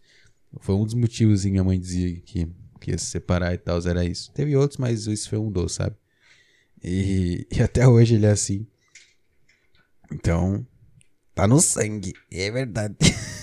Foi 0.61 0.75
um 0.75 0.85
dos 0.85 0.95
motivos 0.95 1.43
que 1.43 1.51
minha 1.51 1.65
mãe 1.65 1.81
dizia 1.81 2.21
que, 2.21 2.47
que 2.81 2.91
ia 2.93 2.99
se 2.99 3.07
separar 3.07 3.55
e 3.55 3.59
tal, 3.59 3.81
era 3.87 4.05
isso. 4.05 4.31
Teve 4.33 4.57
outros, 4.57 4.79
mas 4.79 5.07
isso 5.07 5.29
foi 5.29 5.39
um 5.39 5.51
dos, 5.51 5.73
sabe? 5.73 5.97
E, 6.83 7.47
e 7.51 7.63
até 7.63 7.89
hoje 7.89 8.15
ele 8.15 8.27
é 8.27 8.31
assim. 8.31 8.67
Então, 10.13 10.65
tá 11.35 11.49
no 11.49 11.61
sangue. 11.61 12.13
É 12.31 12.51
verdade. 12.51 12.97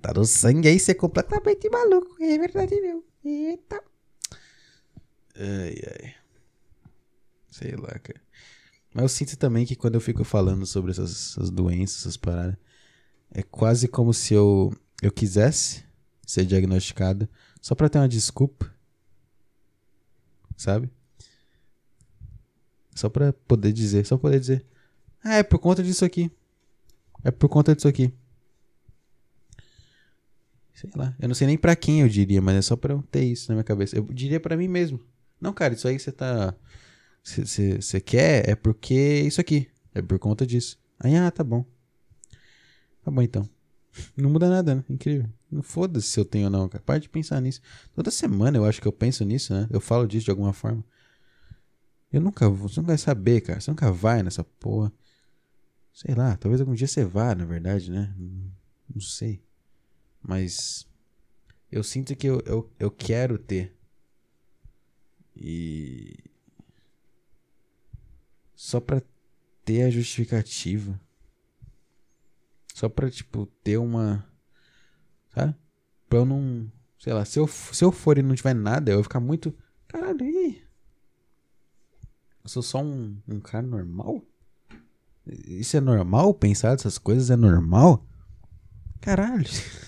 tá 0.00 0.12
no 0.14 0.24
sangue 0.24 0.68
aí 0.68 0.78
ser 0.78 0.94
completamente 0.94 1.68
maluco. 1.68 2.16
É 2.22 2.38
verdade, 2.38 2.80
meu. 2.80 3.04
Eita. 3.24 3.82
Ai, 5.36 5.74
ai. 5.86 6.14
Sei 7.50 7.76
lá, 7.76 7.98
cara. 7.98 8.20
Mas 8.92 9.02
eu 9.02 9.08
sinto 9.08 9.36
também 9.36 9.66
que 9.66 9.76
quando 9.76 9.94
eu 9.94 10.00
fico 10.00 10.24
falando 10.24 10.66
sobre 10.66 10.90
essas, 10.90 11.10
essas 11.10 11.50
doenças, 11.50 12.00
essas 12.00 12.16
paradas, 12.16 12.56
é 13.30 13.42
quase 13.42 13.86
como 13.86 14.14
se 14.14 14.34
eu, 14.34 14.72
eu 15.02 15.12
quisesse 15.12 15.84
ser 16.26 16.44
diagnosticado 16.44 17.28
só 17.60 17.74
pra 17.74 17.88
ter 17.88 17.98
uma 17.98 18.08
desculpa. 18.08 18.72
Sabe? 20.56 20.90
Só 22.94 23.08
pra 23.08 23.32
poder 23.32 23.72
dizer, 23.72 24.04
só 24.04 24.18
poder 24.18 24.40
dizer. 24.40 24.66
Ah, 25.22 25.36
é 25.36 25.42
por 25.42 25.58
conta 25.58 25.82
disso 25.82 26.04
aqui. 26.04 26.30
É 27.22 27.30
por 27.30 27.48
conta 27.48 27.74
disso 27.74 27.86
aqui. 27.86 28.12
Sei 30.78 30.88
lá. 30.94 31.12
Eu 31.18 31.26
não 31.26 31.34
sei 31.34 31.48
nem 31.48 31.58
pra 31.58 31.74
quem 31.74 32.02
eu 32.02 32.08
diria, 32.08 32.40
mas 32.40 32.54
é 32.54 32.62
só 32.62 32.76
pra 32.76 32.94
eu 32.94 33.02
ter 33.10 33.24
isso 33.24 33.48
na 33.48 33.56
minha 33.56 33.64
cabeça. 33.64 33.96
Eu 33.96 34.04
diria 34.04 34.38
pra 34.38 34.56
mim 34.56 34.68
mesmo. 34.68 35.00
Não, 35.40 35.52
cara, 35.52 35.74
isso 35.74 35.88
aí 35.88 35.98
você 35.98 36.12
tá. 36.12 36.54
Você 37.24 38.00
quer 38.00 38.48
é 38.48 38.54
porque 38.54 38.94
isso 39.22 39.40
aqui. 39.40 39.68
É 39.92 40.00
por 40.00 40.20
conta 40.20 40.46
disso. 40.46 40.78
Aí, 41.00 41.16
ah, 41.16 41.32
tá 41.32 41.42
bom. 41.42 41.64
Tá 43.02 43.10
bom 43.10 43.20
então. 43.20 43.48
Não 44.16 44.30
muda 44.30 44.48
nada, 44.48 44.76
né? 44.76 44.84
Incrível. 44.88 45.28
Não 45.50 45.62
foda-se 45.62 46.06
se 46.06 46.20
eu 46.20 46.24
tenho 46.24 46.44
ou 46.44 46.50
não, 46.50 46.68
cara. 46.68 46.84
Para 46.84 47.00
de 47.00 47.08
pensar 47.08 47.40
nisso. 47.40 47.60
Toda 47.92 48.08
semana 48.12 48.56
eu 48.56 48.64
acho 48.64 48.80
que 48.80 48.86
eu 48.86 48.92
penso 48.92 49.24
nisso, 49.24 49.52
né? 49.52 49.66
Eu 49.70 49.80
falo 49.80 50.06
disso 50.06 50.26
de 50.26 50.30
alguma 50.30 50.52
forma. 50.52 50.84
Eu 52.12 52.20
nunca 52.20 52.48
vou. 52.48 52.68
Você 52.68 52.78
nunca 52.78 52.92
vai 52.92 52.98
saber, 52.98 53.40
cara. 53.40 53.60
Você 53.60 53.68
nunca 53.68 53.90
vai 53.90 54.22
nessa 54.22 54.44
porra. 54.44 54.92
Sei 55.92 56.14
lá, 56.14 56.36
talvez 56.36 56.60
algum 56.60 56.74
dia 56.74 56.86
você 56.86 57.04
vá, 57.04 57.34
na 57.34 57.44
verdade, 57.44 57.90
né? 57.90 58.14
Não 58.94 59.00
sei. 59.00 59.42
Mas. 60.22 60.86
Eu 61.70 61.84
sinto 61.84 62.16
que 62.16 62.26
eu, 62.26 62.40
eu, 62.46 62.72
eu 62.78 62.90
quero 62.90 63.38
ter. 63.38 63.76
E. 65.36 66.16
Só 68.54 68.80
pra 68.80 69.02
ter 69.64 69.82
a 69.82 69.90
justificativa. 69.90 71.00
Só 72.74 72.88
pra, 72.88 73.10
tipo, 73.10 73.46
ter 73.62 73.76
uma. 73.76 74.26
Sabe? 75.34 75.54
Pra 76.08 76.18
eu 76.18 76.24
não. 76.24 76.70
Sei 76.98 77.12
lá, 77.12 77.24
se 77.24 77.38
eu, 77.38 77.46
se 77.46 77.84
eu 77.84 77.92
for 77.92 78.18
e 78.18 78.22
não 78.22 78.34
tiver 78.34 78.54
nada, 78.54 78.90
eu 78.90 78.96
vou 78.96 79.04
ficar 79.04 79.20
muito. 79.20 79.56
Caralho, 79.86 80.24
e 80.24 80.68
eu 82.48 82.50
sou 82.50 82.62
só 82.62 82.82
um, 82.82 83.20
um 83.28 83.40
cara 83.40 83.66
normal? 83.66 84.24
Isso 85.26 85.76
é 85.76 85.80
normal? 85.80 86.32
Pensar 86.32 86.72
essas 86.72 86.96
coisas 86.96 87.28
é 87.30 87.36
normal? 87.36 88.06
Caralho. 89.02 89.44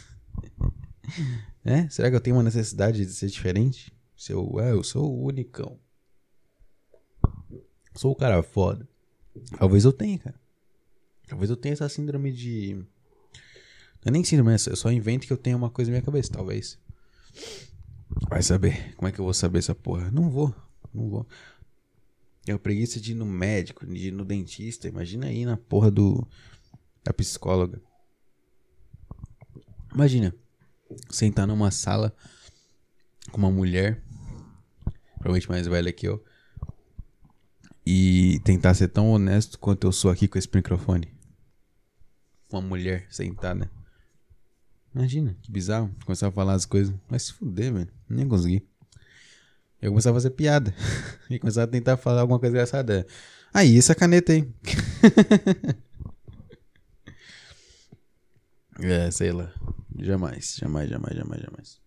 é? 1.64 1.88
Será 1.88 2.10
que 2.10 2.16
eu 2.16 2.20
tenho 2.20 2.36
uma 2.36 2.42
necessidade 2.42 3.04
de 3.04 3.12
ser 3.12 3.28
diferente? 3.28 3.92
Se 4.16 4.32
eu, 4.32 4.60
é, 4.60 4.72
eu 4.72 4.82
sou 4.82 5.10
o 5.10 5.26
unicão. 5.26 5.78
Sou 7.94 8.12
o 8.12 8.16
cara 8.16 8.42
foda. 8.42 8.88
Talvez 9.58 9.84
eu 9.84 9.92
tenha, 9.92 10.18
cara. 10.18 10.40
Talvez 11.26 11.50
eu 11.50 11.56
tenha 11.56 11.72
essa 11.72 11.88
síndrome 11.88 12.32
de. 12.32 12.74
Não 12.74 14.08
é 14.08 14.10
nem 14.10 14.24
síndrome, 14.24 14.52
eu 14.52 14.76
só 14.76 14.90
invento 14.90 15.26
que 15.26 15.32
eu 15.32 15.36
tenho 15.36 15.56
uma 15.56 15.70
coisa 15.70 15.90
na 15.90 15.96
minha 15.96 16.04
cabeça, 16.04 16.32
talvez. 16.32 16.78
Vai 18.28 18.42
saber. 18.42 18.94
Como 18.96 19.08
é 19.08 19.12
que 19.12 19.20
eu 19.20 19.24
vou 19.24 19.34
saber 19.34 19.58
essa 19.58 19.74
porra? 19.74 20.10
Não 20.10 20.30
vou. 20.30 20.54
Não 20.92 21.08
vou. 21.08 21.26
Tenho 22.44 22.58
preguiça 22.58 23.00
de 23.00 23.12
ir 23.12 23.14
no 23.14 23.26
médico, 23.26 23.86
de 23.86 24.08
ir 24.08 24.12
no 24.12 24.24
dentista. 24.24 24.88
Imagina 24.88 25.26
aí 25.26 25.44
na 25.44 25.56
porra 25.56 25.90
do. 25.90 26.26
da 27.04 27.12
psicóloga. 27.12 27.80
Imagina. 29.94 30.34
Sentar 31.10 31.46
numa 31.46 31.70
sala 31.70 32.14
com 33.30 33.38
uma 33.38 33.50
mulher. 33.50 34.02
Provavelmente 35.14 35.48
mais 35.48 35.66
velha 35.66 35.92
que 35.92 36.06
eu. 36.08 36.22
E 37.86 38.40
tentar 38.44 38.74
ser 38.74 38.88
tão 38.88 39.10
honesto 39.10 39.58
quanto 39.58 39.86
eu 39.86 39.92
sou 39.92 40.10
aqui 40.10 40.28
com 40.28 40.38
esse 40.38 40.48
microfone. 40.52 41.12
Uma 42.50 42.62
mulher 42.62 43.06
sentada. 43.10 43.70
Imagina, 44.94 45.36
que 45.42 45.50
bizarro. 45.50 45.94
Começar 46.04 46.28
a 46.28 46.32
falar 46.32 46.54
as 46.54 46.66
coisas. 46.66 46.94
Vai 47.08 47.18
se 47.18 47.32
fuder, 47.32 47.72
velho. 47.72 47.88
Nem 48.08 48.28
consegui. 48.28 48.66
Eu 49.80 49.90
começava 49.92 50.16
a 50.16 50.20
fazer 50.20 50.30
piada. 50.30 50.74
e 51.30 51.38
começava 51.38 51.64
a 51.64 51.70
tentar 51.70 51.96
falar 51.96 52.22
alguma 52.22 52.38
coisa 52.38 52.54
engraçada. 52.54 53.06
Aí, 53.52 53.78
essa 53.78 53.94
caneta 53.94 54.32
aí. 54.32 54.48
é, 58.82 59.10
sei 59.10 59.32
lá. 59.32 59.52
Jamais, 60.02 60.56
jamais, 60.56 60.88
jamais, 60.88 61.14
jamais, 61.14 61.40
jamais. 61.42 61.80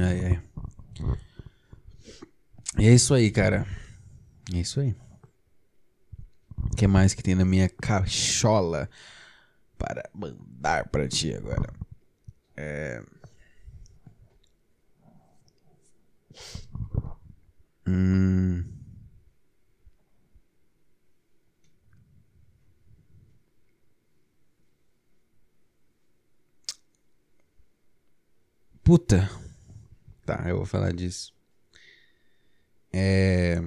Ai, 0.00 0.24
ai. 0.26 0.42
E 2.78 2.88
é 2.88 2.94
isso 2.94 3.14
aí, 3.14 3.30
cara. 3.30 3.64
É 4.52 4.56
isso 4.58 4.80
aí. 4.80 4.94
O 6.56 6.76
que 6.76 6.86
mais 6.88 7.14
que 7.14 7.22
tem 7.22 7.36
na 7.36 7.44
minha 7.44 7.68
cachola 7.68 8.88
para 9.78 10.10
mandar 10.12 10.88
para 10.88 11.06
ti 11.08 11.32
agora? 11.34 11.72
É. 12.56 13.02
Hum. 17.86 18.79
Puta. 28.90 29.30
Tá, 30.26 30.46
eu 30.48 30.56
vou 30.56 30.66
falar 30.66 30.92
disso. 30.92 31.32
É. 32.92 33.60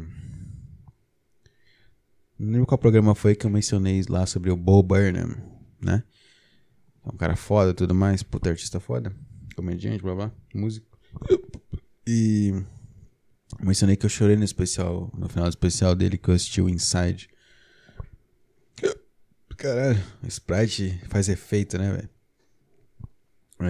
Não 2.38 2.52
lembro 2.52 2.66
qual 2.66 2.78
programa 2.78 3.16
foi 3.16 3.34
que 3.34 3.46
eu 3.46 3.50
mencionei 3.50 4.04
lá 4.10 4.26
sobre 4.26 4.52
o 4.52 4.58
Bo 4.58 4.84
Burnham, 4.84 5.38
né? 5.80 6.04
É 7.06 7.10
um 7.10 7.16
cara 7.16 7.38
foda 7.38 7.72
e 7.72 7.74
tudo 7.74 7.96
mais. 7.96 8.22
Puta, 8.22 8.50
artista 8.50 8.82
foda. 8.82 9.16
Comediante, 9.56 10.04
blá 10.04 10.14
blá. 10.14 10.32
Músico. 10.54 11.00
E 12.06 12.62
mencionei 13.62 13.96
que 13.96 14.06
eu 14.06 14.10
chorei 14.10 14.36
no 14.36 14.44
especial, 14.44 15.10
no 15.18 15.30
final 15.30 15.46
do 15.46 15.52
especial 15.52 15.96
dele 15.96 16.18
que 16.18 16.28
eu 16.28 16.34
assisti 16.34 16.62
o 16.62 16.68
Inside. 16.68 17.30
Caralho, 19.56 20.04
Sprite 20.28 21.00
faz 21.08 21.30
efeito, 21.30 21.78
né, 21.78 21.94
velho? 21.94 22.12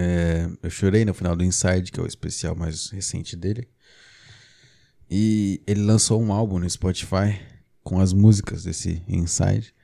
É, 0.00 0.48
eu 0.62 0.70
chorei 0.70 1.04
no 1.04 1.14
final 1.14 1.36
do 1.36 1.44
Inside, 1.44 1.90
que 1.90 2.00
é 2.00 2.02
o 2.02 2.06
especial 2.06 2.54
mais 2.54 2.90
recente 2.90 3.36
dele. 3.36 3.68
E 5.10 5.62
ele 5.66 5.82
lançou 5.82 6.20
um 6.22 6.32
álbum 6.32 6.58
no 6.58 6.68
Spotify 6.68 7.40
com 7.82 8.00
as 8.00 8.12
músicas 8.12 8.64
desse 8.64 9.02
Inside. 9.06 9.74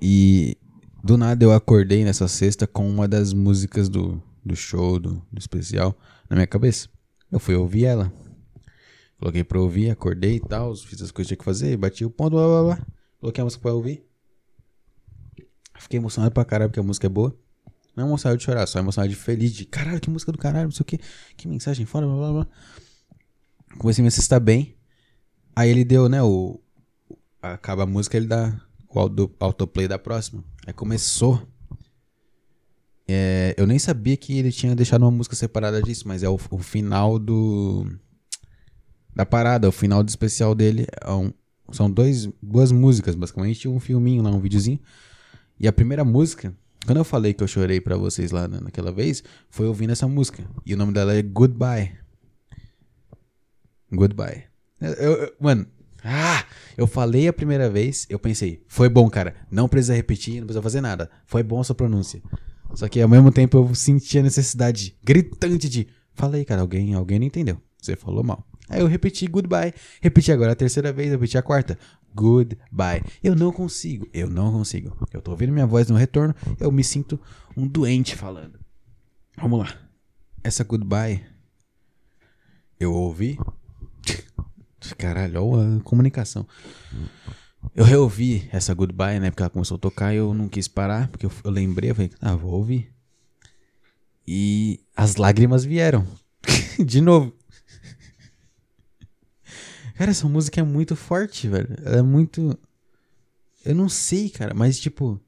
E 0.00 0.56
do 1.02 1.16
nada 1.16 1.44
eu 1.44 1.52
acordei 1.52 2.04
nessa 2.04 2.28
sexta 2.28 2.66
com 2.66 2.88
uma 2.88 3.08
das 3.08 3.32
músicas 3.32 3.88
do, 3.88 4.22
do 4.44 4.54
show, 4.54 4.98
do, 4.98 5.14
do 5.32 5.38
especial, 5.38 5.98
na 6.28 6.36
minha 6.36 6.46
cabeça. 6.46 6.88
Eu 7.30 7.38
fui 7.38 7.54
ouvir 7.54 7.86
ela. 7.86 8.12
Coloquei 9.18 9.44
pra 9.44 9.60
ouvir, 9.60 9.90
acordei 9.90 10.36
e 10.36 10.40
tal, 10.40 10.74
fiz 10.74 11.00
as 11.00 11.10
coisas 11.10 11.28
que 11.28 11.34
tinha 11.34 11.36
que 11.36 11.44
fazer, 11.44 11.76
bati 11.76 12.04
o 12.04 12.10
ponto, 12.10 12.32
blá 12.32 12.46
blá 12.46 12.62
blá. 12.76 12.86
Coloquei 13.20 13.40
a 13.40 13.44
música 13.44 13.62
pra 13.62 13.72
ouvir. 13.72 14.04
Fiquei 15.78 15.98
emocionado 15.98 16.34
pra 16.34 16.44
caralho 16.44 16.70
porque 16.70 16.80
a 16.80 16.82
música 16.82 17.06
é 17.06 17.10
boa. 17.10 17.36
Não 17.96 18.06
emocionado 18.06 18.38
de 18.38 18.44
chorar, 18.44 18.66
só 18.66 18.78
emocionado 18.78 19.10
de 19.10 19.16
feliz, 19.16 19.52
de 19.52 19.64
caralho, 19.66 20.00
que 20.00 20.08
música 20.08 20.32
do 20.32 20.38
caralho, 20.38 20.64
não 20.64 20.72
sei 20.72 20.82
o 20.82 20.84
que, 20.84 20.98
que 21.36 21.46
mensagem 21.46 21.84
fora, 21.84 22.06
blá 22.06 22.16
blá 22.16 22.32
blá. 22.32 22.46
Comecei 23.78 24.02
a 24.02 24.04
me 24.04 24.08
assistir 24.08 24.40
bem. 24.40 24.76
Aí 25.54 25.70
ele 25.70 25.84
deu, 25.84 26.08
né, 26.08 26.22
o. 26.22 26.60
Acaba 27.40 27.82
a 27.82 27.86
música, 27.86 28.16
ele 28.16 28.26
dá 28.26 28.58
o 28.88 28.98
auto, 28.98 29.34
autoplay 29.40 29.86
da 29.86 29.98
próxima. 29.98 30.44
Aí 30.66 30.72
começou. 30.72 31.46
É, 33.06 33.54
eu 33.58 33.66
nem 33.66 33.78
sabia 33.78 34.16
que 34.16 34.38
ele 34.38 34.52
tinha 34.52 34.74
deixado 34.74 35.02
uma 35.02 35.10
música 35.10 35.36
separada 35.36 35.82
disso, 35.82 36.06
mas 36.06 36.22
é 36.22 36.28
o, 36.28 36.38
o 36.50 36.58
final 36.58 37.18
do. 37.18 37.86
Da 39.14 39.26
parada, 39.26 39.68
o 39.68 39.72
final 39.72 40.02
do 40.02 40.08
especial 40.08 40.54
dele. 40.54 40.86
É 41.02 41.10
um, 41.10 41.32
são 41.70 41.90
dois, 41.90 42.28
duas 42.42 42.72
músicas, 42.72 43.14
basicamente, 43.14 43.68
um 43.68 43.80
filminho 43.80 44.22
lá, 44.22 44.30
um 44.30 44.40
videozinho. 44.40 44.80
E 45.58 45.68
a 45.68 45.72
primeira 45.72 46.04
música, 46.04 46.56
quando 46.86 46.98
eu 46.98 47.04
falei 47.04 47.32
que 47.32 47.42
eu 47.42 47.48
chorei 47.48 47.80
para 47.80 47.96
vocês 47.96 48.30
lá 48.30 48.48
naquela 48.48 48.90
vez, 48.90 49.22
foi 49.48 49.66
ouvindo 49.66 49.90
essa 49.90 50.08
música. 50.08 50.44
E 50.66 50.74
o 50.74 50.76
nome 50.76 50.92
dela 50.92 51.14
é 51.14 51.22
Goodbye. 51.22 51.92
Goodbye. 53.92 54.44
Eu, 54.80 54.92
eu, 54.92 55.32
mano, 55.38 55.66
ah, 56.02 56.44
eu 56.76 56.86
falei 56.86 57.28
a 57.28 57.32
primeira 57.32 57.70
vez, 57.70 58.06
eu 58.08 58.18
pensei, 58.18 58.64
foi 58.66 58.88
bom, 58.88 59.08
cara. 59.08 59.34
Não 59.50 59.68
precisa 59.68 59.94
repetir, 59.94 60.40
não 60.40 60.46
precisa 60.46 60.62
fazer 60.62 60.80
nada. 60.80 61.08
Foi 61.24 61.42
bom 61.42 61.60
a 61.60 61.64
sua 61.64 61.74
pronúncia. 61.74 62.20
Só 62.74 62.88
que 62.88 63.00
ao 63.00 63.08
mesmo 63.08 63.30
tempo 63.30 63.58
eu 63.58 63.74
senti 63.74 64.18
a 64.18 64.22
necessidade 64.22 64.96
gritante 65.04 65.68
de. 65.68 65.86
Falei, 66.14 66.44
cara, 66.44 66.62
alguém, 66.62 66.94
alguém 66.94 67.18
não 67.18 67.26
entendeu. 67.26 67.60
Você 67.80 67.94
falou 67.94 68.24
mal. 68.24 68.46
Aí 68.68 68.80
eu 68.80 68.86
repeti 68.86 69.26
goodbye. 69.26 69.72
Repeti 70.00 70.32
agora 70.32 70.52
a 70.52 70.56
terceira 70.56 70.92
vez, 70.92 71.10
repeti 71.10 71.36
a 71.36 71.42
quarta. 71.42 71.78
Goodbye. 72.14 73.02
Eu 73.22 73.34
não 73.34 73.52
consigo. 73.52 74.08
Eu 74.12 74.28
não 74.28 74.52
consigo. 74.52 74.96
Eu 75.12 75.20
tô 75.20 75.30
ouvindo 75.30 75.52
minha 75.52 75.66
voz 75.66 75.88
no 75.88 75.96
retorno. 75.96 76.34
Eu 76.58 76.70
me 76.70 76.84
sinto 76.84 77.18
um 77.56 77.66
doente 77.66 78.16
falando. 78.16 78.58
Vamos 79.36 79.60
lá. 79.60 79.74
Essa 80.42 80.64
goodbye. 80.64 81.24
Eu 82.78 82.92
ouvi. 82.92 83.38
Caralho, 84.98 85.44
olha 85.44 85.76
a 85.76 85.80
comunicação. 85.80 86.46
Eu 87.74 87.84
reouvi 87.84 88.48
essa 88.52 88.74
goodbye, 88.74 89.20
né? 89.20 89.30
Porque 89.30 89.42
ela 89.42 89.50
começou 89.50 89.76
a 89.76 89.80
tocar 89.80 90.12
e 90.12 90.16
eu 90.16 90.34
não 90.34 90.48
quis 90.48 90.68
parar. 90.68 91.08
Porque 91.08 91.26
eu, 91.26 91.32
eu 91.44 91.50
lembrei, 91.50 91.90
eu 91.90 91.94
falei, 91.94 92.10
ah, 92.20 92.34
vou 92.34 92.52
ouvir. 92.52 92.92
E 94.26 94.80
as 94.96 95.16
lágrimas 95.16 95.64
vieram. 95.64 96.06
De 96.84 97.00
novo. 97.00 97.32
Cara, 100.02 100.10
essa 100.10 100.28
música 100.28 100.58
é 100.58 100.64
muito 100.64 100.96
forte, 100.96 101.46
velho. 101.46 101.76
Ela 101.84 101.98
é 101.98 102.02
muito. 102.02 102.58
Eu 103.64 103.72
não 103.72 103.88
sei, 103.88 104.28
cara, 104.28 104.52
mas 104.52 104.80
tipo. 104.80 105.20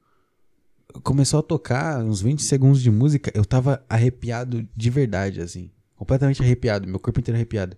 Começou 1.01 1.39
a 1.39 1.43
tocar 1.43 2.03
uns 2.03 2.21
20 2.21 2.43
segundos 2.43 2.81
de 2.81 2.91
música, 2.91 3.31
eu 3.33 3.45
tava 3.45 3.85
arrepiado 3.87 4.67
de 4.75 4.89
verdade, 4.89 5.39
assim. 5.39 5.71
Completamente 5.95 6.43
arrepiado, 6.43 6.89
meu 6.89 6.99
corpo 6.99 7.21
inteiro 7.21 7.37
arrepiado. 7.37 7.77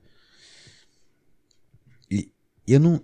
E 2.09 2.31
eu 2.67 2.79
não. 2.79 2.99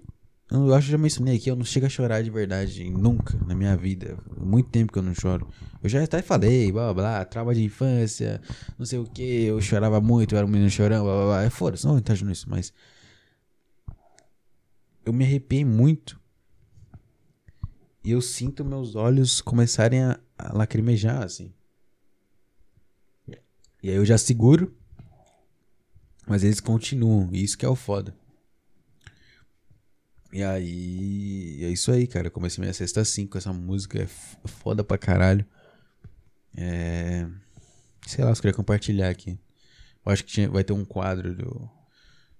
Eu 0.50 0.74
acho 0.74 0.88
que 0.88 0.92
já 0.94 0.98
mencionei 0.98 1.36
aqui, 1.36 1.52
eu 1.52 1.56
não 1.56 1.64
chego 1.64 1.86
a 1.86 1.90
chorar 1.90 2.24
de 2.24 2.32
verdade 2.32 2.90
nunca 2.90 3.38
na 3.46 3.54
minha 3.54 3.78
vida. 3.78 4.18
Muito 4.36 4.72
tempo 4.72 4.92
que 4.92 4.98
eu 4.98 5.04
não 5.04 5.14
choro. 5.14 5.48
Eu 5.84 5.88
já 5.88 6.04
até 6.04 6.24
falei, 6.24 6.72
blá 6.72 6.92
blá 6.92 6.94
blá, 6.96 7.26
trauma 7.26 7.54
de 7.54 7.64
infância, 7.64 8.42
não 8.76 8.88
sei 8.88 8.98
o 8.98 9.06
que, 9.06 9.44
eu 9.44 9.62
chorava 9.62 10.02
muito, 10.02 10.34
eu 10.34 10.40
era 10.40 10.48
um 10.48 10.50
menino 10.50 10.72
chorão, 10.72 11.04
blá 11.04 11.14
blá 11.14 11.26
blá. 11.26 11.50
Foda-se, 11.52 11.86
não 11.86 12.00
entrar 12.00 12.20
nisso, 12.24 12.48
mas 12.50 12.74
eu 15.06 15.14
me 15.14 15.24
arrepiei 15.24 15.66
muito. 15.66 16.20
E 18.04 18.12
eu 18.12 18.22
sinto 18.22 18.66
meus 18.66 18.96
olhos 18.96 19.42
começarem 19.42 20.04
a, 20.04 20.20
a 20.38 20.54
lacrimejar, 20.54 21.24
assim. 21.24 21.54
E 23.82 23.90
aí 23.90 23.96
eu 23.96 24.06
já 24.06 24.18
seguro. 24.18 24.76
Mas 26.26 26.44
eles 26.44 26.60
continuam. 26.60 27.30
E 27.34 27.44
isso 27.44 27.58
que 27.58 27.66
é 27.66 27.70
o 27.70 27.76
foda. 27.76 28.16
E 30.32 30.42
aí. 30.42 31.64
É 31.64 31.70
isso 31.70 31.92
aí, 31.92 32.08
cara. 32.08 32.28
Eu 32.28 32.32
comecei 32.32 32.62
minha 32.62 32.74
sexta 32.74 33.02
assim 33.02 33.28
com 33.28 33.38
essa 33.38 33.52
música. 33.52 34.02
É 34.02 34.08
foda 34.48 34.84
pra 34.84 34.98
caralho. 34.98 35.46
É. 36.56 37.28
Sei 38.08 38.24
lá, 38.24 38.32
eu 38.32 38.36
queria 38.36 38.54
compartilhar 38.54 39.10
aqui. 39.10 39.38
Eu 40.06 40.12
acho 40.12 40.24
que 40.24 40.32
tinha, 40.32 40.50
vai 40.50 40.64
ter 40.64 40.74
um 40.74 40.86
quadro 40.86 41.36
do. 41.36 41.70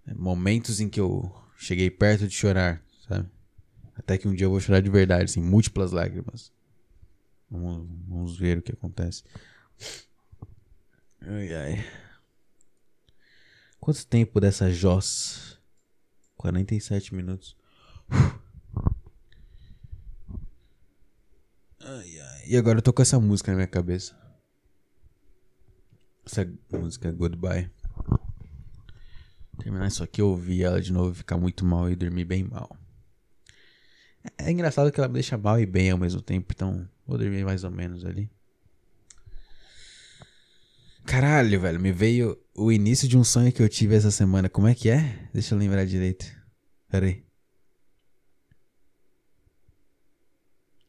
É, 0.08 0.14
momentos 0.14 0.80
em 0.80 0.90
que 0.90 1.00
eu 1.00 1.34
cheguei 1.64 1.90
perto 1.90 2.28
de 2.28 2.34
chorar, 2.36 2.84
sabe? 3.08 3.30
Até 3.96 4.18
que 4.18 4.28
um 4.28 4.34
dia 4.34 4.46
eu 4.46 4.52
vou 4.52 4.60
chorar 4.60 4.82
de 4.82 4.90
verdade, 4.90 5.26
assim, 5.26 5.42
múltiplas 5.42 5.92
lágrimas. 5.92 6.52
Vamos, 7.50 7.88
vamos 8.08 8.38
ver 8.38 8.58
o 8.58 8.62
que 8.62 8.74
acontece. 8.74 9.24
Ai, 11.22 11.54
ai. 11.54 11.86
Quanto 13.80 14.06
tempo 14.08 14.40
dessa 14.40 14.72
Joss? 14.72 15.60
47 16.36 17.16
minutos. 17.16 17.56
Ai, 21.80 22.20
ai. 22.20 22.44
E 22.48 22.58
agora 22.58 22.80
eu 22.80 22.82
tô 22.82 22.92
com 22.92 23.02
essa 23.02 23.20
música 23.20 23.52
na 23.52 23.58
minha 23.58 23.68
cabeça. 23.68 24.18
Essa 26.26 26.50
música 26.72 27.12
Goodbye 27.12 27.70
terminar 29.64 29.88
isso 29.88 30.04
aqui, 30.04 30.22
ouvir 30.22 30.64
ela 30.64 30.82
de 30.82 30.92
novo, 30.92 31.16
ficar 31.16 31.38
muito 31.38 31.66
mal 31.66 31.90
e 31.90 31.96
dormir 31.96 32.26
bem 32.26 32.44
mal. 32.44 32.76
É, 34.38 34.50
é 34.50 34.52
engraçado 34.52 34.92
que 34.92 35.00
ela 35.00 35.08
me 35.08 35.14
deixa 35.14 35.38
mal 35.38 35.60
e 35.60 35.66
bem 35.66 35.90
ao 35.90 35.98
mesmo 35.98 36.22
tempo, 36.22 36.52
então 36.54 36.88
vou 37.08 37.18
dormir 37.18 37.46
mais 37.46 37.64
ou 37.64 37.72
menos 37.72 38.04
ali. 38.04 38.30
Caralho, 41.06 41.60
velho, 41.60 41.80
me 41.80 41.92
veio 41.92 42.38
o 42.56 42.72
início 42.72 43.08
de 43.08 43.18
um 43.18 43.24
sonho 43.24 43.52
que 43.52 43.62
eu 43.62 43.68
tive 43.68 43.96
essa 43.96 44.12
semana. 44.12 44.50
Como 44.50 44.68
é 44.68 44.76
que 44.76 44.90
é? 44.90 45.30
Deixa 45.34 45.54
eu 45.54 45.60
lembrar 45.60 45.86
direito. 45.86 46.26
Pera 46.90 47.06
aí. 47.06 47.24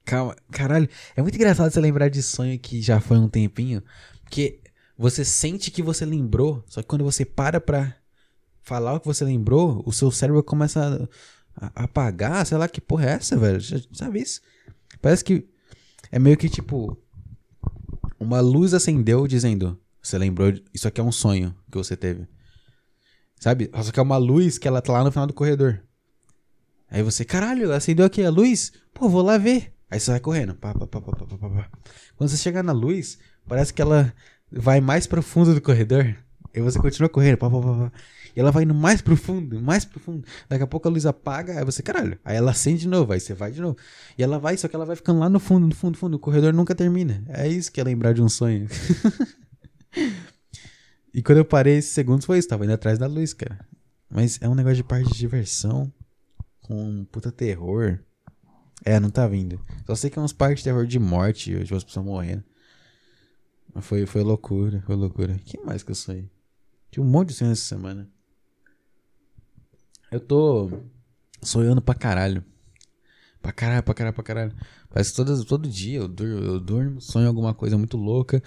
Calma, 0.04 0.36
caralho. 0.52 0.88
É 1.16 1.22
muito 1.22 1.34
engraçado 1.34 1.70
você 1.70 1.80
lembrar 1.80 2.08
de 2.08 2.22
sonho 2.22 2.58
que 2.58 2.80
já 2.80 3.00
foi 3.00 3.18
um 3.18 3.28
tempinho. 3.28 3.82
Porque 4.22 4.60
você 4.96 5.24
sente 5.24 5.70
que 5.72 5.82
você 5.82 6.04
lembrou, 6.04 6.62
só 6.68 6.80
que 6.80 6.86
quando 6.86 7.02
você 7.02 7.24
para 7.24 7.60
pra 7.60 7.96
falar 8.64 8.94
o 8.94 9.00
que 9.00 9.06
você 9.06 9.24
lembrou, 9.24 9.82
o 9.86 9.92
seu 9.92 10.10
cérebro 10.10 10.42
começa 10.42 11.08
a, 11.56 11.84
apagar, 11.84 12.44
sei 12.46 12.58
lá 12.58 12.66
que 12.66 12.80
porra 12.80 13.06
é 13.06 13.12
essa, 13.12 13.36
velho. 13.36 13.60
Já, 13.60 13.78
sabe 13.92 14.20
isso? 14.20 14.40
Parece 15.00 15.24
que 15.24 15.46
é 16.10 16.18
meio 16.18 16.36
que 16.36 16.48
tipo 16.48 16.98
uma 18.18 18.40
luz 18.40 18.74
acendeu 18.74 19.26
dizendo, 19.26 19.78
você 20.02 20.18
lembrou, 20.18 20.52
isso 20.72 20.88
aqui 20.88 21.00
é 21.00 21.04
um 21.04 21.12
sonho 21.12 21.54
que 21.70 21.76
você 21.76 21.96
teve. 21.96 22.26
Sabe? 23.38 23.70
Só 23.82 23.92
que 23.92 24.00
é 24.00 24.02
uma 24.02 24.16
luz 24.16 24.56
que 24.56 24.66
ela 24.66 24.80
tá 24.80 24.92
lá 24.92 25.04
no 25.04 25.12
final 25.12 25.26
do 25.26 25.34
corredor. 25.34 25.82
Aí 26.90 27.02
você, 27.02 27.24
caralho, 27.24 27.72
acendeu 27.72 28.06
aqui 28.06 28.24
a 28.24 28.30
luz? 28.30 28.72
Pô, 28.92 29.08
vou 29.08 29.22
lá 29.22 29.36
ver. 29.36 29.72
Aí 29.90 30.00
você 30.00 30.12
vai 30.12 30.20
correndo. 30.20 30.54
Pá, 30.54 30.72
pá, 30.72 30.86
pá, 30.86 31.00
pá, 31.00 31.12
pá, 31.12 31.26
pá, 31.26 31.48
pá. 31.50 31.70
Quando 32.16 32.30
você 32.30 32.36
chegar 32.36 32.62
na 32.62 32.72
luz, 32.72 33.18
parece 33.46 33.74
que 33.74 33.82
ela 33.82 34.14
vai 34.50 34.80
mais 34.80 35.06
profundo 35.06 35.54
do 35.54 35.60
corredor. 35.60 36.16
Aí 36.54 36.62
você 36.62 36.78
continua 36.78 37.08
correndo. 37.08 37.36
Pá, 37.36 37.50
pá, 37.50 37.60
pá, 37.60 37.90
pá. 37.90 37.92
E 38.36 38.40
ela 38.40 38.50
vai 38.50 38.64
indo 38.64 38.74
mais 38.74 39.00
profundo, 39.00 39.60
mais 39.60 39.84
profundo. 39.84 40.26
Daqui 40.48 40.64
a 40.64 40.66
pouco 40.66 40.88
a 40.88 40.90
luz 40.90 41.06
apaga, 41.06 41.58
aí 41.58 41.64
você, 41.64 41.82
caralho. 41.82 42.18
Aí 42.24 42.36
ela 42.36 42.50
acende 42.50 42.80
de 42.80 42.88
novo, 42.88 43.12
aí 43.12 43.20
você 43.20 43.32
vai 43.32 43.52
de 43.52 43.60
novo. 43.60 43.76
E 44.18 44.22
ela 44.22 44.38
vai, 44.38 44.56
só 44.56 44.66
que 44.66 44.74
ela 44.74 44.84
vai 44.84 44.96
ficando 44.96 45.20
lá 45.20 45.28
no 45.28 45.38
fundo, 45.38 45.66
no 45.68 45.74
fundo, 45.74 45.96
fundo. 45.96 46.14
O 46.14 46.18
corredor 46.18 46.52
nunca 46.52 46.74
termina. 46.74 47.22
É 47.28 47.46
isso 47.46 47.70
que 47.70 47.80
é 47.80 47.84
lembrar 47.84 48.12
de 48.12 48.22
um 48.22 48.28
sonho. 48.28 48.66
e 51.14 51.22
quando 51.22 51.38
eu 51.38 51.44
parei 51.44 51.76
esses 51.76 51.92
segundos 51.92 52.26
foi 52.26 52.38
isso, 52.38 52.48
tava 52.48 52.64
indo 52.64 52.74
atrás 52.74 52.98
da 52.98 53.06
luz, 53.06 53.32
cara. 53.32 53.64
Mas 54.10 54.38
é 54.42 54.48
um 54.48 54.54
negócio 54.54 54.76
de 54.76 54.84
parte 54.84 55.12
de 55.12 55.18
diversão 55.18 55.92
com 56.60 57.04
puta 57.12 57.30
terror. 57.30 58.00
É, 58.84 58.98
não 58.98 59.10
tá 59.10 59.26
vindo. 59.28 59.60
Só 59.86 59.94
sei 59.94 60.10
que 60.10 60.18
é 60.18 60.22
uns 60.22 60.32
parques 60.32 60.58
de 60.58 60.64
terror 60.64 60.86
de 60.86 60.98
morte, 60.98 61.64
de 61.64 61.74
as 61.74 61.84
pessoas 61.84 62.04
morrendo. 62.04 62.44
Foi, 63.80 64.06
foi 64.06 64.22
loucura, 64.22 64.82
foi 64.86 64.94
loucura. 64.94 65.38
que 65.38 65.58
mais 65.60 65.82
que 65.82 65.90
eu 65.90 65.94
sonhei? 65.94 66.30
Tinha 66.90 67.04
um 67.04 67.08
monte 67.08 67.28
de 67.28 67.34
sonhos 67.34 67.58
essa 67.58 67.68
semana. 67.68 68.08
Eu 70.14 70.20
tô 70.20 70.70
sonhando 71.42 71.82
pra 71.82 71.92
caralho. 71.92 72.44
Pra 73.42 73.50
caralho, 73.50 73.82
pra 73.82 73.92
caralho, 73.92 74.14
pra 74.14 74.22
caralho. 74.22 74.56
Parece 74.88 75.10
que 75.10 75.16
todo, 75.16 75.44
todo 75.44 75.68
dia 75.68 75.98
eu 75.98 76.06
durmo, 76.06 76.38
eu 76.38 76.60
durmo, 76.60 77.00
sonho 77.00 77.26
alguma 77.26 77.52
coisa 77.52 77.76
muito 77.76 77.96
louca. 77.96 78.40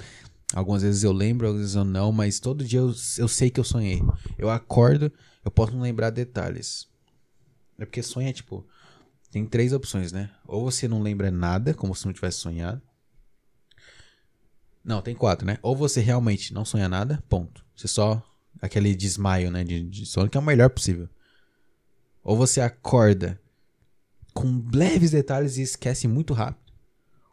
Algumas 0.54 0.82
vezes 0.82 1.04
eu 1.04 1.12
lembro, 1.12 1.46
às 1.46 1.58
vezes 1.58 1.76
eu 1.76 1.84
não, 1.84 2.14
mas 2.14 2.40
todo 2.40 2.64
dia 2.64 2.80
eu, 2.80 2.96
eu 3.18 3.28
sei 3.28 3.50
que 3.50 3.60
eu 3.60 3.66
sonhei. 3.66 4.02
Eu 4.38 4.50
acordo, 4.50 5.12
eu 5.44 5.52
posso 5.52 5.74
não 5.74 5.82
lembrar 5.82 6.10
detalhes. 6.10 6.88
É 7.78 7.84
porque 7.84 8.02
sonho 8.02 8.30
é 8.30 8.32
tipo. 8.32 8.66
Tem 9.30 9.46
três 9.46 9.74
opções, 9.74 10.14
né? 10.14 10.32
Ou 10.48 10.64
você 10.64 10.88
não 10.88 11.02
lembra 11.02 11.30
nada, 11.30 11.74
como 11.74 11.94
se 11.94 12.06
não 12.06 12.14
tivesse 12.14 12.38
sonhado. 12.38 12.82
Não, 14.86 15.02
tem 15.02 15.14
quatro, 15.14 15.46
né? 15.46 15.60
Ou 15.62 15.76
você 15.76 16.00
realmente 16.00 16.54
não 16.54 16.64
sonha 16.64 16.88
nada, 16.88 17.22
ponto. 17.28 17.66
Você 17.76 17.90
só. 17.90 18.24
Aquele 18.62 18.96
desmaio, 18.96 19.52
né? 19.52 19.66
De, 19.66 19.84
de 19.84 20.06
sono, 20.06 20.30
que 20.30 20.38
é 20.38 20.40
o 20.40 20.44
melhor 20.44 20.70
possível. 20.70 21.10
Ou 22.28 22.36
você 22.36 22.60
acorda 22.60 23.40
com 24.34 24.62
leves 24.74 25.12
detalhes 25.12 25.56
e 25.56 25.62
esquece 25.62 26.10
muito 26.10 26.34
rápido. 26.34 26.74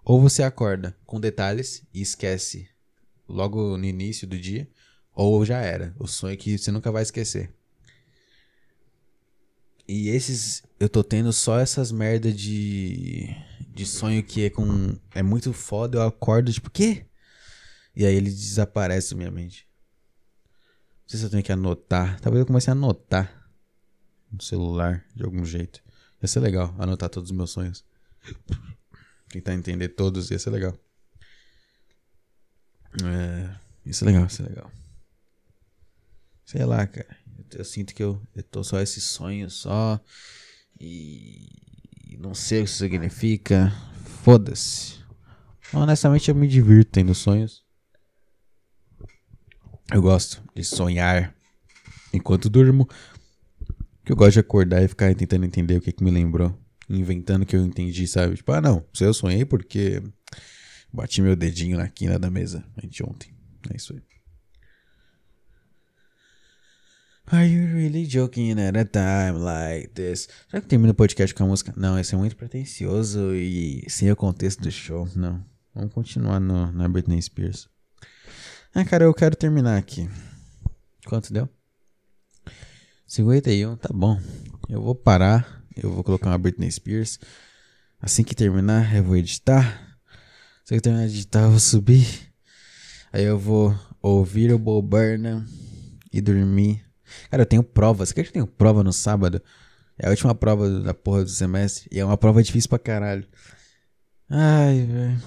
Ou 0.05 0.21
você 0.21 0.45
acorda 0.45 0.97
com 1.05 1.19
detalhes 1.19 1.83
e 1.93 2.01
esquece 2.01 2.69
logo 3.29 3.77
no 3.77 3.85
início 3.85 4.25
do 4.25 4.39
dia, 4.39 4.71
ou 5.13 5.45
já 5.45 5.59
era. 5.59 5.93
O 5.99 6.07
sonho 6.07 6.35
é 6.35 6.37
que 6.37 6.57
você 6.57 6.71
nunca 6.71 6.93
vai 6.93 7.03
esquecer. 7.03 7.53
E 9.89 10.11
esses. 10.11 10.63
Eu 10.79 10.89
tô 10.89 11.03
tendo 11.03 11.33
só 11.33 11.59
essas 11.59 11.91
merda 11.91 12.33
de. 12.33 13.35
De 13.75 13.85
sonho 13.85 14.23
que 14.23 14.45
é 14.45 14.51
com. 14.51 14.97
É 15.13 15.25
muito 15.25 15.53
foda, 15.53 15.99
eu 15.99 16.03
acordo, 16.03 16.53
tipo, 16.53 16.71
quê? 16.71 17.05
E 17.97 18.07
aí 18.07 18.15
ele 18.15 18.31
desaparece 18.31 19.11
da 19.11 19.17
minha 19.17 19.31
mente. 19.33 19.67
Não 21.03 21.09
sei 21.09 21.19
se 21.19 21.27
eu 21.27 21.31
tenho 21.31 21.43
que 21.43 21.51
anotar. 21.51 22.21
Talvez 22.21 22.43
eu 22.43 22.47
comece 22.47 22.71
a 22.71 22.75
anotar 22.75 23.44
no 24.35 24.43
celular 24.43 25.05
de 25.14 25.24
algum 25.24 25.45
jeito. 25.45 25.82
Ia 26.20 26.28
ser 26.28 26.41
legal 26.41 26.74
anotar 26.78 27.09
todos 27.09 27.30
os 27.30 27.37
meus 27.37 27.51
sonhos. 27.51 27.85
Tentar 29.28 29.55
entender 29.55 29.89
todos 29.89 30.30
ia 30.30 30.39
ser 30.39 30.51
legal. 30.51 30.78
É, 33.03 33.57
isso 33.85 34.05
é 34.05 34.07
legal, 34.07 34.26
isso 34.26 34.43
é 34.43 34.47
legal. 34.47 34.70
Sei 36.45 36.64
lá, 36.64 36.87
cara. 36.87 37.16
Eu, 37.39 37.59
eu 37.59 37.64
sinto 37.64 37.95
que 37.95 38.03
eu, 38.03 38.20
eu 38.35 38.43
tô 38.43 38.62
só 38.62 38.80
esse 38.80 39.01
sonho 39.01 39.51
só. 39.51 40.01
E, 40.78 42.12
e 42.12 42.16
não 42.16 42.35
sei 42.35 42.61
o 42.61 42.64
que 42.64 42.70
isso 42.70 42.78
significa. 42.78 43.72
Foda-se. 44.22 45.03
Honestamente, 45.72 46.28
eu 46.28 46.35
me 46.35 46.47
divirto 46.47 46.93
tendo 46.93 47.14
sonhos. 47.14 47.64
Eu 49.93 50.01
gosto 50.01 50.43
de 50.55 50.64
sonhar 50.64 51.35
enquanto 52.12 52.49
durmo. 52.49 52.89
Que 54.05 54.13
eu 54.13 54.17
gosto 54.17 54.35
de 54.35 54.41
acordar 54.41 54.83
e 54.83 54.89
ficar 54.89 55.15
tentando 55.15 55.47
entender 55.47 55.77
o 55.77 55.81
que, 55.81 55.93
que 55.93 56.05
me 56.05 56.11
lembrou. 56.11 56.57
Inventando 56.89 57.47
que 57.47 57.57
eu 57.57 57.65
entendi, 57.65 58.07
sabe? 58.07 58.37
Tipo, 58.37 58.53
ah, 58.53 58.61
não. 58.61 58.85
Se 58.93 59.05
eu 59.05 59.15
sonhei 59.15 59.45
porque 59.45 60.03
bati 60.93 61.23
meu 61.23 61.35
dedinho 61.35 61.79
na 61.79 61.89
quina 61.89 62.19
da 62.19 62.31
mesa 62.31 62.65
anteontem. 62.83 63.35
É 63.71 63.77
isso 63.77 63.95
aí. 63.95 64.03
Are 67.27 67.47
you 67.47 67.75
really 67.75 68.07
joking 68.07 68.61
at 68.61 68.77
a 68.77 68.85
time 68.85 69.43
like 69.43 69.89
this? 69.95 70.29
Será 70.51 70.61
que 70.61 70.69
termina 70.69 70.93
o 70.93 70.95
podcast 70.95 71.35
com 71.35 71.45
a 71.45 71.47
música? 71.47 71.73
Não, 71.75 71.99
esse 71.99 72.15
é 72.15 72.19
muito 72.19 72.37
pretencioso 72.37 73.35
e 73.35 73.83
sem 73.89 74.13
o 74.13 74.17
contexto 74.17 74.61
do 74.61 74.71
show. 74.71 75.09
Não. 75.17 75.43
Vamos 75.75 75.95
continuar 75.95 76.39
no, 76.39 76.71
na 76.71 76.87
Britney 76.87 77.21
Spears. 77.23 77.67
Ah, 78.75 78.85
cara, 78.85 79.05
eu 79.05 79.15
quero 79.15 79.35
terminar 79.35 79.79
aqui. 79.79 80.07
Quanto 81.07 81.33
deu? 81.33 81.49
51, 83.15 83.77
tá 83.77 83.91
bom. 83.95 84.21
Eu 84.69 84.83
vou 84.83 84.93
parar. 84.93 85.62
Eu 85.77 85.93
vou 85.93 86.03
colocar 86.03 86.31
uma 86.31 86.39
Britney 86.39 86.71
Spears. 86.71 87.21
Assim 88.01 88.25
que 88.25 88.35
terminar, 88.35 88.93
eu 88.97 89.05
vou 89.05 89.17
editar. 89.17 89.97
Assim 90.65 90.75
que 90.75 90.81
terminar 90.81 91.07
de 91.07 91.15
editar, 91.15 91.43
eu 91.43 91.51
vou 91.51 91.61
subir. 91.61 92.33
Aí 93.12 93.23
eu 93.23 93.39
vou 93.39 93.73
ouvir 94.03 94.53
o 94.53 94.59
Bob 94.59 94.89
Burnham 94.89 95.45
e 96.12 96.21
dormir. 96.21 96.85
Cara, 97.31 97.43
eu 97.43 97.47
tenho 97.47 97.62
prova. 97.62 98.05
Você 98.05 98.12
quer 98.12 98.25
que 98.25 98.31
eu 98.31 98.33
tenho 98.33 98.47
prova 98.49 98.83
no 98.83 98.93
sábado? 98.93 99.41
É 99.97 100.09
a 100.09 100.11
última 100.11 100.35
prova 100.35 100.81
da 100.81 100.93
porra 100.93 101.23
do 101.23 101.31
semestre. 101.31 101.89
E 101.93 102.01
é 102.01 102.05
uma 102.05 102.17
prova 102.17 102.43
difícil 102.43 102.69
pra 102.69 102.81
caralho. 102.81 103.29
Ai, 104.29 104.87
velho. 104.87 105.23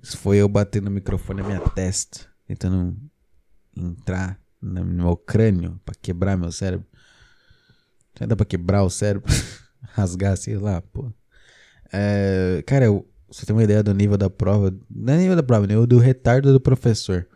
Isso 0.00 0.16
foi 0.18 0.36
eu 0.36 0.48
batendo 0.48 0.84
no 0.84 0.92
microfone 0.92 1.42
na 1.42 1.48
minha 1.48 1.60
testa, 1.70 2.28
tentando 2.46 2.96
entrar 3.76 4.41
no 4.62 4.84
meu 4.84 5.16
crânio 5.16 5.80
para 5.84 5.94
quebrar 6.00 6.36
meu 6.36 6.52
cérebro. 6.52 6.86
Já 8.18 8.26
dá 8.26 8.36
pra 8.36 8.46
quebrar 8.46 8.82
o 8.84 8.90
cérebro? 8.90 9.30
Rasgar, 9.94 10.36
sei 10.36 10.56
lá, 10.56 10.80
pô. 10.80 11.12
É, 11.92 12.62
cara, 12.66 12.86
eu, 12.86 13.08
você 13.28 13.44
tem 13.44 13.54
uma 13.54 13.64
ideia 13.64 13.82
do 13.82 13.92
nível 13.92 14.16
da 14.16 14.30
prova. 14.30 14.74
Não 14.88 15.14
é 15.14 15.18
nível 15.18 15.36
da 15.36 15.42
prova, 15.42 15.66
nível 15.66 15.86
do 15.86 15.98
retardo 15.98 16.52
do 16.52 16.60
professor. 16.60 17.26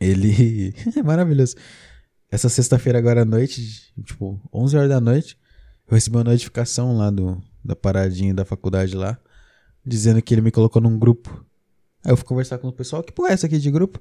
Ele. 0.00 0.74
é 0.96 1.02
maravilhoso. 1.02 1.56
Essa 2.30 2.48
sexta-feira, 2.48 2.98
agora 2.98 3.22
à 3.22 3.24
noite, 3.24 3.92
tipo, 4.04 4.40
11 4.52 4.76
horas 4.76 4.88
da 4.88 5.00
noite, 5.00 5.38
eu 5.88 5.94
recebi 5.94 6.16
uma 6.16 6.24
notificação 6.24 6.96
lá 6.96 7.10
do, 7.10 7.42
da 7.64 7.76
paradinha 7.76 8.34
da 8.34 8.44
faculdade 8.44 8.96
lá 8.96 9.18
dizendo 9.84 10.22
que 10.22 10.32
ele 10.32 10.40
me 10.40 10.50
colocou 10.50 10.80
num 10.80 10.98
grupo. 10.98 11.44
Aí 12.04 12.12
eu 12.12 12.16
fui 12.16 12.26
conversar 12.26 12.58
com 12.58 12.68
o 12.68 12.72
pessoal, 12.72 13.02
que 13.02 13.12
porra 13.12 13.30
é 13.30 13.32
essa 13.32 13.46
aqui 13.46 13.58
de 13.58 13.70
grupo? 13.70 14.00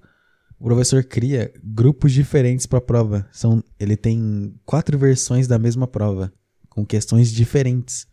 O 0.64 0.68
professor 0.68 1.04
cria 1.04 1.54
grupos 1.62 2.14
diferentes 2.14 2.66
para 2.66 2.78
a 2.78 2.82
prova. 2.82 3.28
São, 3.34 3.62
ele 3.78 3.98
tem 3.98 4.56
quatro 4.66 4.98
versões 4.98 5.46
da 5.46 5.60
mesma 5.60 5.86
prova, 5.86 6.32
com 6.70 6.86
questões 6.86 7.34
diferentes. 7.34 8.08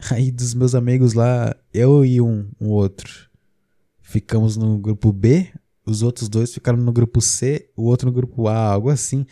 Aí 0.10 0.30
dos 0.30 0.54
meus 0.54 0.74
amigos 0.74 1.12
lá, 1.12 1.54
eu 1.74 2.06
e 2.06 2.22
um, 2.22 2.48
um 2.58 2.68
outro, 2.70 3.28
ficamos 4.00 4.56
no 4.56 4.78
grupo 4.78 5.12
B, 5.12 5.52
os 5.84 6.00
outros 6.02 6.30
dois 6.30 6.54
ficaram 6.54 6.78
no 6.78 6.90
grupo 6.90 7.20
C, 7.20 7.68
o 7.76 7.82
outro 7.82 8.06
no 8.06 8.14
grupo 8.14 8.48
A, 8.48 8.56
algo 8.56 8.88
assim. 8.88 9.26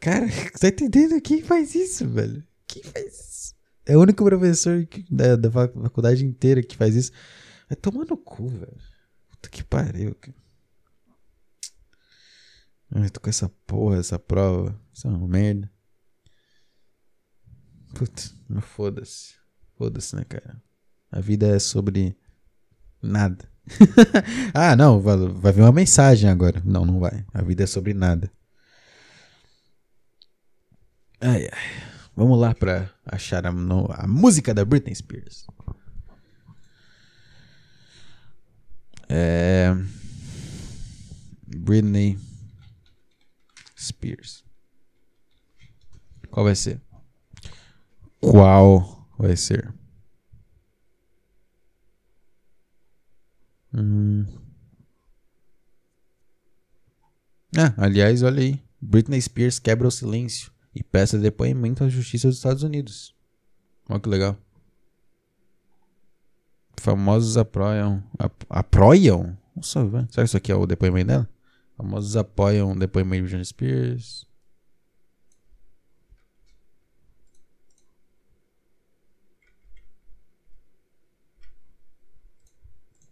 Cara, 0.00 0.26
tá 0.58 0.66
entendendo? 0.66 1.20
Quem 1.20 1.42
faz 1.42 1.76
isso, 1.76 2.08
velho? 2.08 2.42
Quem 2.66 2.82
faz 2.82 3.06
isso? 3.06 3.54
É 3.86 3.96
o 3.96 4.00
único 4.00 4.24
professor 4.24 4.84
que, 4.84 5.04
da, 5.08 5.36
da 5.36 5.48
faculdade 5.48 6.26
inteira 6.26 6.60
que 6.60 6.76
faz 6.76 6.96
isso. 6.96 7.12
Vai 7.68 7.76
tomar 7.76 8.04
no 8.04 8.16
cu, 8.16 8.48
velho. 8.48 8.76
Puta 9.30 9.48
que 9.48 9.62
pariu, 9.62 10.16
cara. 10.16 10.47
Eu 12.90 13.10
tô 13.10 13.20
com 13.20 13.28
essa 13.28 13.48
porra, 13.66 13.98
essa 13.98 14.18
prova. 14.18 14.78
Isso 14.92 15.06
é 15.06 15.10
uma 15.10 15.28
merda. 15.28 15.70
Putz, 17.94 18.34
foda-se. 18.62 19.34
Foda-se, 19.76 20.16
né, 20.16 20.24
cara? 20.24 20.60
A 21.10 21.20
vida 21.20 21.46
é 21.46 21.58
sobre 21.58 22.16
nada. 23.02 23.48
ah, 24.54 24.74
não, 24.74 25.00
vai, 25.00 25.16
vai 25.16 25.52
vir 25.52 25.62
uma 25.62 25.72
mensagem 25.72 26.28
agora. 26.30 26.62
Não, 26.64 26.84
não 26.84 26.98
vai. 26.98 27.24
A 27.32 27.42
vida 27.42 27.64
é 27.64 27.66
sobre 27.66 27.92
nada. 27.92 28.30
Ai, 31.20 31.48
ai. 31.52 31.88
Vamos 32.16 32.38
lá 32.38 32.54
para 32.54 32.90
achar 33.04 33.46
a, 33.46 33.52
no, 33.52 33.86
a 33.92 34.06
música 34.06 34.54
da 34.54 34.64
Britney 34.64 34.94
Spears. 34.94 35.46
É... 39.08 39.74
Britney 41.46 42.18
Spears. 43.78 44.44
Qual 46.30 46.44
vai 46.44 46.54
ser? 46.54 46.80
Qual 48.20 49.06
vai 49.18 49.36
ser? 49.36 49.72
Hum. 53.72 54.26
Ah, 57.56 57.74
aliás, 57.76 58.22
olha 58.22 58.40
aí. 58.40 58.62
Britney 58.80 59.20
Spears 59.20 59.58
quebra 59.58 59.88
o 59.88 59.90
silêncio 59.90 60.52
e 60.74 60.82
peça 60.82 61.18
depoimento 61.18 61.82
à 61.84 61.88
Justiça 61.88 62.28
dos 62.28 62.36
Estados 62.36 62.62
Unidos. 62.62 63.14
Olha 63.88 64.00
que 64.00 64.08
legal. 64.08 64.36
Famosos 66.76 67.36
apoiam. 67.36 68.02
apoiam? 68.48 69.36
Nossa, 69.54 69.80
será 69.80 70.06
que 70.06 70.22
isso 70.22 70.36
aqui 70.36 70.52
é 70.52 70.54
o 70.54 70.66
depoimento 70.66 71.08
dela? 71.08 71.28
Famosos 71.78 72.14
apoiam 72.16 72.76
depoimento 72.76 73.22
de 73.24 73.30
Britney 73.30 73.44
Spears. 73.46 74.26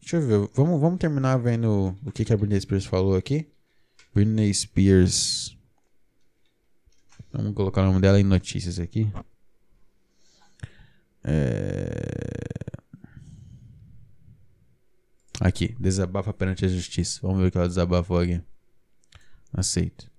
Deixa 0.01 0.17
eu 0.19 0.27
ver. 0.27 0.51
Vamos, 0.55 0.79
vamos 0.79 0.99
terminar 0.99 1.39
vendo 1.39 1.97
o 2.05 2.13
que, 2.13 2.27
que 2.27 2.33
a 2.35 2.37
Britney 2.37 2.61
Spears 2.61 2.85
falou 2.85 3.17
aqui. 3.17 3.49
Britney 4.13 4.53
Spears 4.53 5.57
Vamos 7.37 7.55
colocar 7.55 7.83
o 7.83 7.87
nome 7.87 8.01
dela 8.01 8.19
em 8.19 8.25
notícias 8.25 8.79
aqui. 8.79 9.07
É... 11.23 12.17
Aqui, 15.39 15.77
desabafa 15.79 16.33
perante 16.33 16.65
a 16.65 16.69
justiça. 16.69 17.21
Vamos 17.21 17.41
ver 17.41 17.49
o 17.49 17.51
que 17.51 17.59
ela 17.59 17.69
desabafou 17.69 18.19
aqui. 18.19 18.41
Aceito. 19.57 20.11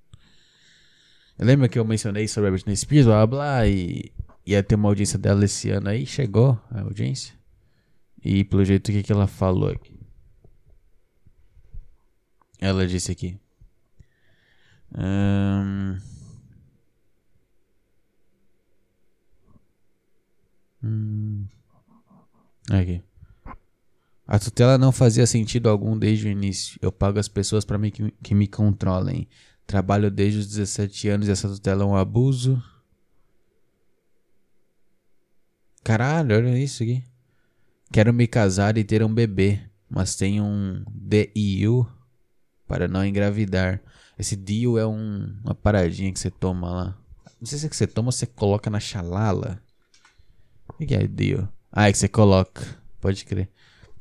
Lembra 1.39 1.69
que 1.69 1.77
eu 1.77 1.85
mencionei 1.85 2.27
sobre 2.27 2.49
a 2.49 2.51
Britney 2.51 2.75
Spears, 2.75 3.05
blá 3.05 3.27
blá, 3.27 3.67
e 3.67 4.11
ia 4.43 4.63
ter 4.63 4.73
uma 4.73 4.89
audiência 4.89 5.19
dela 5.19 5.45
esse 5.45 5.69
ano 5.69 5.89
aí? 5.89 6.05
Chegou 6.05 6.59
a 6.71 6.81
audiência. 6.81 7.35
E 8.23 8.43
pelo 8.43 8.65
jeito, 8.65 8.89
o 8.89 8.91
que, 8.91 9.03
que 9.03 9.11
ela 9.11 9.27
falou 9.27 9.69
aqui? 9.69 9.99
Ela 12.59 12.87
disse 12.87 13.11
aqui. 13.11 13.39
Um... 14.97 15.97
Hum. 20.83 21.45
Aqui. 22.71 23.03
A 24.27 24.37
tutela 24.37 24.77
não 24.77 24.91
fazia 24.91 25.25
sentido 25.25 25.69
algum 25.69 25.97
desde 25.97 26.27
o 26.27 26.29
início. 26.29 26.77
Eu 26.81 26.91
pago 26.91 27.17
as 27.17 27.29
pessoas 27.29 27.63
para 27.63 27.79
que, 27.89 28.11
que 28.21 28.35
me 28.35 28.45
controlem. 28.45 29.29
Trabalho 29.65 30.11
desde 30.11 30.39
os 30.39 30.47
17 30.47 31.07
anos 31.07 31.27
e 31.27 31.31
essa 31.31 31.47
tutela 31.47 31.83
é 31.83 31.85
um 31.85 31.95
abuso. 31.95 32.61
Caralho, 35.81 36.35
olha 36.35 36.57
isso 36.57 36.83
aqui. 36.83 37.01
Quero 37.89 38.13
me 38.13 38.27
casar 38.27 38.77
e 38.77 38.83
ter 38.83 39.01
um 39.01 39.13
bebê, 39.13 39.61
mas 39.89 40.15
tenho 40.15 40.43
um 40.43 40.83
DIU 40.89 41.87
para 42.67 42.85
não 42.85 43.05
engravidar. 43.05 43.81
Esse 44.19 44.35
DIU 44.35 44.77
é 44.77 44.85
um, 44.85 45.37
uma 45.41 45.55
paradinha 45.55 46.11
que 46.11 46.19
você 46.19 46.29
toma 46.29 46.69
lá. 46.69 46.97
Não 47.39 47.47
sei 47.47 47.59
se 47.59 47.65
é 47.65 47.69
que 47.69 47.75
você 47.77 47.87
toma 47.87 48.09
ou 48.09 48.11
você 48.11 48.25
coloca 48.25 48.69
na 48.69 48.81
xalala. 48.81 49.61
O 50.67 50.85
que 50.85 50.93
é 50.93 51.07
DIU? 51.07 51.47
Ah, 51.71 51.87
é 51.87 51.91
que 51.93 51.97
você 51.97 52.09
coloca. 52.09 52.61
Pode 52.99 53.23
crer. 53.23 53.49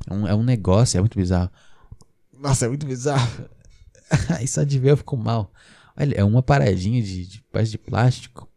É 0.07 0.15
um, 0.15 0.27
é 0.29 0.35
um 0.35 0.43
negócio, 0.43 0.99
é 0.99 1.01
muito 1.01 1.19
bizarro. 1.19 1.51
Nossa, 2.39 2.67
é 2.67 2.69
muito 2.69 2.87
bizarro. 2.87 3.49
Aí 4.39 4.47
só 4.47 4.63
de 4.63 4.79
ver 4.79 4.91
eu 4.91 4.97
fico 4.97 5.17
mal. 5.17 5.53
Olha, 5.97 6.15
é 6.15 6.25
uma 6.25 6.43
paradinha 6.43 7.03
de, 7.03 7.27
de 7.27 7.43
parte 7.45 7.71
de 7.71 7.79
plástico. 7.79 8.49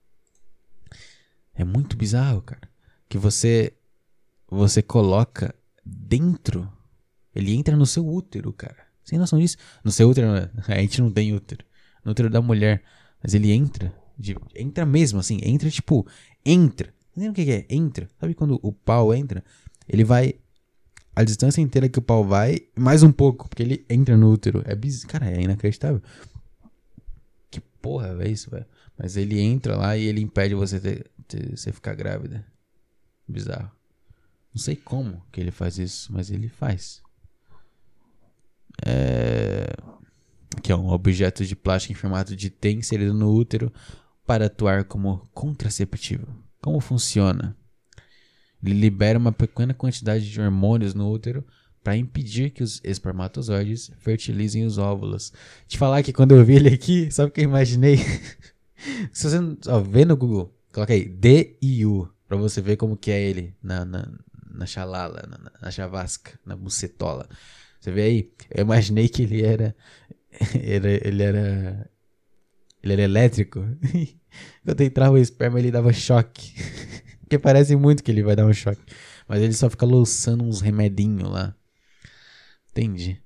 É 1.53 1.63
muito 1.63 1.97
bizarro, 1.97 2.41
cara. 2.41 2.69
Que 3.07 3.17
você 3.17 3.73
você 4.47 4.81
coloca 4.81 5.53
dentro. 5.85 6.71
Ele 7.33 7.53
entra 7.53 7.75
no 7.75 7.85
seu 7.85 8.07
útero, 8.07 8.51
cara. 8.51 8.77
Sem 9.03 9.17
noção 9.17 9.39
disso. 9.39 9.57
No 9.83 9.91
seu 9.91 10.09
útero, 10.09 10.27
a 10.67 10.81
gente 10.81 11.01
não 11.01 11.11
tem 11.11 11.33
útero. 11.33 11.65
No 12.03 12.11
útero 12.11 12.29
da 12.29 12.41
mulher. 12.41 12.83
Mas 13.21 13.33
ele 13.33 13.51
entra. 13.51 13.93
De, 14.17 14.35
entra 14.55 14.85
mesmo, 14.85 15.19
assim. 15.19 15.39
Entra, 15.41 15.69
tipo, 15.69 16.05
entra. 16.45 16.93
Entendeu 17.11 17.31
o 17.31 17.35
que 17.35 17.51
é? 17.51 17.65
Entra. 17.69 18.07
Sabe 18.19 18.33
quando 18.33 18.59
o 18.61 18.71
pau 18.71 19.13
entra? 19.13 19.43
Ele 19.87 20.03
vai 20.03 20.35
a 21.19 21.23
distância 21.25 21.59
inteira 21.59 21.89
que 21.89 21.99
o 21.99 22.01
pau 22.01 22.23
vai, 22.23 22.61
mais 22.77 23.03
um 23.03 23.11
pouco, 23.11 23.49
porque 23.49 23.61
ele 23.61 23.85
entra 23.89 24.15
no 24.15 24.31
útero. 24.31 24.63
É 24.65 24.73
biz... 24.73 25.03
Cara, 25.03 25.29
é 25.29 25.41
inacreditável. 25.41 26.01
Que 27.51 27.59
porra 27.59 28.15
é 28.23 28.29
isso, 28.29 28.49
velho? 28.49 28.65
Mas 28.97 29.17
ele 29.17 29.37
entra 29.37 29.75
lá 29.75 29.97
e 29.97 30.05
ele 30.05 30.21
impede 30.21 30.55
você 30.55 30.79
ter, 30.79 31.57
você 31.57 31.73
ficar 31.73 31.93
grávida. 31.93 32.45
Bizarro. 33.27 33.69
Não 34.53 34.61
sei 34.61 34.77
como 34.77 35.21
que 35.29 35.41
ele 35.41 35.51
faz 35.51 35.77
isso, 35.77 36.09
mas 36.13 36.31
ele 36.31 36.47
faz. 36.47 37.01
É... 38.85 39.75
Que 40.63 40.71
é 40.71 40.75
um 40.75 40.87
objeto 40.87 41.43
de 41.43 41.53
plástico 41.53 41.91
em 41.91 41.95
formato 41.95 42.33
de 42.33 42.49
T 42.49 42.71
inserido 42.71 43.13
no 43.13 43.29
útero 43.29 43.73
para 44.25 44.45
atuar 44.45 44.85
como 44.85 45.27
contraceptivo. 45.33 46.25
Como 46.61 46.79
funciona? 46.79 47.57
Ele 48.63 48.73
libera 48.73 49.17
uma 49.17 49.31
pequena 49.31 49.73
quantidade 49.73 50.29
de 50.29 50.41
hormônios 50.41 50.93
no 50.93 51.09
útero 51.09 51.45
para 51.83 51.95
impedir 51.95 52.51
que 52.51 52.61
os 52.61 52.81
espermatozoides 52.83 53.91
fertilizem 53.99 54.65
os 54.65 54.77
óvulos. 54.77 55.31
Te 55.67 55.77
falar 55.77 56.03
que 56.03 56.13
quando 56.13 56.35
eu 56.35 56.43
vi 56.43 56.55
ele 56.55 56.69
aqui, 56.69 57.09
sabe 57.11 57.29
o 57.29 57.31
que 57.31 57.41
eu 57.41 57.45
imaginei? 57.45 57.97
Se 59.11 59.29
você 59.29 59.37
ó, 59.67 59.79
vê 59.79 60.05
no 60.05 60.15
Google, 60.15 60.53
coloca 60.73 60.93
aí 60.93 61.05
D-I-U, 61.05 62.09
pra 62.27 62.37
você 62.37 62.61
ver 62.61 62.77
como 62.77 62.95
que 62.95 63.11
é 63.11 63.21
ele 63.21 63.55
na, 63.61 63.83
na, 63.85 64.11
na 64.51 64.65
xalala, 64.65 65.25
na, 65.27 65.51
na 65.61 65.71
chavasca, 65.71 66.39
na 66.45 66.55
bucetola. 66.55 67.27
Você 67.79 67.91
vê 67.91 68.01
aí? 68.03 68.31
Eu 68.53 68.63
imaginei 68.63 69.07
que 69.07 69.23
ele 69.23 69.41
era. 69.41 69.75
era 70.61 71.07
ele 71.07 71.23
era. 71.23 71.89
Ele 72.83 72.93
era 72.93 73.01
elétrico. 73.01 73.65
Quando 74.63 74.81
entrava 74.81 75.15
o 75.15 75.17
esperma, 75.17 75.59
ele 75.59 75.71
dava 75.71 75.91
choque. 75.91 76.53
Porque 77.29 77.37
parece 77.37 77.75
muito 77.75 78.03
que 78.03 78.09
ele 78.09 78.23
vai 78.23 78.35
dar 78.35 78.47
um 78.47 78.51
choque. 78.51 78.81
Mas 79.27 79.39
ele 79.43 79.53
só 79.53 79.69
fica 79.69 79.85
lançando 79.85 80.43
uns 80.43 80.61
remedinhos 80.61 81.29
lá. 81.29 81.55
Entendi. 82.71 83.21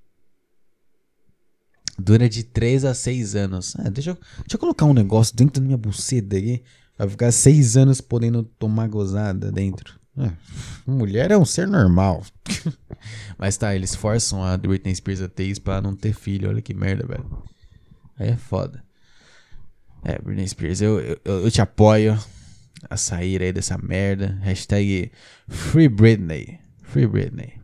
Dura 1.97 2.27
de 2.27 2.43
3 2.43 2.83
a 2.83 2.93
6 2.93 3.33
anos. 3.33 3.77
Ah, 3.79 3.89
deixa, 3.89 4.09
eu, 4.09 4.15
deixa 4.15 4.55
eu 4.55 4.59
colocar 4.59 4.85
um 4.85 4.93
negócio 4.93 5.33
dentro 5.33 5.61
da 5.61 5.65
minha 5.65 5.77
buceta 5.77 6.35
aqui. 6.35 6.61
Vai 6.97 7.07
ficar 7.07 7.31
6 7.31 7.77
anos 7.77 8.01
podendo 8.01 8.43
tomar 8.43 8.89
gozada 8.89 9.49
dentro. 9.49 9.97
Ah, 10.17 10.33
mulher 10.85 11.31
é 11.31 11.37
um 11.37 11.45
ser 11.45 11.65
normal. 11.65 12.25
Mas 13.39 13.55
tá, 13.55 13.73
eles 13.73 13.95
forçam 13.95 14.43
a 14.43 14.57
Britney 14.57 14.93
Spears 14.93 15.21
a 15.21 15.29
ter 15.29 15.45
isso 15.45 15.61
pra 15.61 15.81
não 15.81 15.95
ter 15.95 16.13
filho. 16.13 16.49
Olha 16.49 16.61
que 16.61 16.73
merda, 16.73 17.07
velho. 17.07 17.41
Aí 18.19 18.31
é 18.31 18.35
foda. 18.35 18.83
É, 20.03 20.19
Britney 20.19 20.49
Spears, 20.49 20.81
eu, 20.81 20.99
eu, 20.99 21.19
eu 21.23 21.49
te 21.49 21.61
apoio 21.61 22.19
a 22.89 22.97
sair 22.97 23.41
aí 23.41 23.53
dessa 23.53 23.77
merda. 23.77 24.37
Hashtag 24.41 25.11
Free 25.47 25.89
Britney. 25.89 26.59
Free 26.81 27.07
Britney. 27.07 27.61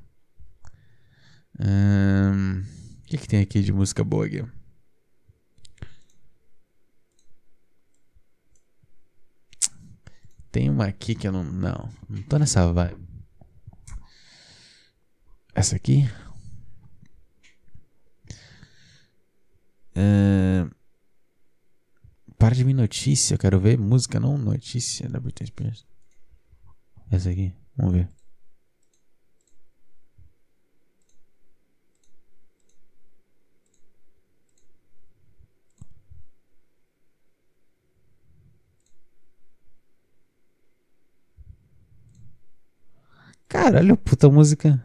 O 1.59 1.63
um, 1.65 2.63
que, 3.05 3.17
que 3.17 3.27
tem 3.27 3.41
aqui 3.41 3.61
de 3.61 3.73
música 3.73 4.03
boa 4.03 4.25
aqui? 4.25 4.45
Tem 10.51 10.69
uma 10.69 10.85
aqui 10.85 11.13
que 11.15 11.27
eu 11.27 11.31
não. 11.31 11.43
Não, 11.43 11.89
não 12.09 12.21
tô 12.23 12.37
nessa 12.37 12.71
vibe. 12.71 12.97
Essa 15.53 15.75
aqui? 15.75 16.09
Uh, 19.95 20.71
para 22.39 22.55
de 22.55 22.63
vir 22.63 22.73
notícia, 22.73 23.33
eu 23.35 23.37
quero 23.37 23.59
ver 23.59 23.77
música, 23.77 24.17
não 24.19 24.37
notícia 24.37 25.09
da 25.09 25.19
Britney 25.19 25.47
Spears. 25.47 25.85
Essa 27.11 27.29
aqui, 27.29 27.53
vamos 27.75 27.93
ver. 27.93 28.09
Caralho, 43.49 43.97
puta 43.97 44.29
música. 44.29 44.83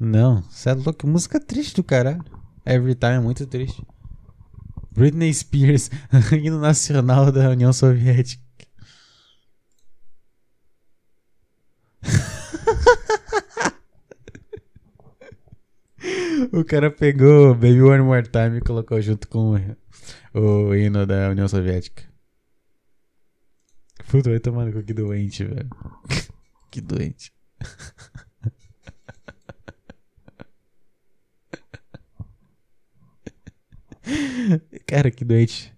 Não, 0.00 0.42
você 0.42 0.70
é 0.70 0.74
louco, 0.74 1.06
música 1.06 1.38
triste 1.38 1.76
do 1.76 1.84
caralho. 1.84 2.24
Every 2.64 2.94
time 2.94 3.14
é 3.14 3.20
muito 3.20 3.46
triste. 3.46 3.84
Britney 4.96 5.32
Spears, 5.32 5.88
hino 6.32 6.58
nacional 6.58 7.30
da 7.30 7.50
União 7.50 7.72
Soviética. 7.72 8.42
o 16.52 16.64
cara 16.64 16.90
pegou 16.90 17.54
Baby 17.54 17.82
One 17.82 18.02
More 18.02 18.26
Time 18.26 18.58
e 18.58 18.62
colocou 18.62 19.00
junto 19.02 19.28
com 19.28 19.54
o, 20.32 20.74
hino 20.74 21.06
da 21.06 21.28
União 21.28 21.46
Soviética. 21.46 22.02
Puta, 24.08 24.30
vai 24.30 24.40
tomar 24.40 24.64
no 24.66 24.82
que 24.82 24.94
doente, 24.94 25.44
velho. 25.44 25.68
que 26.70 26.80
doente. 26.80 27.32
Cara, 34.86 35.10
que 35.10 35.24
doente. 35.24 35.72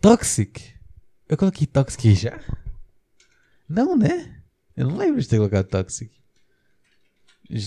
Toxic. 0.00 0.74
Eu 1.28 1.36
coloquei 1.36 1.66
Toxic 1.66 2.14
já? 2.14 2.40
Não, 3.68 3.96
né? 3.96 4.42
Eu 4.76 4.88
não 4.88 4.96
lembro 4.96 5.20
de 5.20 5.28
ter 5.28 5.36
colocado 5.38 5.66
Toxic. 5.66 6.10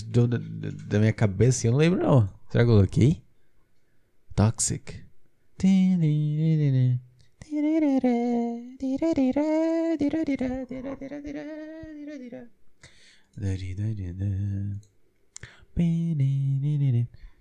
Do, 0.06 0.28
da, 0.28 0.38
da, 0.38 0.98
minha 0.98 1.12
cabeça, 1.12 1.66
eu 1.66 1.72
não 1.72 1.78
lembro 1.78 2.02
não. 2.02 2.28
Será 2.50 2.64
que 2.64 2.70
eu 2.70 2.74
coloquei? 2.74 3.22
Toxic. 4.34 5.04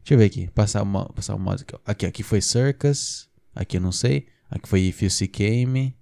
Deixa 0.09 0.15
eu 0.15 0.17
ver 0.17 0.25
aqui. 0.25 0.51
Passar 0.55 0.81
uma, 0.81 1.07
passar 1.09 1.35
uma 1.35 1.51
música. 1.51 1.79
Aqui, 1.85 2.03
aqui 2.03 2.23
foi 2.23 2.41
Circus. 2.41 3.29
Aqui 3.53 3.77
eu 3.77 3.81
não 3.81 3.91
sei. 3.91 4.25
Aqui 4.49 4.67
foi 4.67 4.81
If 4.81 5.03
You 5.03 5.09
See 5.11 5.27
Came. 5.27 5.95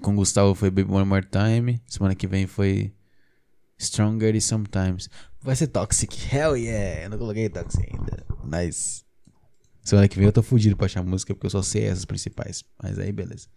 Com 0.00 0.16
Gustavo 0.16 0.54
foi 0.54 0.70
Baby 0.70 0.90
One 0.90 1.04
More 1.04 1.26
Time. 1.26 1.82
Semana 1.86 2.14
que 2.14 2.26
vem 2.26 2.46
foi 2.46 2.94
Stronger 3.78 4.40
Sometimes. 4.40 5.10
Vai 5.42 5.54
ser 5.54 5.66
Toxic. 5.66 6.34
Hell 6.34 6.56
yeah! 6.56 7.04
Eu 7.04 7.10
não 7.10 7.18
coloquei 7.18 7.50
Toxic 7.50 7.86
ainda. 7.92 8.24
Mas. 8.42 9.04
Semana 9.82 10.08
que 10.08 10.16
vem 10.16 10.24
eu 10.24 10.32
tô 10.32 10.42
fudido 10.42 10.74
pra 10.74 10.86
achar 10.86 11.02
música 11.02 11.34
porque 11.34 11.48
eu 11.48 11.50
só 11.50 11.60
sei 11.60 11.84
essas 11.84 12.06
principais. 12.06 12.64
Mas 12.82 12.98
aí, 12.98 13.12
beleza. 13.12 13.48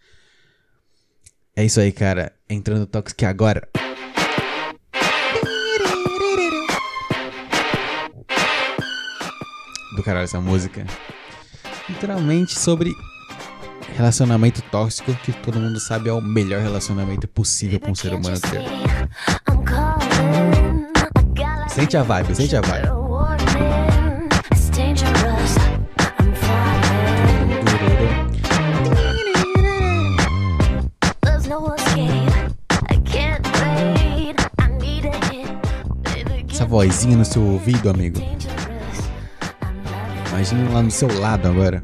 É 1.55 1.63
isso 1.63 1.79
aí, 1.79 1.93
cara. 1.93 2.33
Entrando 2.49 2.85
Toxic 2.85 3.23
agora. 3.23 3.65
Caralho 10.05 10.23
essa 10.23 10.39
música. 10.39 10.85
Literalmente 11.89 12.57
sobre 12.57 12.93
relacionamento 13.95 14.61
tóxico, 14.63 15.13
que 15.15 15.33
todo 15.33 15.59
mundo 15.59 15.79
sabe 15.79 16.09
é 16.09 16.13
o 16.13 16.21
melhor 16.21 16.61
relacionamento 16.61 17.27
possível 17.27 17.79
para 17.79 17.91
um 17.91 17.95
ser 17.95 18.13
humano 18.13 18.39
ter. 18.39 18.63
Sente 21.67 21.97
a 21.97 22.03
vibe, 22.03 22.35
sente 22.35 22.55
a 22.55 22.61
vibe. 22.61 23.05
vozinha 36.75 37.15
no 37.15 37.23
seu 37.23 37.41
ouvido, 37.41 37.89
amigo. 37.89 38.19
Imagina 40.35 40.69
lá 40.69 40.81
no 40.81 40.91
seu 40.91 41.07
lado 41.17 41.47
agora. 41.47 41.81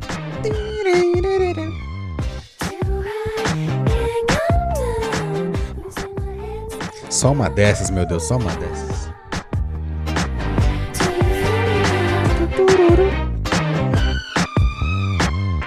Só 7.10 7.32
uma 7.32 7.50
dessas, 7.50 7.90
meu 7.90 8.06
Deus, 8.06 8.24
só 8.24 8.36
uma 8.36 8.52
dessas. 8.56 9.10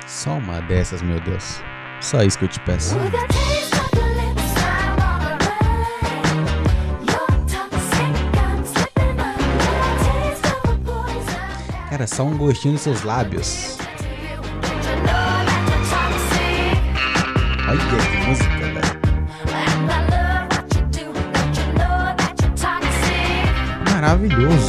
Só 0.07 0.33
uma 0.33 0.61
dessas, 0.61 1.01
meu 1.01 1.19
Deus. 1.21 1.63
Só 2.03 2.23
isso 2.23 2.39
que 2.39 2.45
eu 2.45 2.49
te 2.49 2.61
peço. 2.61 2.97
Cara, 11.95 12.09
só 12.09 12.25
um 12.25 12.37
gostinho 12.37 12.73
nos 12.73 12.81
seus 12.81 13.05
lábios. 13.05 13.79
Olha 17.69 17.79
que 17.79 18.27
música. 18.27 18.49
Maravilhoso. 23.93 24.69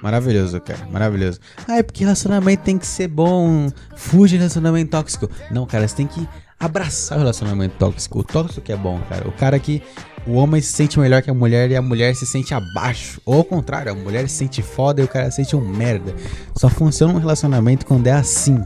Maravilhoso, 0.00 0.60
cara. 0.60 0.86
Maravilhoso. 0.92 1.40
Ah, 1.66 1.78
é 1.78 1.82
porque 1.82 2.04
relacionamento 2.04 2.62
tem 2.62 2.78
que 2.78 2.86
ser 2.86 3.08
bom. 3.08 3.68
Fuja 3.96 4.36
relacionamento 4.36 4.92
tóxico. 4.92 5.28
Não, 5.50 5.66
cara, 5.66 5.88
você 5.88 5.96
tem 5.96 6.06
que 6.06 6.28
abraçar 6.60 7.18
o 7.18 7.22
relacionamento 7.22 7.74
tóxico. 7.76 8.20
O 8.20 8.22
tóxico 8.22 8.60
que 8.60 8.72
é 8.72 8.76
bom, 8.76 9.00
cara. 9.08 9.26
O 9.26 9.32
cara 9.32 9.58
que 9.58 9.82
o 10.26 10.34
homem 10.34 10.60
se 10.60 10.72
sente 10.72 10.98
melhor 10.98 11.22
que 11.22 11.30
a 11.30 11.34
mulher 11.34 11.70
e 11.70 11.76
a 11.76 11.82
mulher 11.82 12.14
se 12.16 12.26
sente 12.26 12.52
abaixo. 12.52 13.20
Ou 13.24 13.34
ao 13.34 13.44
contrário, 13.44 13.92
a 13.92 13.94
mulher 13.94 14.28
se 14.28 14.36
sente 14.36 14.60
foda 14.60 15.00
e 15.00 15.04
o 15.04 15.08
cara 15.08 15.30
se 15.30 15.36
sente 15.36 15.54
um 15.54 15.60
merda. 15.60 16.14
Só 16.56 16.68
funciona 16.68 17.14
um 17.14 17.18
relacionamento 17.18 17.86
quando 17.86 18.08
é 18.08 18.12
assim. 18.12 18.60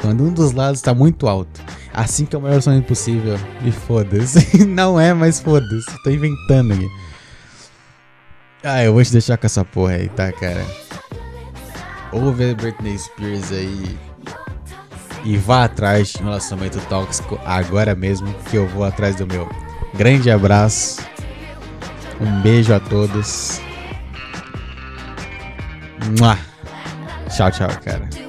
Quando 0.00 0.24
um 0.24 0.32
dos 0.32 0.52
lados 0.52 0.80
tá 0.80 0.92
muito 0.92 1.28
alto. 1.28 1.60
Assim 1.92 2.26
que 2.26 2.34
é 2.34 2.38
o 2.38 2.42
melhor 2.42 2.60
sonho 2.60 2.82
possível. 2.82 3.38
E 3.64 3.70
foda-se. 3.70 4.64
Não 4.66 4.98
é, 4.98 5.14
mas 5.14 5.40
foda-se. 5.40 5.86
Tô 6.02 6.10
inventando 6.10 6.72
aqui. 6.72 6.88
Ah, 8.64 8.82
eu 8.82 8.92
vou 8.92 9.04
te 9.04 9.12
deixar 9.12 9.36
com 9.36 9.46
essa 9.46 9.64
porra 9.64 9.92
aí, 9.92 10.08
tá, 10.08 10.32
cara? 10.32 10.66
Ouve 12.12 12.50
a 12.50 12.54
Britney 12.54 12.98
Spears 12.98 13.52
aí. 13.52 13.96
E 15.24 15.36
vá 15.36 15.64
atrás 15.64 16.08
de 16.08 16.22
um 16.22 16.26
relacionamento 16.26 16.80
tóxico 16.88 17.38
agora 17.44 17.94
mesmo, 17.94 18.32
que 18.50 18.56
eu 18.56 18.66
vou 18.68 18.84
atrás 18.84 19.14
do 19.16 19.26
meu. 19.26 19.48
Grande 19.96 20.30
abraço. 20.30 21.00
Um 22.20 22.40
beijo 22.42 22.74
a 22.74 22.80
todos. 22.80 23.60
Mua. 26.18 26.38
Tchau, 27.34 27.50
tchau, 27.50 27.68
cara. 27.84 28.25